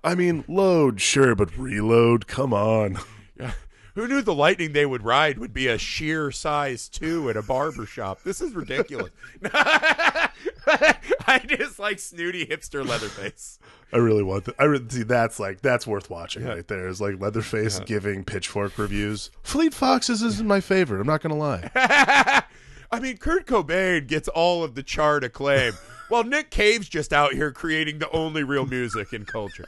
I 0.07 0.15
mean, 0.15 0.45
load, 0.47 1.01
sure, 1.01 1.35
but 1.35 1.55
reload. 1.57 2.27
Come 2.27 2.53
on. 2.53 2.97
Yeah. 3.37 3.51
Who 3.95 4.07
knew 4.07 4.21
the 4.21 4.33
lightning 4.33 4.71
they 4.71 4.85
would 4.85 5.03
ride 5.03 5.37
would 5.37 5.51
be 5.51 5.67
a 5.67 5.77
sheer 5.77 6.31
size 6.31 6.87
two 6.87 7.29
at 7.29 7.35
a 7.35 7.41
barber 7.41 7.85
shop? 7.85 8.23
This 8.23 8.39
is 8.39 8.53
ridiculous. 8.53 9.11
I 9.43 11.41
just 11.45 11.77
like 11.77 11.99
snooty 11.99 12.45
hipster 12.45 12.87
Leatherface. 12.87 13.59
I 13.91 13.97
really 13.97 14.23
want 14.23 14.45
that. 14.45 14.55
I 14.57 14.77
see 14.89 15.03
that's 15.03 15.41
like 15.41 15.59
that's 15.59 15.85
worth 15.85 16.09
watching 16.09 16.45
right 16.45 16.65
there. 16.65 16.87
Is 16.87 17.01
like 17.01 17.19
Leatherface 17.19 17.81
giving 17.81 18.23
pitchfork 18.23 18.77
reviews. 18.77 19.29
Fleet 19.43 19.73
Foxes 19.73 20.21
isn't 20.23 20.47
my 20.47 20.61
favorite. 20.61 21.01
I'm 21.01 21.07
not 21.07 21.21
gonna 21.21 21.35
lie. 21.35 21.69
I 22.91 23.01
mean, 23.01 23.17
Kurt 23.17 23.45
Cobain 23.45 24.07
gets 24.07 24.29
all 24.29 24.63
of 24.63 24.75
the 24.75 24.83
chart 24.83 25.25
acclaim, 25.25 25.73
while 26.07 26.23
Nick 26.23 26.49
Cave's 26.49 26.87
just 26.87 27.11
out 27.11 27.33
here 27.33 27.51
creating 27.51 27.99
the 27.99 28.09
only 28.11 28.43
real 28.43 28.65
music 28.65 29.11
in 29.11 29.25
culture. 29.25 29.67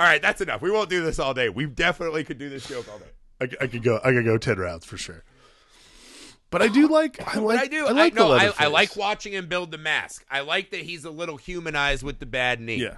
All 0.00 0.06
right, 0.06 0.22
that's 0.22 0.40
enough. 0.40 0.62
We 0.62 0.70
won't 0.70 0.88
do 0.88 1.04
this 1.04 1.18
all 1.18 1.34
day. 1.34 1.50
We 1.50 1.66
definitely 1.66 2.24
could 2.24 2.38
do 2.38 2.48
this 2.48 2.66
joke 2.66 2.86
all 2.90 2.98
day. 2.98 3.04
I, 3.60 3.64
I 3.64 3.66
could 3.66 3.82
go. 3.82 4.00
I 4.02 4.12
could 4.12 4.24
go 4.24 4.38
ten 4.38 4.58
rounds 4.58 4.86
for 4.86 4.96
sure. 4.96 5.24
But 6.48 6.62
I 6.62 6.68
do 6.68 6.88
like. 6.88 7.20
I 7.20 7.34
But 7.34 7.42
like. 7.42 7.60
I 7.60 7.66
do. 7.66 7.86
I 7.86 7.90
like 7.90 8.14
no, 8.14 8.28
the 8.28 8.34
I, 8.34 8.64
I 8.64 8.66
like 8.68 8.96
watching 8.96 9.34
him 9.34 9.46
build 9.46 9.70
the 9.70 9.76
mask. 9.76 10.24
I 10.30 10.40
like 10.40 10.70
that 10.70 10.80
he's 10.80 11.04
a 11.04 11.10
little 11.10 11.36
humanized 11.36 12.02
with 12.02 12.18
the 12.18 12.24
bad 12.24 12.62
knee. 12.62 12.76
Yeah. 12.76 12.96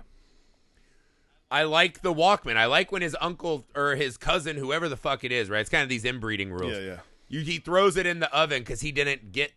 I 1.51 1.65
like 1.65 2.03
the 2.03 2.15
Walkman. 2.15 2.57
I 2.57 2.67
like 2.67 2.93
when 2.93 3.03
his 3.03 3.17
uncle 3.21 3.67
or 3.75 3.97
his 3.97 4.17
cousin, 4.17 4.57
whoever 4.57 4.89
the 4.89 4.97
fuck 4.97 5.25
it 5.25 5.33
is, 5.33 5.51
right? 5.51 5.61
It's 5.61 5.71
kind 5.71 5.83
of 5.83 5.89
these 5.89 6.05
inbreeding 6.05 6.53
rules. 6.53 6.73
Yeah. 6.73 6.83
Yeah. 6.83 6.97
You, 7.27 7.41
he 7.41 7.59
throws 7.59 7.97
it 7.97 8.07
in 8.07 8.21
the 8.21 8.33
oven 8.33 8.61
because 8.61 8.81
he 8.81 8.93
didn't 8.93 9.33
get 9.33 9.51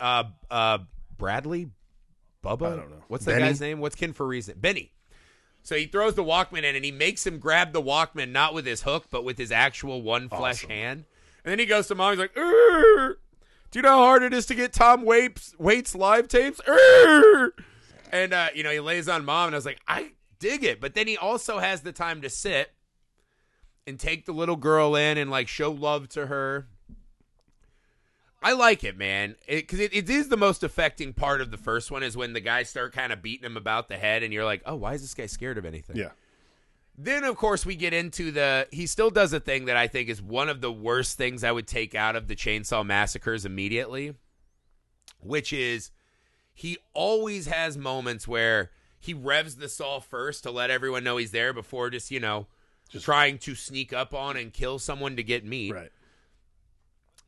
uh 0.00 0.24
uh 0.50 0.78
Bradley 1.16 1.70
Bubba. 2.44 2.72
I 2.72 2.76
don't 2.76 2.90
know. 2.90 3.04
What's 3.06 3.24
the 3.24 3.38
guy's 3.38 3.60
name? 3.60 3.78
What's 3.78 3.94
Ken 3.94 4.12
Foree 4.12 4.30
reason? 4.30 4.56
Benny. 4.58 4.90
So 5.62 5.76
he 5.76 5.86
throws 5.86 6.14
the 6.14 6.24
Walkman 6.24 6.64
in 6.64 6.74
and 6.76 6.84
he 6.84 6.90
makes 6.90 7.26
him 7.26 7.38
grab 7.38 7.72
the 7.72 7.82
Walkman 7.82 8.30
not 8.30 8.52
with 8.54 8.66
his 8.66 8.82
hook 8.82 9.06
but 9.10 9.24
with 9.24 9.38
his 9.38 9.52
actual 9.52 10.02
one 10.02 10.28
flesh 10.28 10.58
Awesome. 10.64 10.70
hand. 10.70 11.04
And 11.44 11.50
then 11.52 11.58
he 11.58 11.66
goes 11.66 11.86
to 11.88 11.94
mom. 11.94 12.12
He's 12.12 12.18
like, 12.20 12.34
"Urgh. 12.34 13.16
"Do 13.70 13.78
you 13.78 13.82
know 13.82 13.90
how 13.90 13.98
hard 14.04 14.22
it 14.22 14.32
is 14.32 14.46
to 14.46 14.54
get 14.54 14.72
Tom 14.72 15.04
Waits 15.04 15.54
Waits 15.58 15.94
live 15.94 16.28
tapes?" 16.28 16.60
Urgh." 16.66 17.50
And 18.12 18.32
uh, 18.34 18.48
you 18.54 18.62
know 18.62 18.70
he 18.70 18.80
lays 18.80 19.08
on 19.08 19.24
mom, 19.24 19.46
and 19.48 19.54
I 19.54 19.58
was 19.58 19.64
like, 19.66 19.80
"I 19.88 20.12
dig 20.38 20.62
it." 20.64 20.80
But 20.80 20.94
then 20.94 21.06
he 21.06 21.16
also 21.16 21.58
has 21.58 21.80
the 21.80 21.92
time 21.92 22.20
to 22.22 22.28
sit 22.30 22.72
and 23.86 23.98
take 23.98 24.26
the 24.26 24.32
little 24.32 24.56
girl 24.56 24.94
in 24.94 25.18
and 25.18 25.30
like 25.30 25.48
show 25.48 25.70
love 25.72 26.08
to 26.10 26.26
her. 26.26 26.68
I 28.42 28.52
like 28.54 28.84
it, 28.84 28.96
man, 28.96 29.36
because 29.48 29.78
it, 29.80 29.94
it 29.94 30.10
is 30.10 30.28
the 30.28 30.36
most 30.36 30.62
affecting 30.62 31.12
part 31.12 31.40
of 31.40 31.50
the 31.50 31.56
first 31.56 31.90
one 31.90 32.02
is 32.02 32.16
when 32.16 32.32
the 32.32 32.40
guys 32.40 32.68
start 32.68 32.92
kind 32.92 33.12
of 33.12 33.22
beating 33.22 33.46
him 33.46 33.56
about 33.56 33.88
the 33.88 33.96
head, 33.96 34.22
and 34.22 34.32
you're 34.32 34.44
like, 34.44 34.62
oh, 34.66 34.76
why 34.76 34.94
is 34.94 35.00
this 35.02 35.14
guy 35.14 35.26
scared 35.26 35.58
of 35.58 35.64
anything? 35.64 35.96
Yeah. 35.96 36.10
Then, 36.98 37.24
of 37.24 37.36
course, 37.36 37.64
we 37.64 37.74
get 37.74 37.94
into 37.94 38.30
the. 38.30 38.68
He 38.70 38.86
still 38.86 39.10
does 39.10 39.32
a 39.32 39.40
thing 39.40 39.64
that 39.64 39.76
I 39.76 39.86
think 39.88 40.08
is 40.08 40.20
one 40.20 40.48
of 40.48 40.60
the 40.60 40.70
worst 40.70 41.16
things 41.16 41.42
I 41.42 41.50
would 41.52 41.66
take 41.66 41.94
out 41.94 42.16
of 42.16 42.28
the 42.28 42.36
Chainsaw 42.36 42.84
Massacres 42.84 43.46
immediately, 43.46 44.14
which 45.20 45.52
is 45.52 45.90
he 46.52 46.76
always 46.92 47.46
has 47.46 47.78
moments 47.78 48.28
where 48.28 48.70
he 49.00 49.14
revs 49.14 49.56
the 49.56 49.68
saw 49.68 50.00
first 50.00 50.42
to 50.44 50.50
let 50.50 50.70
everyone 50.70 51.02
know 51.02 51.16
he's 51.16 51.30
there 51.30 51.52
before 51.52 51.90
just, 51.90 52.10
you 52.10 52.20
know, 52.20 52.46
Just- 52.90 53.04
trying 53.04 53.38
to 53.38 53.54
sneak 53.54 53.92
up 53.92 54.12
on 54.14 54.36
and 54.36 54.52
kill 54.52 54.78
someone 54.78 55.16
to 55.16 55.22
get 55.22 55.44
meat. 55.44 55.72
Right. 55.72 55.90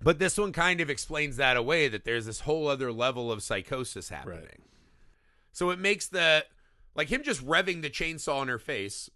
But 0.04 0.18
this 0.18 0.36
one 0.36 0.52
kind 0.52 0.82
of 0.82 0.90
explains 0.90 1.38
that 1.38 1.56
away 1.56 1.88
that 1.88 2.04
there's 2.04 2.26
this 2.26 2.40
whole 2.40 2.68
other 2.68 2.92
level 2.92 3.32
of 3.32 3.42
psychosis 3.42 4.10
happening. 4.10 4.40
Right. 4.40 4.60
So 5.52 5.70
it 5.70 5.78
makes 5.78 6.06
the 6.06 6.44
like 6.94 7.08
him 7.08 7.22
just 7.22 7.44
revving 7.44 7.80
the 7.80 7.88
chainsaw 7.88 8.42
in 8.42 8.48
her 8.48 8.58
face 8.58 9.08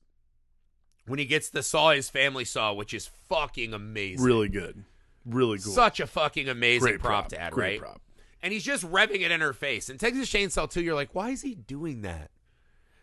when 1.06 1.18
he 1.18 1.26
gets 1.26 1.50
the 1.50 1.62
saw 1.62 1.90
his 1.90 2.08
family 2.08 2.46
saw, 2.46 2.72
which 2.72 2.94
is 2.94 3.10
fucking 3.28 3.74
amazing. 3.74 4.24
Really 4.24 4.48
good. 4.48 4.82
Really 5.26 5.58
cool. 5.58 5.72
Such 5.72 6.00
a 6.00 6.06
fucking 6.06 6.48
amazing 6.48 6.80
Great 6.88 7.00
prop, 7.00 7.10
prop. 7.10 7.28
to 7.28 7.40
add, 7.40 7.52
Great 7.52 7.80
right? 7.80 7.80
prop. 7.80 8.00
And 8.42 8.52
he's 8.52 8.64
just 8.64 8.84
revving 8.90 9.20
it 9.20 9.30
in 9.30 9.42
her 9.42 9.52
face. 9.52 9.90
And 9.90 10.00
Texas 10.00 10.30
Chainsaw 10.30 10.70
2, 10.70 10.80
you're 10.80 10.94
like, 10.94 11.14
why 11.14 11.30
is 11.30 11.42
he 11.42 11.54
doing 11.54 12.00
that? 12.02 12.30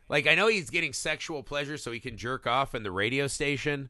Like, 0.09 0.27
I 0.27 0.33
know 0.33 0.47
he's 0.47 0.69
getting 0.71 0.93
sexual 0.93 1.43
pleasure 1.43 1.77
so 1.77 1.91
he 1.91 1.99
can 1.99 2.17
jerk 2.17 2.47
off 2.47 2.73
in 2.73 2.83
the 2.83 2.91
radio 2.91 3.27
station. 3.27 3.89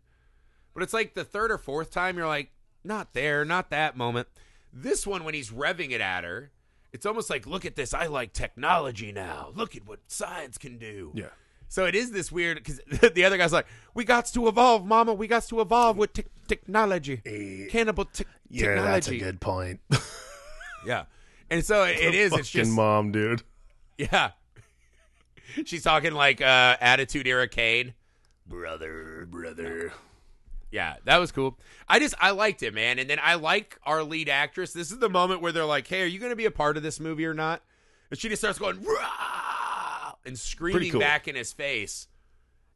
But 0.73 0.83
it's 0.83 0.93
like 0.93 1.13
the 1.13 1.23
third 1.23 1.51
or 1.51 1.57
fourth 1.57 1.91
time, 1.91 2.17
you're 2.17 2.27
like, 2.27 2.51
not 2.85 3.13
there, 3.13 3.43
not 3.43 3.69
that 3.71 3.97
moment. 3.97 4.27
This 4.71 5.05
one, 5.07 5.23
when 5.23 5.33
he's 5.33 5.49
revving 5.51 5.91
it 5.91 6.01
at 6.01 6.23
her, 6.23 6.51
it's 6.93 7.05
almost 7.05 7.29
like, 7.29 7.45
look 7.47 7.65
at 7.65 7.75
this. 7.75 7.93
I 7.93 8.07
like 8.07 8.33
technology 8.33 9.11
now. 9.11 9.51
Look 9.55 9.75
at 9.75 9.85
what 9.87 9.99
science 10.07 10.57
can 10.57 10.77
do. 10.77 11.11
Yeah. 11.13 11.27
So 11.67 11.85
it 11.85 11.95
is 11.95 12.11
this 12.11 12.31
weird 12.31 12.57
because 12.63 12.79
the 13.13 13.25
other 13.25 13.37
guy's 13.37 13.51
like, 13.51 13.65
"We 13.95 14.05
got 14.05 14.27
to 14.27 14.47
evolve, 14.47 14.85
Mama. 14.85 15.13
We 15.13 15.27
got 15.27 15.43
to 15.47 15.61
evolve 15.61 15.97
with 15.97 16.13
te- 16.13 16.25
technology, 16.47 17.21
Eh, 17.25 17.69
cannibal 17.71 18.05
te- 18.05 18.25
Yeah, 18.49 18.67
technology." 18.75 18.91
that's 18.91 19.07
a 19.09 19.17
good 19.17 19.41
point. 19.41 19.79
Yeah, 20.85 21.05
and 21.49 21.65
so 21.65 21.83
it, 21.83 21.97
it 21.99 22.13
is. 22.13 22.31
It's 22.33 22.49
just 22.51 22.71
mom, 22.71 23.11
dude. 23.11 23.41
yeah. 23.97 24.31
She's 25.65 25.81
talking 25.83 26.13
like 26.13 26.41
uh, 26.41 26.77
attitude 26.79 27.25
era 27.27 27.47
Kane. 27.47 27.95
Brother, 28.45 29.25
brother. 29.29 29.91
Yeah, 30.71 30.95
that 31.05 31.17
was 31.17 31.31
cool. 31.31 31.57
I 31.87 31.99
just 31.99 32.15
I 32.19 32.31
liked 32.31 32.63
it, 32.63 32.73
man. 32.73 32.99
And 32.99 33.09
then 33.09 33.19
I 33.21 33.35
like 33.35 33.79
our 33.83 34.03
lead 34.03 34.29
actress. 34.29 34.73
This 34.73 34.91
is 34.91 34.99
the 34.99 35.09
moment 35.09 35.41
where 35.41 35.51
they're 35.51 35.65
like, 35.65 35.87
"Hey, 35.87 36.01
are 36.01 36.07
you 36.07 36.19
going 36.19 36.31
to 36.31 36.35
be 36.35 36.45
a 36.45 36.51
part 36.51 36.77
of 36.77 36.83
this 36.83 36.99
movie 36.99 37.25
or 37.25 37.33
not?" 37.33 37.61
And 38.09 38.19
she 38.19 38.29
just 38.29 38.41
starts 38.41 38.59
going 38.59 38.83
"Rah!" 38.83 40.13
and 40.25 40.37
screaming 40.37 40.91
cool. 40.91 40.99
back 40.99 41.27
in 41.27 41.35
his 41.35 41.53
face. 41.53 42.07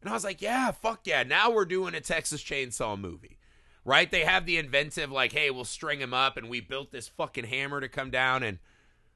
And 0.02 0.10
I 0.10 0.14
was 0.14 0.24
like, 0.24 0.42
"Yeah, 0.42 0.72
fuck 0.72 1.02
yeah! 1.06 1.24
Now 1.24 1.52
we're 1.52 1.66
doing 1.66 1.94
a 1.96 2.02
Texas 2.02 2.42
Chainsaw 2.42 3.00
movie." 3.00 3.38
Right? 3.86 4.10
They 4.10 4.24
have 4.24 4.46
the 4.46 4.58
inventive 4.58 5.12
like, 5.12 5.34
"Hey, 5.34 5.50
we'll 5.50 5.66
string 5.66 6.00
him 6.00 6.14
up 6.14 6.38
and 6.38 6.48
we 6.50 6.62
built 6.62 6.92
this 6.92 7.08
fucking 7.08 7.46
hammer 7.46 7.82
to 7.82 7.90
come 7.90 8.12
down 8.12 8.44
and 8.44 8.60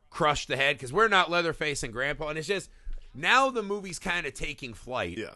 crush 0.09 0.45
the 0.45 0.57
head 0.57 0.77
cuz 0.79 0.91
we're 0.91 1.07
not 1.07 1.29
Leatherface 1.29 1.83
and 1.83 1.93
Grandpa." 1.93 2.29
And 2.29 2.39
it's 2.39 2.47
just 2.47 2.69
now 3.13 3.49
the 3.49 3.63
movie's 3.63 3.99
kind 3.99 4.25
of 4.25 4.33
taking 4.33 4.73
flight. 4.73 5.17
Yeah. 5.17 5.35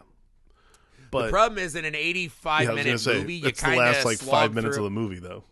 The 1.10 1.28
problem 1.30 1.58
is 1.58 1.74
in 1.74 1.84
an 1.84 1.94
85 1.94 2.64
yeah, 2.68 2.74
minute 2.74 3.00
say, 3.00 3.14
movie, 3.14 3.34
you 3.34 3.52
kind 3.52 3.74
of 3.74 3.86
last 3.86 4.04
like 4.04 4.18
five 4.18 4.54
minutes 4.54 4.76
of 4.76 4.84
the 4.84 4.90
movie, 4.90 5.18
though. 5.18 5.44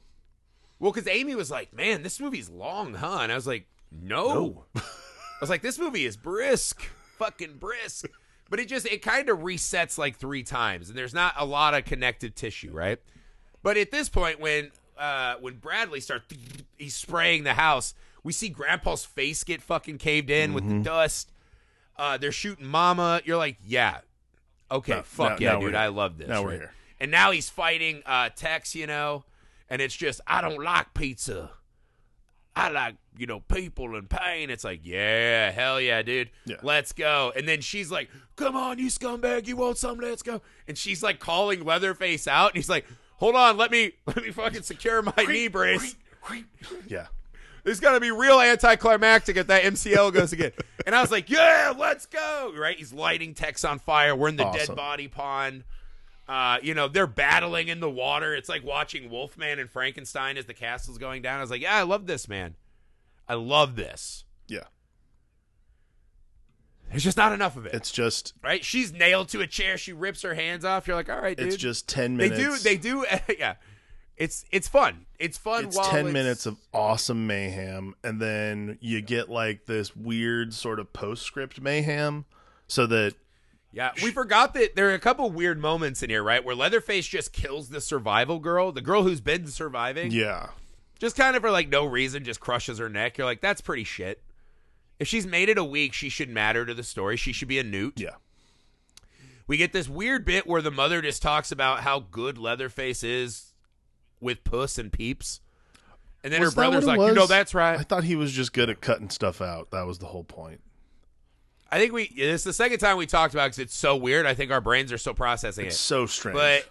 Well, 0.78 0.92
because 0.92 1.09
Amy 1.09 1.34
was 1.34 1.50
like, 1.50 1.72
"Man, 1.72 2.02
this 2.02 2.20
movie's 2.20 2.50
long, 2.50 2.94
huh?" 2.94 3.20
And 3.22 3.32
I 3.32 3.34
was 3.34 3.46
like, 3.46 3.66
"No." 3.90 4.28
No. 4.34 4.64
I 4.76 4.82
was 5.40 5.48
like, 5.50 5.62
"This 5.62 5.78
movie 5.78 6.04
is 6.04 6.16
brisk, 6.16 6.82
fucking 7.18 7.54
brisk." 7.59 8.07
But 8.48 8.61
it 8.61 8.68
just 8.68 8.86
it 8.86 9.02
kind 9.02 9.28
of 9.28 9.38
resets 9.38 9.98
like 9.98 10.16
three 10.16 10.42
times, 10.42 10.88
and 10.88 10.96
there's 10.98 11.14
not 11.14 11.34
a 11.38 11.44
lot 11.44 11.74
of 11.74 11.84
connective 11.84 12.34
tissue, 12.34 12.70
right? 12.72 12.98
But 13.62 13.76
at 13.76 13.90
this 13.90 14.09
point, 14.09 14.38
when 14.38 14.70
uh 14.98 15.34
when 15.40 15.54
Bradley 15.54 16.00
starts, 16.00 16.26
he's 16.76 16.94
spraying 16.94 17.44
the 17.44 17.54
house. 17.54 17.94
We 18.22 18.32
see 18.32 18.48
Grandpa's 18.48 19.04
face 19.04 19.44
get 19.44 19.62
fucking 19.62 19.98
caved 19.98 20.30
in 20.30 20.52
with 20.52 20.64
Mm-hmm. 20.64 20.78
the 20.78 20.84
dust. 20.84 21.30
Uh, 21.96 22.18
they're 22.18 22.32
shooting 22.32 22.66
Mama. 22.66 23.20
You're 23.24 23.36
like, 23.38 23.57
yeah, 23.64 24.00
okay, 24.70 24.94
Now- 24.96 25.02
fuck 25.02 25.40
now- 25.40 25.54
yeah, 25.54 25.60
dude. 25.60 25.74
I 25.74 25.88
love 25.88 26.18
this. 26.18 26.28
Now 26.28 26.42
we're 26.42 26.52
here. 26.52 26.72
And 26.98 27.10
now 27.10 27.30
he's 27.30 27.50
fighting 27.50 28.02
uh, 28.06 28.30
Tex, 28.34 28.74
you 28.74 28.86
know, 28.86 29.24
and 29.68 29.82
it's 29.82 29.94
just 29.94 30.20
I 30.26 30.40
don't 30.40 30.62
like 30.62 30.94
pizza. 30.94 31.50
I 32.58 32.70
like 32.70 32.94
you 33.18 33.26
know 33.26 33.40
people 33.40 33.96
and 33.96 34.08
pain. 34.08 34.48
It's 34.48 34.64
like 34.64 34.80
yeah, 34.82 35.50
hell 35.50 35.78
yeah, 35.78 36.00
dude, 36.00 36.30
Yeah. 36.46 36.56
let's 36.62 36.92
go. 36.92 37.30
And 37.36 37.46
then 37.46 37.60
she's 37.60 37.90
like, 37.90 38.08
"Come 38.36 38.56
on, 38.56 38.78
you 38.78 38.86
scumbag, 38.86 39.46
you 39.46 39.56
want 39.56 39.76
some? 39.76 39.98
Let's 39.98 40.22
go." 40.22 40.40
And 40.66 40.78
she's 40.78 41.02
like 41.02 41.18
calling 41.18 41.64
Leatherface 41.66 42.26
out, 42.26 42.52
and 42.52 42.56
he's 42.56 42.70
like, 42.70 42.86
"Hold 43.18 43.34
on, 43.34 43.58
let 43.58 43.70
me 43.70 43.92
let 44.06 44.16
me 44.22 44.30
fucking 44.30 44.62
secure 44.62 45.02
my 45.02 45.12
knee 45.28 45.48
brace." 45.48 45.96
Yeah. 46.88 47.08
It's 47.66 47.80
gonna 47.80 48.00
be 48.00 48.12
real 48.12 48.40
anticlimactic 48.40 49.36
if 49.36 49.48
that 49.48 49.64
MCL 49.64 50.12
goes 50.12 50.32
again. 50.32 50.52
And 50.86 50.94
I 50.94 51.00
was 51.00 51.10
like, 51.10 51.28
yeah, 51.28 51.74
let's 51.76 52.06
go. 52.06 52.52
Right? 52.56 52.78
He's 52.78 52.92
lighting 52.92 53.34
Tex 53.34 53.64
on 53.64 53.80
fire. 53.80 54.14
We're 54.14 54.28
in 54.28 54.36
the 54.36 54.50
dead 54.50 54.74
body 54.76 55.08
pond. 55.08 55.64
Uh, 56.28 56.58
you 56.62 56.74
know, 56.74 56.88
they're 56.88 57.06
battling 57.06 57.68
in 57.68 57.80
the 57.80 57.90
water. 57.90 58.34
It's 58.34 58.48
like 58.48 58.64
watching 58.64 59.10
Wolfman 59.10 59.58
and 59.58 59.70
Frankenstein 59.70 60.36
as 60.36 60.46
the 60.46 60.54
castle's 60.54 60.98
going 60.98 61.22
down. 61.22 61.38
I 61.38 61.40
was 61.40 61.50
like, 61.50 61.60
yeah, 61.62 61.74
I 61.76 61.82
love 61.82 62.06
this, 62.06 62.28
man. 62.28 62.56
I 63.28 63.34
love 63.34 63.76
this. 63.76 64.24
Yeah. 64.48 64.64
There's 66.90 67.04
just 67.04 67.16
not 67.16 67.32
enough 67.32 67.56
of 67.56 67.66
it. 67.66 67.74
It's 67.74 67.90
just 67.90 68.32
right? 68.42 68.64
She's 68.64 68.92
nailed 68.92 69.28
to 69.30 69.40
a 69.40 69.46
chair. 69.46 69.76
She 69.76 69.92
rips 69.92 70.22
her 70.22 70.34
hands 70.34 70.64
off. 70.64 70.86
You're 70.86 70.96
like, 70.96 71.10
all 71.10 71.20
right, 71.20 71.36
dude. 71.36 71.48
it's 71.48 71.56
just 71.56 71.88
ten 71.88 72.16
minutes. 72.16 72.62
they 72.62 72.76
do. 72.76 73.04
They 73.04 73.26
do. 73.28 73.34
yeah. 73.38 73.54
It's 74.16 74.44
it's 74.50 74.66
fun. 74.68 75.06
It's 75.18 75.36
fun. 75.36 75.66
it's 75.66 75.76
10 75.76 75.86
it's- 76.00 76.12
minutes 76.12 76.46
of 76.46 76.56
awesome 76.72 77.26
mayhem 77.26 77.94
and 78.02 78.20
then 78.20 78.78
you 78.80 79.00
get 79.02 79.28
like 79.28 79.66
this 79.66 79.94
weird 79.94 80.54
sort 80.54 80.78
of 80.80 80.92
postscript 80.92 81.60
mayhem 81.60 82.24
so 82.66 82.86
that 82.86 83.14
Yeah, 83.72 83.92
we 84.02 84.10
forgot 84.10 84.54
that 84.54 84.74
there 84.74 84.88
are 84.90 84.94
a 84.94 84.98
couple 84.98 85.30
weird 85.30 85.58
moments 85.60 86.02
in 86.02 86.08
here, 86.10 86.22
right? 86.22 86.42
Where 86.44 86.54
Leatherface 86.56 87.06
just 87.06 87.32
kills 87.32 87.68
the 87.68 87.80
survival 87.80 88.38
girl, 88.38 88.72
the 88.72 88.80
girl 88.80 89.02
who's 89.02 89.20
been 89.20 89.46
surviving, 89.48 90.10
yeah 90.12 90.48
just 90.98 91.14
kind 91.14 91.36
of 91.36 91.42
for 91.42 91.50
like 91.50 91.68
no 91.68 91.84
reason, 91.84 92.24
just 92.24 92.40
crushes 92.40 92.78
her 92.78 92.88
neck. 92.88 93.18
You're 93.18 93.26
like, 93.26 93.42
that's 93.42 93.60
pretty 93.60 93.84
shit. 93.84 94.22
If 94.98 95.06
she's 95.06 95.26
made 95.26 95.50
it 95.50 95.58
a 95.58 95.64
week, 95.64 95.92
she 95.92 96.08
should 96.08 96.30
matter 96.30 96.64
to 96.64 96.72
the 96.72 96.82
story. 96.82 97.18
She 97.18 97.34
should 97.34 97.48
be 97.48 97.58
a 97.58 97.62
newt. 97.62 98.00
yeah 98.00 98.14
We 99.46 99.58
get 99.58 99.74
this 99.74 99.90
weird 99.90 100.24
bit 100.24 100.46
where 100.46 100.62
the 100.62 100.70
mother 100.70 101.02
just 101.02 101.20
talks 101.20 101.52
about 101.52 101.80
how 101.80 102.00
good 102.00 102.38
Leatherface 102.38 103.02
is 103.04 103.52
with 104.20 104.44
puss 104.44 104.78
and 104.78 104.92
peeps. 104.92 105.40
And 106.24 106.32
then 106.32 106.40
Was 106.40 106.52
her 106.52 106.54
brother's 106.54 106.84
what 106.86 106.94
it 106.94 106.98
like, 106.98 107.08
you 107.10 107.14
know, 107.14 107.26
that's 107.26 107.54
right. 107.54 107.78
i 107.78 107.82
thought 107.82 108.02
he 108.02 108.16
was 108.16 108.32
just 108.32 108.52
good 108.52 108.68
at 108.68 108.80
cutting 108.80 109.10
stuff 109.10 109.40
out 109.40 109.70
that 109.70 109.86
was 109.86 109.98
the 109.98 110.06
whole 110.06 110.24
point 110.24 110.60
I 111.70 111.78
think 111.78 111.92
we, 111.92 112.04
it's 112.04 112.44
the 112.44 112.52
second 112.52 112.78
time 112.78 112.96
we 112.96 113.06
talked 113.06 113.34
about 113.34 113.46
because 113.46 113.58
it's 113.58 113.76
so 113.76 113.96
weird. 113.96 114.24
I 114.24 114.34
think 114.34 114.52
our 114.52 114.60
brains 114.60 114.92
are 114.92 114.98
still 114.98 115.14
processing 115.14 115.66
it's 115.66 115.74
it. 115.74 115.78
so 115.78 116.06
strange 116.06 116.36
But 116.36 116.68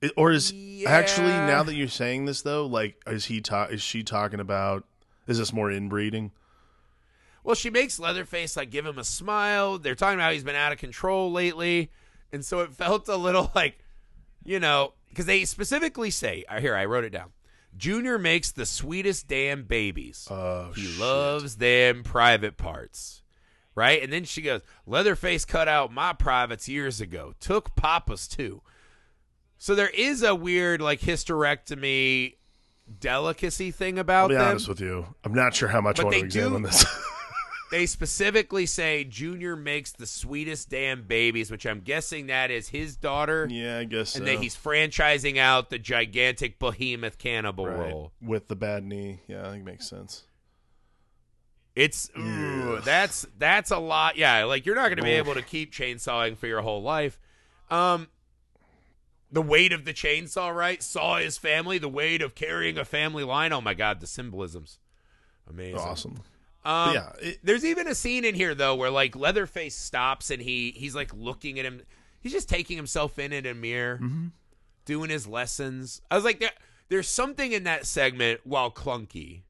It- 0.00 0.12
or 0.16 0.30
is 0.32 0.52
actually 0.86 1.28
now 1.32 1.62
that 1.62 1.74
you're 1.74 1.88
saying 1.88 2.26
this 2.26 2.42
though 2.42 2.66
like 2.66 2.96
is 3.06 3.26
he 3.26 3.40
ta- 3.40 3.64
is 3.70 3.82
she 3.82 4.02
talking 4.02 4.40
about 4.40 4.84
is 5.26 5.38
this 5.38 5.52
more 5.52 5.70
inbreeding 5.70 6.32
Well, 7.42 7.54
she 7.54 7.70
makes 7.70 7.98
Leatherface 7.98 8.56
like 8.56 8.70
give 8.70 8.86
him 8.86 8.98
a 8.98 9.04
smile. 9.04 9.78
They're 9.78 9.94
talking 9.94 10.14
about 10.18 10.26
how 10.26 10.32
he's 10.32 10.44
been 10.44 10.56
out 10.56 10.72
of 10.72 10.78
control 10.78 11.30
lately, 11.32 11.90
and 12.32 12.42
so 12.44 12.60
it 12.60 12.72
felt 12.74 13.08
a 13.08 13.16
little 13.16 13.50
like, 13.54 13.83
you 14.44 14.60
know, 14.60 14.92
because 15.08 15.26
they 15.26 15.44
specifically 15.44 16.10
say 16.10 16.44
uh, 16.48 16.60
here 16.60 16.74
I 16.76 16.84
wrote 16.84 17.04
it 17.04 17.10
down. 17.10 17.30
Junior 17.76 18.18
makes 18.18 18.52
the 18.52 18.66
sweetest 18.66 19.26
damn 19.26 19.64
babies. 19.64 20.28
oh 20.30 20.70
he 20.74 20.82
shit. 20.82 21.00
loves 21.00 21.56
them 21.56 22.02
private 22.04 22.56
parts, 22.56 23.22
right? 23.74 24.00
And 24.02 24.12
then 24.12 24.24
she 24.24 24.42
goes, 24.42 24.60
Leatherface 24.86 25.44
cut 25.44 25.66
out 25.66 25.92
my 25.92 26.12
privates 26.12 26.68
years 26.68 27.00
ago. 27.00 27.34
Took 27.40 27.74
Papa's 27.74 28.28
too. 28.28 28.62
So 29.58 29.74
there 29.74 29.88
is 29.88 30.22
a 30.22 30.34
weird 30.34 30.80
like 30.80 31.00
hysterectomy 31.00 32.34
delicacy 33.00 33.70
thing 33.70 33.98
about 33.98 34.24
i'll 34.24 34.28
be 34.28 34.34
them. 34.34 34.46
honest 34.50 34.68
with 34.68 34.78
you 34.78 35.06
i'm 35.24 35.32
not 35.32 35.54
sure 35.54 35.68
how 35.70 35.80
much 35.80 35.98
i 36.00 36.04
want 36.04 36.14
to 36.16 36.20
examine 36.22 36.60
do- 36.60 36.68
this 36.68 36.84
they 37.70 37.86
specifically 37.86 38.66
say 38.66 39.04
Junior 39.04 39.56
makes 39.56 39.90
the 39.92 40.06
sweetest 40.06 40.68
damn 40.70 41.02
babies, 41.02 41.50
which 41.50 41.66
I'm 41.66 41.80
guessing 41.80 42.26
that 42.28 42.50
is 42.50 42.68
his 42.68 42.96
daughter, 42.96 43.48
yeah 43.50 43.78
i 43.78 43.84
guess 43.84 44.14
and 44.16 44.26
so. 44.26 44.32
that 44.32 44.40
he's 44.42 44.54
franchising 44.56 45.38
out 45.38 45.70
the 45.70 45.78
gigantic 45.78 46.58
behemoth 46.58 47.18
cannibal 47.18 47.66
Right. 47.66 47.90
role. 47.90 48.12
with 48.22 48.48
the 48.48 48.56
bad 48.56 48.84
knee 48.84 49.20
yeah 49.26 49.40
i 49.46 49.50
think 49.50 49.62
it 49.62 49.66
makes 49.66 49.88
sense 49.88 50.24
It's 51.74 52.08
ooh, 52.16 52.80
that's 52.84 53.26
that's 53.38 53.70
a 53.72 53.78
lot. 53.78 54.16
Yeah, 54.16 54.44
like 54.44 54.64
you're 54.66 54.76
not 54.76 54.86
going 54.88 54.98
to 54.98 55.02
be 55.02 55.10
able 55.10 55.34
to 55.34 55.42
keep 55.42 55.72
chainsawing 55.72 56.36
for 56.36 56.46
your 56.46 56.60
whole 56.62 56.82
life. 56.82 57.18
Um, 57.70 58.06
the 59.32 59.42
weight 59.42 59.72
of 59.72 59.84
the 59.84 59.92
chainsaw, 59.92 60.54
right? 60.54 60.80
Saw 60.80 61.16
his 61.16 61.36
family, 61.36 61.78
the 61.78 61.88
weight 61.88 62.22
of 62.22 62.36
carrying 62.36 62.78
a 62.78 62.84
family 62.84 63.24
line. 63.24 63.52
Oh 63.52 63.60
my 63.60 63.74
god, 63.74 63.98
the 63.98 64.06
symbolisms. 64.06 64.78
Amazing. 65.50 65.80
Awesome. 65.80 66.20
Um, 66.64 66.94
yeah, 66.94 67.12
it- 67.20 67.40
there's 67.42 67.64
even 67.64 67.86
a 67.88 67.94
scene 67.94 68.24
in 68.24 68.34
here 68.34 68.54
though 68.54 68.74
where 68.74 68.90
like 68.90 69.14
Leatherface 69.16 69.74
stops 69.74 70.30
and 70.30 70.40
he 70.42 70.70
he's 70.76 70.94
like 70.94 71.12
looking 71.14 71.58
at 71.58 71.64
him. 71.64 71.82
He's 72.20 72.32
just 72.32 72.48
taking 72.48 72.76
himself 72.76 73.18
in 73.18 73.32
in 73.32 73.44
a 73.46 73.52
mirror, 73.54 73.98
Mm-hmm. 74.02 74.26
doing 74.86 75.10
his 75.10 75.26
lessons. 75.26 76.00
I 76.10 76.14
was 76.14 76.24
like, 76.24 76.40
there, 76.40 76.50
there's 76.88 77.08
something 77.08 77.52
in 77.52 77.64
that 77.64 77.84
segment 77.86 78.40
while 78.44 78.70
clunky, 78.70 79.42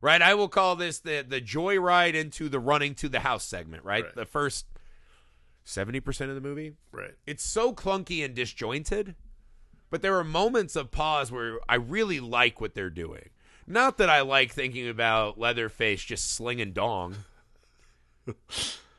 right? 0.00 0.22
I 0.22 0.32
will 0.34 0.48
call 0.48 0.74
this 0.76 1.00
the 1.00 1.22
the 1.28 1.40
joyride 1.40 2.14
into 2.14 2.48
the 2.48 2.58
running 2.60 2.94
to 2.96 3.08
the 3.10 3.20
house 3.20 3.44
segment, 3.44 3.84
right? 3.84 4.04
Right. 4.04 4.14
The 4.14 4.24
first 4.24 4.64
seventy 5.64 6.00
percent 6.00 6.30
of 6.30 6.34
the 6.34 6.40
movie. 6.40 6.72
Right. 6.92 7.14
It's 7.26 7.44
so 7.44 7.72
clunky 7.74 8.24
and 8.24 8.34
disjointed, 8.34 9.14
but 9.90 10.00
there 10.02 10.16
are 10.16 10.24
moments 10.24 10.76
of 10.76 10.90
pause 10.90 11.30
where 11.30 11.58
I 11.68 11.74
really 11.76 12.20
like 12.20 12.60
what 12.60 12.74
they're 12.74 12.88
doing. 12.90 13.28
Not 13.70 13.98
that 13.98 14.08
I 14.08 14.22
like 14.22 14.52
thinking 14.52 14.88
about 14.88 15.38
Leatherface 15.38 16.02
just 16.02 16.32
slinging 16.32 16.72
dong, 16.72 17.16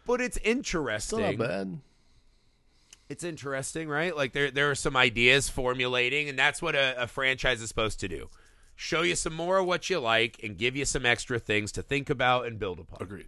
but 0.06 0.22
it's 0.22 0.38
interesting. 0.38 1.38
not 1.38 1.38
bad. 1.38 1.80
It's 3.10 3.24
interesting, 3.24 3.90
right? 3.90 4.16
Like 4.16 4.34
there 4.34 4.52
there 4.52 4.70
are 4.70 4.76
some 4.76 4.96
ideas 4.96 5.50
formulating, 5.50 6.30
and 6.30 6.38
that's 6.38 6.62
what 6.62 6.76
a, 6.76 7.02
a 7.02 7.08
franchise 7.08 7.62
is 7.62 7.70
supposed 7.70 8.00
to 8.02 8.08
do. 8.08 8.30
Show 8.76 9.02
you 9.02 9.16
some 9.16 9.34
more 9.34 9.58
of 9.58 9.66
what 9.66 9.90
you 9.90 10.00
like 10.00 10.40
and 10.44 10.56
give 10.56 10.76
you 10.76 10.86
some 10.86 11.06
extra 11.06 11.40
things 11.40 11.72
to 11.74 11.82
think 11.82 12.10
about 12.10 12.46
and 12.46 12.60
build 12.60 12.80
upon. 12.80 13.02
Agreed. 13.02 13.28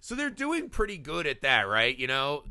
So 0.00 0.14
they're 0.14 0.30
doing 0.30 0.68
pretty 0.68 0.98
good 0.98 1.26
at 1.26 1.42
that, 1.42 1.62
right? 1.62 1.96
You 1.96 2.06
know, 2.06 2.44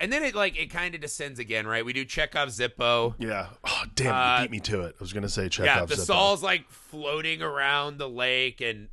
and 0.00 0.12
then 0.12 0.22
it 0.22 0.34
like 0.34 0.58
it 0.58 0.70
kind 0.70 0.94
of 0.94 1.00
descends 1.00 1.38
again, 1.38 1.66
right? 1.66 1.84
We 1.84 1.92
do 1.92 2.04
Chekhov 2.04 2.48
Zippo. 2.50 3.14
Yeah. 3.18 3.48
Oh, 3.64 3.84
damn, 3.94 4.14
Uh, 4.14 4.36
you 4.42 4.44
beat 4.44 4.50
me 4.50 4.60
to 4.60 4.82
it. 4.82 4.94
I 4.98 5.02
was 5.02 5.12
gonna 5.12 5.28
say 5.28 5.48
check 5.48 5.66
yeah, 5.66 5.84
the 5.84 5.96
Saul's 5.96 6.42
like 6.42 6.68
floating 6.70 7.42
around 7.42 7.98
the 7.98 8.08
lake, 8.08 8.60
and 8.60 8.88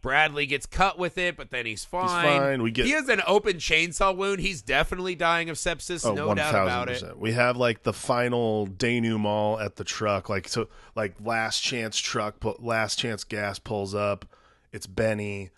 Bradley 0.00 0.46
gets 0.46 0.66
cut 0.66 0.98
with 0.98 1.16
it, 1.16 1.36
but 1.36 1.50
then 1.52 1.64
he's 1.64 1.84
fine. 1.84 2.08
fine. 2.40 2.62
We 2.62 2.72
get- 2.72 2.86
he 2.86 2.90
has 2.92 3.08
an 3.08 3.22
open 3.24 3.58
chainsaw 3.58 4.14
wound. 4.16 4.40
He's 4.40 4.60
definitely 4.60 5.14
dying 5.14 5.48
of 5.48 5.56
sepsis, 5.56 6.04
Oh, 6.04 6.12
no 6.12 6.34
doubt 6.34 6.54
about 6.54 6.88
it. 6.88 7.00
1000%. 7.02 7.18
We 7.18 7.32
have 7.32 7.56
like 7.56 7.84
the 7.84 7.92
final 7.92 8.66
denouement 8.66 9.60
at 9.62 9.76
the 9.76 9.84
truck, 9.84 10.28
like 10.28 10.48
so, 10.48 10.68
like 10.96 11.14
last 11.20 11.60
chance 11.60 11.98
truck, 11.98 12.36
last 12.58 12.98
chance 12.98 13.22
gas 13.22 13.60
pulls 13.60 13.94
up. 13.94 14.24
It's 14.72 14.88
Benny, 14.88 15.50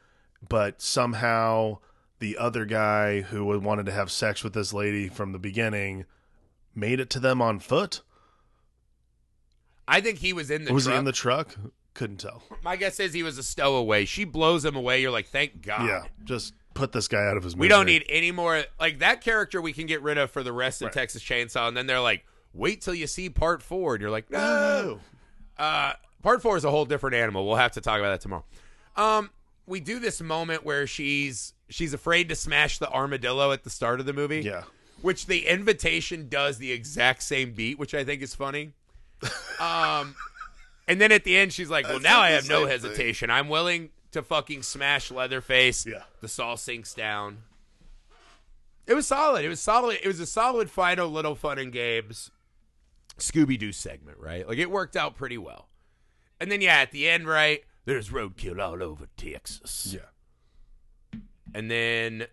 but 0.46 0.82
somehow 0.82 1.78
the 2.18 2.36
other 2.38 2.64
guy 2.64 3.20
who 3.22 3.44
wanted 3.58 3.86
to 3.86 3.92
have 3.92 4.10
sex 4.10 4.42
with 4.44 4.52
this 4.54 4.72
lady 4.72 5.08
from 5.08 5.32
the 5.32 5.38
beginning 5.38 6.04
made 6.74 7.00
it 7.00 7.10
to 7.10 7.20
them 7.20 7.42
on 7.42 7.58
foot. 7.58 8.02
I 9.86 10.00
think 10.00 10.18
he 10.18 10.32
was 10.32 10.50
in 10.50 10.64
the 10.64 10.72
was 10.72 10.84
truck. 10.84 10.94
he 10.94 10.98
in 10.98 11.04
the 11.04 11.12
truck? 11.12 11.56
Couldn't 11.92 12.16
tell. 12.18 12.42
My 12.62 12.76
guess 12.76 12.98
is 12.98 13.12
he 13.12 13.22
was 13.22 13.38
a 13.38 13.42
stowaway. 13.42 14.04
She 14.04 14.24
blows 14.24 14.64
him 14.64 14.74
away. 14.74 15.00
You're 15.00 15.10
like, 15.10 15.28
thank 15.28 15.62
God. 15.62 15.86
Yeah, 15.86 16.04
just 16.24 16.54
put 16.72 16.90
this 16.92 17.06
guy 17.06 17.24
out 17.26 17.36
of 17.36 17.44
his. 17.44 17.56
We 17.56 17.68
don't 17.68 17.86
need 17.86 18.04
any 18.08 18.32
more 18.32 18.64
like 18.80 18.98
that 19.00 19.20
character. 19.20 19.60
We 19.60 19.72
can 19.72 19.86
get 19.86 20.02
rid 20.02 20.18
of 20.18 20.30
for 20.30 20.42
the 20.42 20.52
rest 20.52 20.82
of 20.82 20.86
Right. 20.86 20.94
Texas 20.94 21.22
Chainsaw, 21.22 21.68
and 21.68 21.76
then 21.76 21.86
they're 21.86 22.00
like, 22.00 22.24
"Wait 22.52 22.80
till 22.80 22.94
you 22.94 23.06
see 23.06 23.28
part 23.30 23.62
four. 23.62 23.94
and 23.94 24.00
you're 24.02 24.10
like, 24.10 24.28
"No, 24.30 24.98
No. 25.58 25.62
Uh, 25.64 25.92
part 26.22 26.42
four 26.42 26.56
is 26.56 26.64
a 26.64 26.70
whole 26.70 26.84
different 26.84 27.14
animal. 27.14 27.46
We'll 27.46 27.56
have 27.56 27.72
to 27.72 27.80
talk 27.80 28.00
about 28.00 28.10
that 28.10 28.20
tomorrow. 28.22 28.44
Um, 28.96 29.30
we 29.66 29.78
do 29.78 30.00
this 30.00 30.20
moment 30.20 30.64
where 30.64 30.86
she's 30.88 31.53
she's 31.68 31.94
afraid 31.94 32.28
to 32.28 32.34
smash 32.34 32.78
the 32.78 32.90
armadillo 32.90 33.52
at 33.52 33.64
the 33.64 33.70
start 33.70 34.00
of 34.00 34.06
the 34.06 34.12
movie. 34.12 34.40
Yeah. 34.42 34.64
which 35.02 35.26
the 35.26 35.46
invitation 35.46 36.28
does 36.28 36.58
the 36.58 36.72
exact 36.72 37.22
same 37.22 37.52
beat, 37.52 37.78
which 37.78 37.94
I 37.94 38.04
think 38.04 38.22
is 38.22 38.34
funny. 38.34 38.72
Um, 39.60 40.14
and 40.88 41.00
then 41.00 41.12
at 41.12 41.24
the 41.24 41.36
end, 41.36 41.52
she's 41.52 41.70
like, 41.70 41.84
"Well, 41.84 41.94
That's 41.94 42.04
now 42.04 42.20
I 42.20 42.30
have 42.30 42.48
no 42.48 42.66
hesitation. 42.66 43.30
I'm 43.30 43.48
willing 43.48 43.90
to 44.12 44.22
fucking 44.22 44.62
smash 44.62 45.10
Leatherface." 45.10 45.86
Yeah. 45.86 46.02
the 46.20 46.28
saw 46.28 46.54
sinks 46.56 46.92
down. 46.94 47.38
It 48.86 48.94
was 48.94 49.06
solid. 49.06 49.44
It 49.44 49.48
was 49.48 49.60
solid. 49.60 49.98
It 50.02 50.06
was 50.08 50.20
a 50.20 50.26
solid 50.26 50.70
final 50.70 51.08
little 51.08 51.34
fun 51.34 51.58
and 51.58 51.72
games 51.72 52.30
Scooby 53.18 53.58
Doo 53.58 53.72
segment, 53.72 54.18
right? 54.18 54.46
Like 54.46 54.58
it 54.58 54.70
worked 54.70 54.96
out 54.96 55.16
pretty 55.16 55.38
well. 55.38 55.68
And 56.40 56.50
then 56.50 56.60
yeah, 56.60 56.78
at 56.78 56.90
the 56.90 57.08
end, 57.08 57.26
right? 57.26 57.62
There's 57.86 58.10
roadkill 58.10 58.60
all 58.60 58.82
over 58.82 59.06
Texas. 59.16 59.88
Yeah. 59.94 60.00
And 61.54 61.70
then 61.70 62.26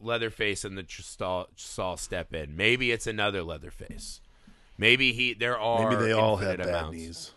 Leatherface 0.00 0.64
and 0.64 0.78
the 0.78 0.86
Saw, 0.88 1.46
Saw 1.56 1.96
step 1.96 2.32
in. 2.32 2.56
Maybe 2.56 2.92
it's 2.92 3.06
another 3.06 3.42
Leatherface. 3.42 4.20
Maybe 4.78 5.12
he. 5.12 5.34
There 5.34 5.58
are. 5.58 5.90
Maybe 5.90 6.02
they 6.04 6.12
all 6.12 6.36
have 6.36 6.58
bad 6.58 6.68
amounts. 6.68 6.96
knees. 6.96 7.32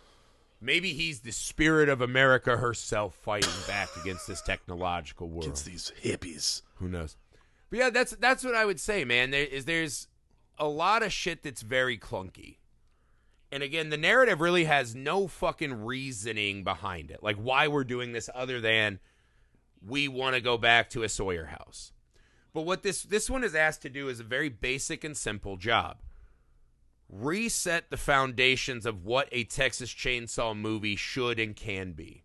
Maybe 0.60 0.94
he's 0.94 1.20
the 1.20 1.32
spirit 1.32 1.88
of 1.88 2.00
America 2.00 2.56
herself 2.56 3.14
fighting 3.14 3.52
back 3.68 3.88
against 4.00 4.26
this 4.26 4.40
technological 4.40 5.28
world. 5.28 5.48
It's 5.48 5.62
these 5.62 5.92
hippies. 6.02 6.62
Who 6.76 6.88
knows? 6.88 7.16
But 7.70 7.78
yeah, 7.78 7.90
that's 7.90 8.12
that's 8.12 8.42
what 8.42 8.54
I 8.54 8.64
would 8.64 8.80
say, 8.80 9.04
man. 9.04 9.30
There 9.32 9.44
is 9.44 9.64
there's 9.66 10.08
a 10.58 10.66
lot 10.66 11.02
of 11.02 11.12
shit 11.12 11.42
that's 11.42 11.62
very 11.62 11.98
clunky. 11.98 12.56
And 13.52 13.62
again, 13.62 13.90
the 13.90 13.96
narrative 13.96 14.40
really 14.40 14.64
has 14.64 14.94
no 14.94 15.28
fucking 15.28 15.84
reasoning 15.84 16.64
behind 16.64 17.10
it. 17.10 17.22
Like 17.22 17.36
why 17.36 17.68
we're 17.68 17.84
doing 17.84 18.12
this 18.12 18.28
other 18.34 18.60
than 18.60 18.98
we 19.84 20.08
want 20.08 20.34
to 20.34 20.40
go 20.40 20.56
back 20.58 20.90
to 20.90 21.02
a 21.02 21.08
Sawyer 21.08 21.46
house. 21.46 21.92
But 22.52 22.62
what 22.62 22.82
this 22.82 23.02
this 23.02 23.28
one 23.28 23.44
is 23.44 23.54
asked 23.54 23.82
to 23.82 23.90
do 23.90 24.08
is 24.08 24.20
a 24.20 24.24
very 24.24 24.48
basic 24.48 25.04
and 25.04 25.16
simple 25.16 25.56
job. 25.56 25.98
Reset 27.08 27.88
the 27.90 27.96
foundations 27.96 28.84
of 28.84 29.04
what 29.04 29.28
a 29.30 29.44
Texas 29.44 29.90
Chainsaw 29.90 30.56
movie 30.56 30.96
should 30.96 31.38
and 31.38 31.54
can 31.54 31.92
be. 31.92 32.24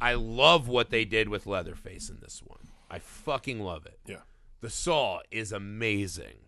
I 0.00 0.14
love 0.14 0.68
what 0.68 0.90
they 0.90 1.04
did 1.04 1.28
with 1.28 1.46
Leatherface 1.46 2.10
in 2.10 2.18
this 2.20 2.42
one. 2.44 2.68
I 2.90 2.98
fucking 2.98 3.60
love 3.60 3.86
it. 3.86 3.98
Yeah. 4.06 4.20
The 4.60 4.70
Saw 4.70 5.20
is 5.30 5.50
amazing. 5.52 6.40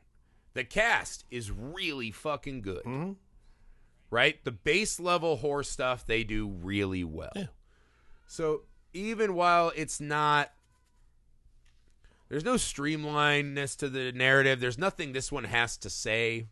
The 0.53 0.65
cast 0.65 1.25
is 1.31 1.51
really 1.51 2.11
fucking 2.11 2.61
good. 2.63 2.85
Mhm. 2.85 3.17
Right? 4.11 4.45
The 4.45 4.51
base 4.51 4.99
level 5.01 5.37
horror 5.39 5.63
stuff 5.63 6.05
they 6.05 6.25
do 6.25 6.49
really 6.49 7.05
well. 7.05 7.33
Yeah. 7.37 7.47
So 8.27 8.63
even 8.93 9.35
while 9.35 9.73
it's 9.77 10.01
not 10.01 10.51
there's 12.29 12.45
no 12.45 12.55
streamlinedness 12.55 13.77
to 13.79 13.89
the 13.89 14.13
narrative, 14.13 14.61
there's 14.61 14.79
nothing 14.79 15.13
this 15.13 15.33
one 15.33 15.45
has 15.45 15.77
to 15.79 15.91
say. 15.91 16.47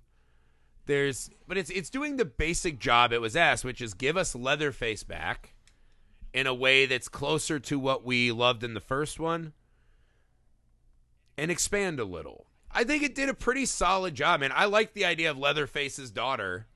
There's 0.87 1.31
but 1.47 1.57
it's 1.57 1.71
it's 1.71 1.91
doing 1.91 2.17
the 2.17 2.25
basic 2.25 2.79
job 2.79 3.13
it 3.13 3.21
was 3.21 3.37
asked, 3.37 3.65
which 3.65 3.81
is 3.81 3.95
give 3.95 4.17
us 4.17 4.35
Leatherface 4.35 5.05
back 5.05 5.55
in 6.33 6.47
a 6.47 6.55
way 6.55 6.87
that's 6.87 7.09
closer 7.09 7.59
to 7.61 7.79
what 7.79 8.05
we 8.05 8.33
loved 8.33 8.65
in 8.65 8.75
the 8.75 8.81
first 8.81 9.21
one 9.21 9.53
and 11.37 11.51
expand 11.51 12.01
a 12.01 12.05
little. 12.05 12.47
I 12.71 12.85
think 12.85 13.03
it 13.03 13.15
did 13.15 13.29
a 13.29 13.35
pretty 13.35 13.65
solid 13.65 14.15
job, 14.15 14.43
and 14.43 14.53
I 14.53 14.65
like 14.67 14.93
the 14.93 15.05
idea 15.05 15.31
of 15.31 15.39
Leatherface's 15.39 16.11
daughter 16.11 16.67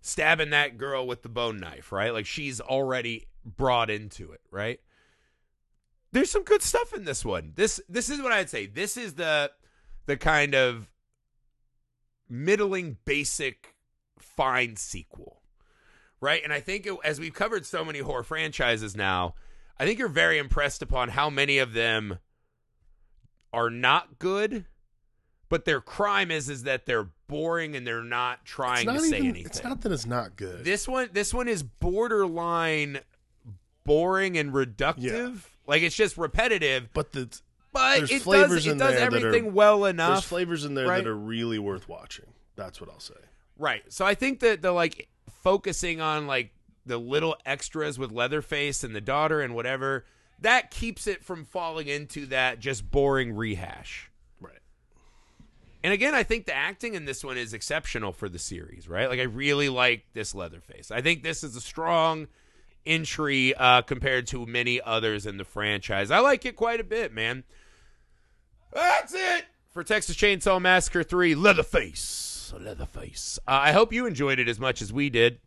stabbing 0.00 0.50
that 0.50 0.78
girl 0.78 1.06
with 1.06 1.22
the 1.22 1.28
bone 1.28 1.60
knife, 1.60 1.92
right? 1.92 2.12
Like 2.12 2.26
she's 2.26 2.60
already 2.60 3.26
brought 3.44 3.90
into 3.90 4.32
it, 4.32 4.40
right? 4.50 4.80
There's 6.12 6.30
some 6.30 6.42
good 6.44 6.62
stuff 6.62 6.92
in 6.92 7.04
this 7.04 7.24
one. 7.24 7.52
This 7.54 7.80
this 7.88 8.10
is 8.10 8.20
what 8.20 8.32
I'd 8.32 8.50
say. 8.50 8.66
This 8.66 8.96
is 8.96 9.14
the 9.14 9.50
the 10.06 10.16
kind 10.16 10.54
of 10.54 10.90
middling 12.28 12.96
basic 13.04 13.74
fine 14.18 14.76
sequel. 14.76 15.42
Right? 16.20 16.42
And 16.44 16.52
I 16.52 16.60
think 16.60 16.86
it, 16.86 16.96
as 17.02 17.18
we've 17.18 17.32
covered 17.32 17.64
so 17.64 17.84
many 17.84 18.00
horror 18.00 18.22
franchises 18.22 18.94
now, 18.94 19.34
I 19.78 19.86
think 19.86 19.98
you're 19.98 20.08
very 20.08 20.36
impressed 20.36 20.82
upon 20.82 21.08
how 21.08 21.30
many 21.30 21.58
of 21.58 21.72
them 21.72 22.18
are 23.52 23.70
not 23.70 24.18
good, 24.18 24.66
but 25.48 25.64
their 25.64 25.80
crime 25.80 26.30
is 26.30 26.48
is 26.48 26.64
that 26.64 26.84
they're 26.86 27.08
boring 27.26 27.74
and 27.74 27.86
they're 27.86 28.02
not 28.04 28.44
trying 28.44 28.86
not 28.86 28.96
to 28.96 29.00
say 29.00 29.18
even- 29.18 29.30
anything. 29.30 29.46
It's 29.46 29.64
not 29.64 29.80
that 29.82 29.92
it's 29.92 30.06
not 30.06 30.36
good. 30.36 30.64
This 30.64 30.86
one 30.86 31.08
this 31.12 31.32
one 31.32 31.48
is 31.48 31.62
borderline 31.62 33.00
boring 33.84 34.36
and 34.36 34.52
reductive. 34.52 35.38
Like 35.70 35.82
it's 35.82 35.94
just 35.94 36.18
repetitive, 36.18 36.92
but 36.92 37.12
the, 37.12 37.30
but 37.72 38.10
it 38.10 38.22
flavors 38.22 38.64
does 38.64 38.74
it 38.74 38.78
does 38.78 38.90
there 38.90 39.08
that 39.08 39.12
are- 39.14 39.16
everything 39.28 39.54
well 39.54 39.84
enough. 39.84 40.14
there's 40.14 40.24
flavors 40.24 40.64
in 40.64 40.74
there 40.74 40.88
right? 40.88 41.04
that 41.04 41.08
are 41.08 41.14
really 41.16 41.60
worth 41.60 41.88
watching. 41.88 42.26
That's 42.56 42.80
what 42.80 42.90
I'll 42.90 42.98
say. 42.98 43.14
Right. 43.56 43.84
So 43.88 44.04
I 44.04 44.14
think 44.16 44.40
that 44.40 44.62
the 44.62 44.72
like 44.72 45.06
focusing 45.44 46.00
on 46.00 46.26
like 46.26 46.50
the 46.86 46.98
little 46.98 47.36
extras 47.46 48.00
with 48.00 48.10
Leatherface 48.10 48.82
and 48.82 48.96
the 48.96 49.00
daughter 49.00 49.40
and 49.40 49.54
whatever, 49.54 50.04
that 50.40 50.72
keeps 50.72 51.06
it 51.06 51.22
from 51.24 51.44
falling 51.44 51.86
into 51.86 52.26
that 52.26 52.58
just 52.58 52.90
boring 52.90 53.36
rehash. 53.36 54.10
Right. 54.40 54.58
And 55.84 55.92
again, 55.92 56.16
I 56.16 56.24
think 56.24 56.46
the 56.46 56.52
acting 56.52 56.94
in 56.94 57.04
this 57.04 57.22
one 57.22 57.38
is 57.38 57.54
exceptional 57.54 58.10
for 58.10 58.28
the 58.28 58.40
series, 58.40 58.88
right? 58.88 59.08
Like 59.08 59.20
I 59.20 59.22
really 59.22 59.68
like 59.68 60.02
this 60.14 60.34
Leatherface. 60.34 60.90
I 60.90 61.00
think 61.00 61.22
this 61.22 61.44
is 61.44 61.54
a 61.54 61.60
strong 61.60 62.26
entry 62.86 63.54
uh, 63.54 63.82
compared 63.82 64.26
to 64.28 64.46
many 64.46 64.80
others 64.80 65.26
in 65.26 65.36
the 65.36 65.44
franchise. 65.44 66.10
I 66.10 66.20
like 66.20 66.44
it 66.44 66.56
quite 66.56 66.80
a 66.80 66.84
bit, 66.84 67.12
man. 67.12 67.44
That's 68.72 69.14
it 69.14 69.44
for 69.70 69.84
Texas 69.84 70.16
Chainsaw 70.16 70.60
Massacre 70.60 71.02
3 71.02 71.34
Leatherface. 71.34 72.52
Leatherface. 72.58 73.38
Uh, 73.46 73.60
I 73.62 73.72
hope 73.72 73.92
you 73.92 74.06
enjoyed 74.06 74.38
it 74.38 74.48
as 74.48 74.58
much 74.58 74.82
as 74.82 74.92
we 74.92 75.10
did. 75.10 75.38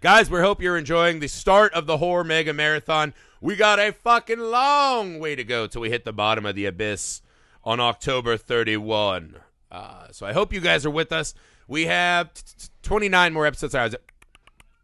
Guys, 0.00 0.30
we 0.30 0.38
hope 0.40 0.60
you're 0.60 0.76
enjoying 0.76 1.20
the 1.20 1.28
start 1.28 1.72
of 1.72 1.86
the 1.86 1.96
horror 1.96 2.24
mega 2.24 2.52
marathon. 2.52 3.14
We 3.40 3.56
got 3.56 3.78
a 3.78 3.92
fucking 3.92 4.38
long 4.38 5.18
way 5.18 5.34
to 5.34 5.44
go 5.44 5.66
till 5.66 5.80
we 5.80 5.90
hit 5.90 6.04
the 6.04 6.12
bottom 6.12 6.44
of 6.46 6.54
the 6.54 6.66
abyss 6.66 7.22
on 7.64 7.80
October 7.80 8.36
31. 8.36 9.36
Uh, 9.70 10.08
so 10.12 10.26
I 10.26 10.32
hope 10.32 10.52
you 10.52 10.60
guys 10.60 10.84
are 10.86 10.90
with 10.90 11.10
us. 11.10 11.34
We 11.66 11.86
have 11.86 12.32
t- 12.34 12.42
t- 12.58 12.68
29 12.82 13.32
more 13.32 13.46
episodes. 13.46 13.96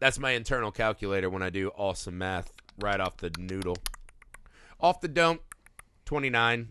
That's 0.00 0.18
my 0.18 0.32
internal 0.32 0.72
calculator 0.72 1.30
when 1.30 1.42
I 1.42 1.50
do 1.50 1.70
awesome 1.76 2.18
math 2.18 2.52
right 2.78 2.98
off 2.98 3.18
the 3.18 3.30
noodle. 3.38 3.76
Off 4.80 5.00
the 5.00 5.08
dome, 5.08 5.38
29. 6.06 6.70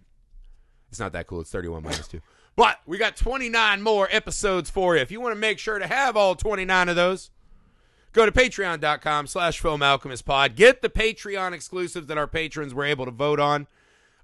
It's 0.90 1.00
not 1.00 1.14
that 1.14 1.28
cool. 1.28 1.42
It's 1.42 1.52
31 1.52 1.84
minus 1.84 2.08
2. 2.08 2.20
But 2.56 2.80
we 2.86 2.98
got 2.98 3.16
29 3.16 3.82
more 3.82 4.10
episodes 4.12 4.70
for 4.70 4.96
you. 4.96 5.02
If 5.02 5.12
you 5.12 5.22
want 5.22 5.34
to 5.34 5.40
make 5.40 5.60
sure 5.60 5.80
to 5.80 5.88
have 5.88 6.18
all 6.18 6.36
29 6.36 6.90
of 6.90 6.96
those, 6.98 7.30
go 8.12 8.26
to 8.26 8.32
patreon.com 8.32 9.28
slash 9.28 9.62
pod 9.62 10.56
get 10.56 10.82
the 10.82 10.90
patreon 10.90 11.54
exclusives 11.54 12.08
that 12.08 12.18
our 12.18 12.28
patrons 12.28 12.74
were 12.74 12.86
able 12.86 13.06
to 13.06 13.12
vote 13.12 13.40
on 13.40 13.68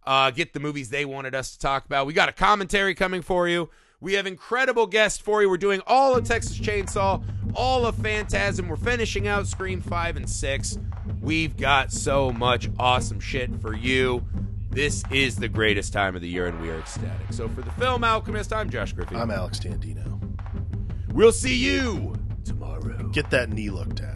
uh, 0.06 0.32
get 0.32 0.54
the 0.54 0.60
movies 0.60 0.90
they 0.90 1.06
wanted 1.06 1.34
us 1.34 1.54
to 1.54 1.60
talk 1.60 1.86
about 1.86 2.06
we 2.06 2.14
got 2.14 2.30
a 2.30 2.34
commentary 2.34 2.96
coming 2.96 3.22
for 3.22 3.48
you 3.48 3.70
we 4.02 4.14
have 4.14 4.28
incredible 4.28 4.88
guests 4.88 5.20
for 5.20 5.42
you 5.42 5.50
we're 5.50 5.58
doing 5.58 5.82
all 5.88 6.16
of 6.16 6.24
texas 6.26 6.58
chainsaw 6.58 7.22
all 7.56 7.86
of 7.86 7.96
phantasm. 7.96 8.68
We're 8.68 8.76
finishing 8.76 9.28
out 9.28 9.48
scream 9.48 9.82
5 9.82 10.18
and 10.18 10.30
6 10.30 10.78
we've 11.26 11.58
got 11.58 11.92
so 11.92 12.32
much 12.32 12.70
awesome 12.78 13.20
shit 13.20 13.50
for 13.60 13.76
you. 13.76 14.24
This 14.70 15.04
is 15.10 15.38
the 15.38 15.48
greatest 15.48 15.92
time 15.92 16.16
of 16.16 16.22
the 16.22 16.28
year 16.28 16.46
and 16.48 16.62
we 16.62 16.70
are 16.70 16.78
ecstatic. 16.78 17.32
So 17.32 17.48
for 17.50 17.62
the 17.62 17.72
film 17.72 18.04
alchemist 18.04 18.54
i'm 18.54 18.70
josh 18.70 18.94
griffin 18.94 19.18
I'm 19.18 19.32
Alex 19.32 19.60
Tandino. 19.60 20.20
we'll 21.14 21.32
see 21.32 21.56
you 21.56 22.16
tomorrow. 22.44 23.08
Get 23.10 23.30
that 23.32 23.50
knee 23.50 23.70
looked 23.70 24.02
at. 24.02 24.15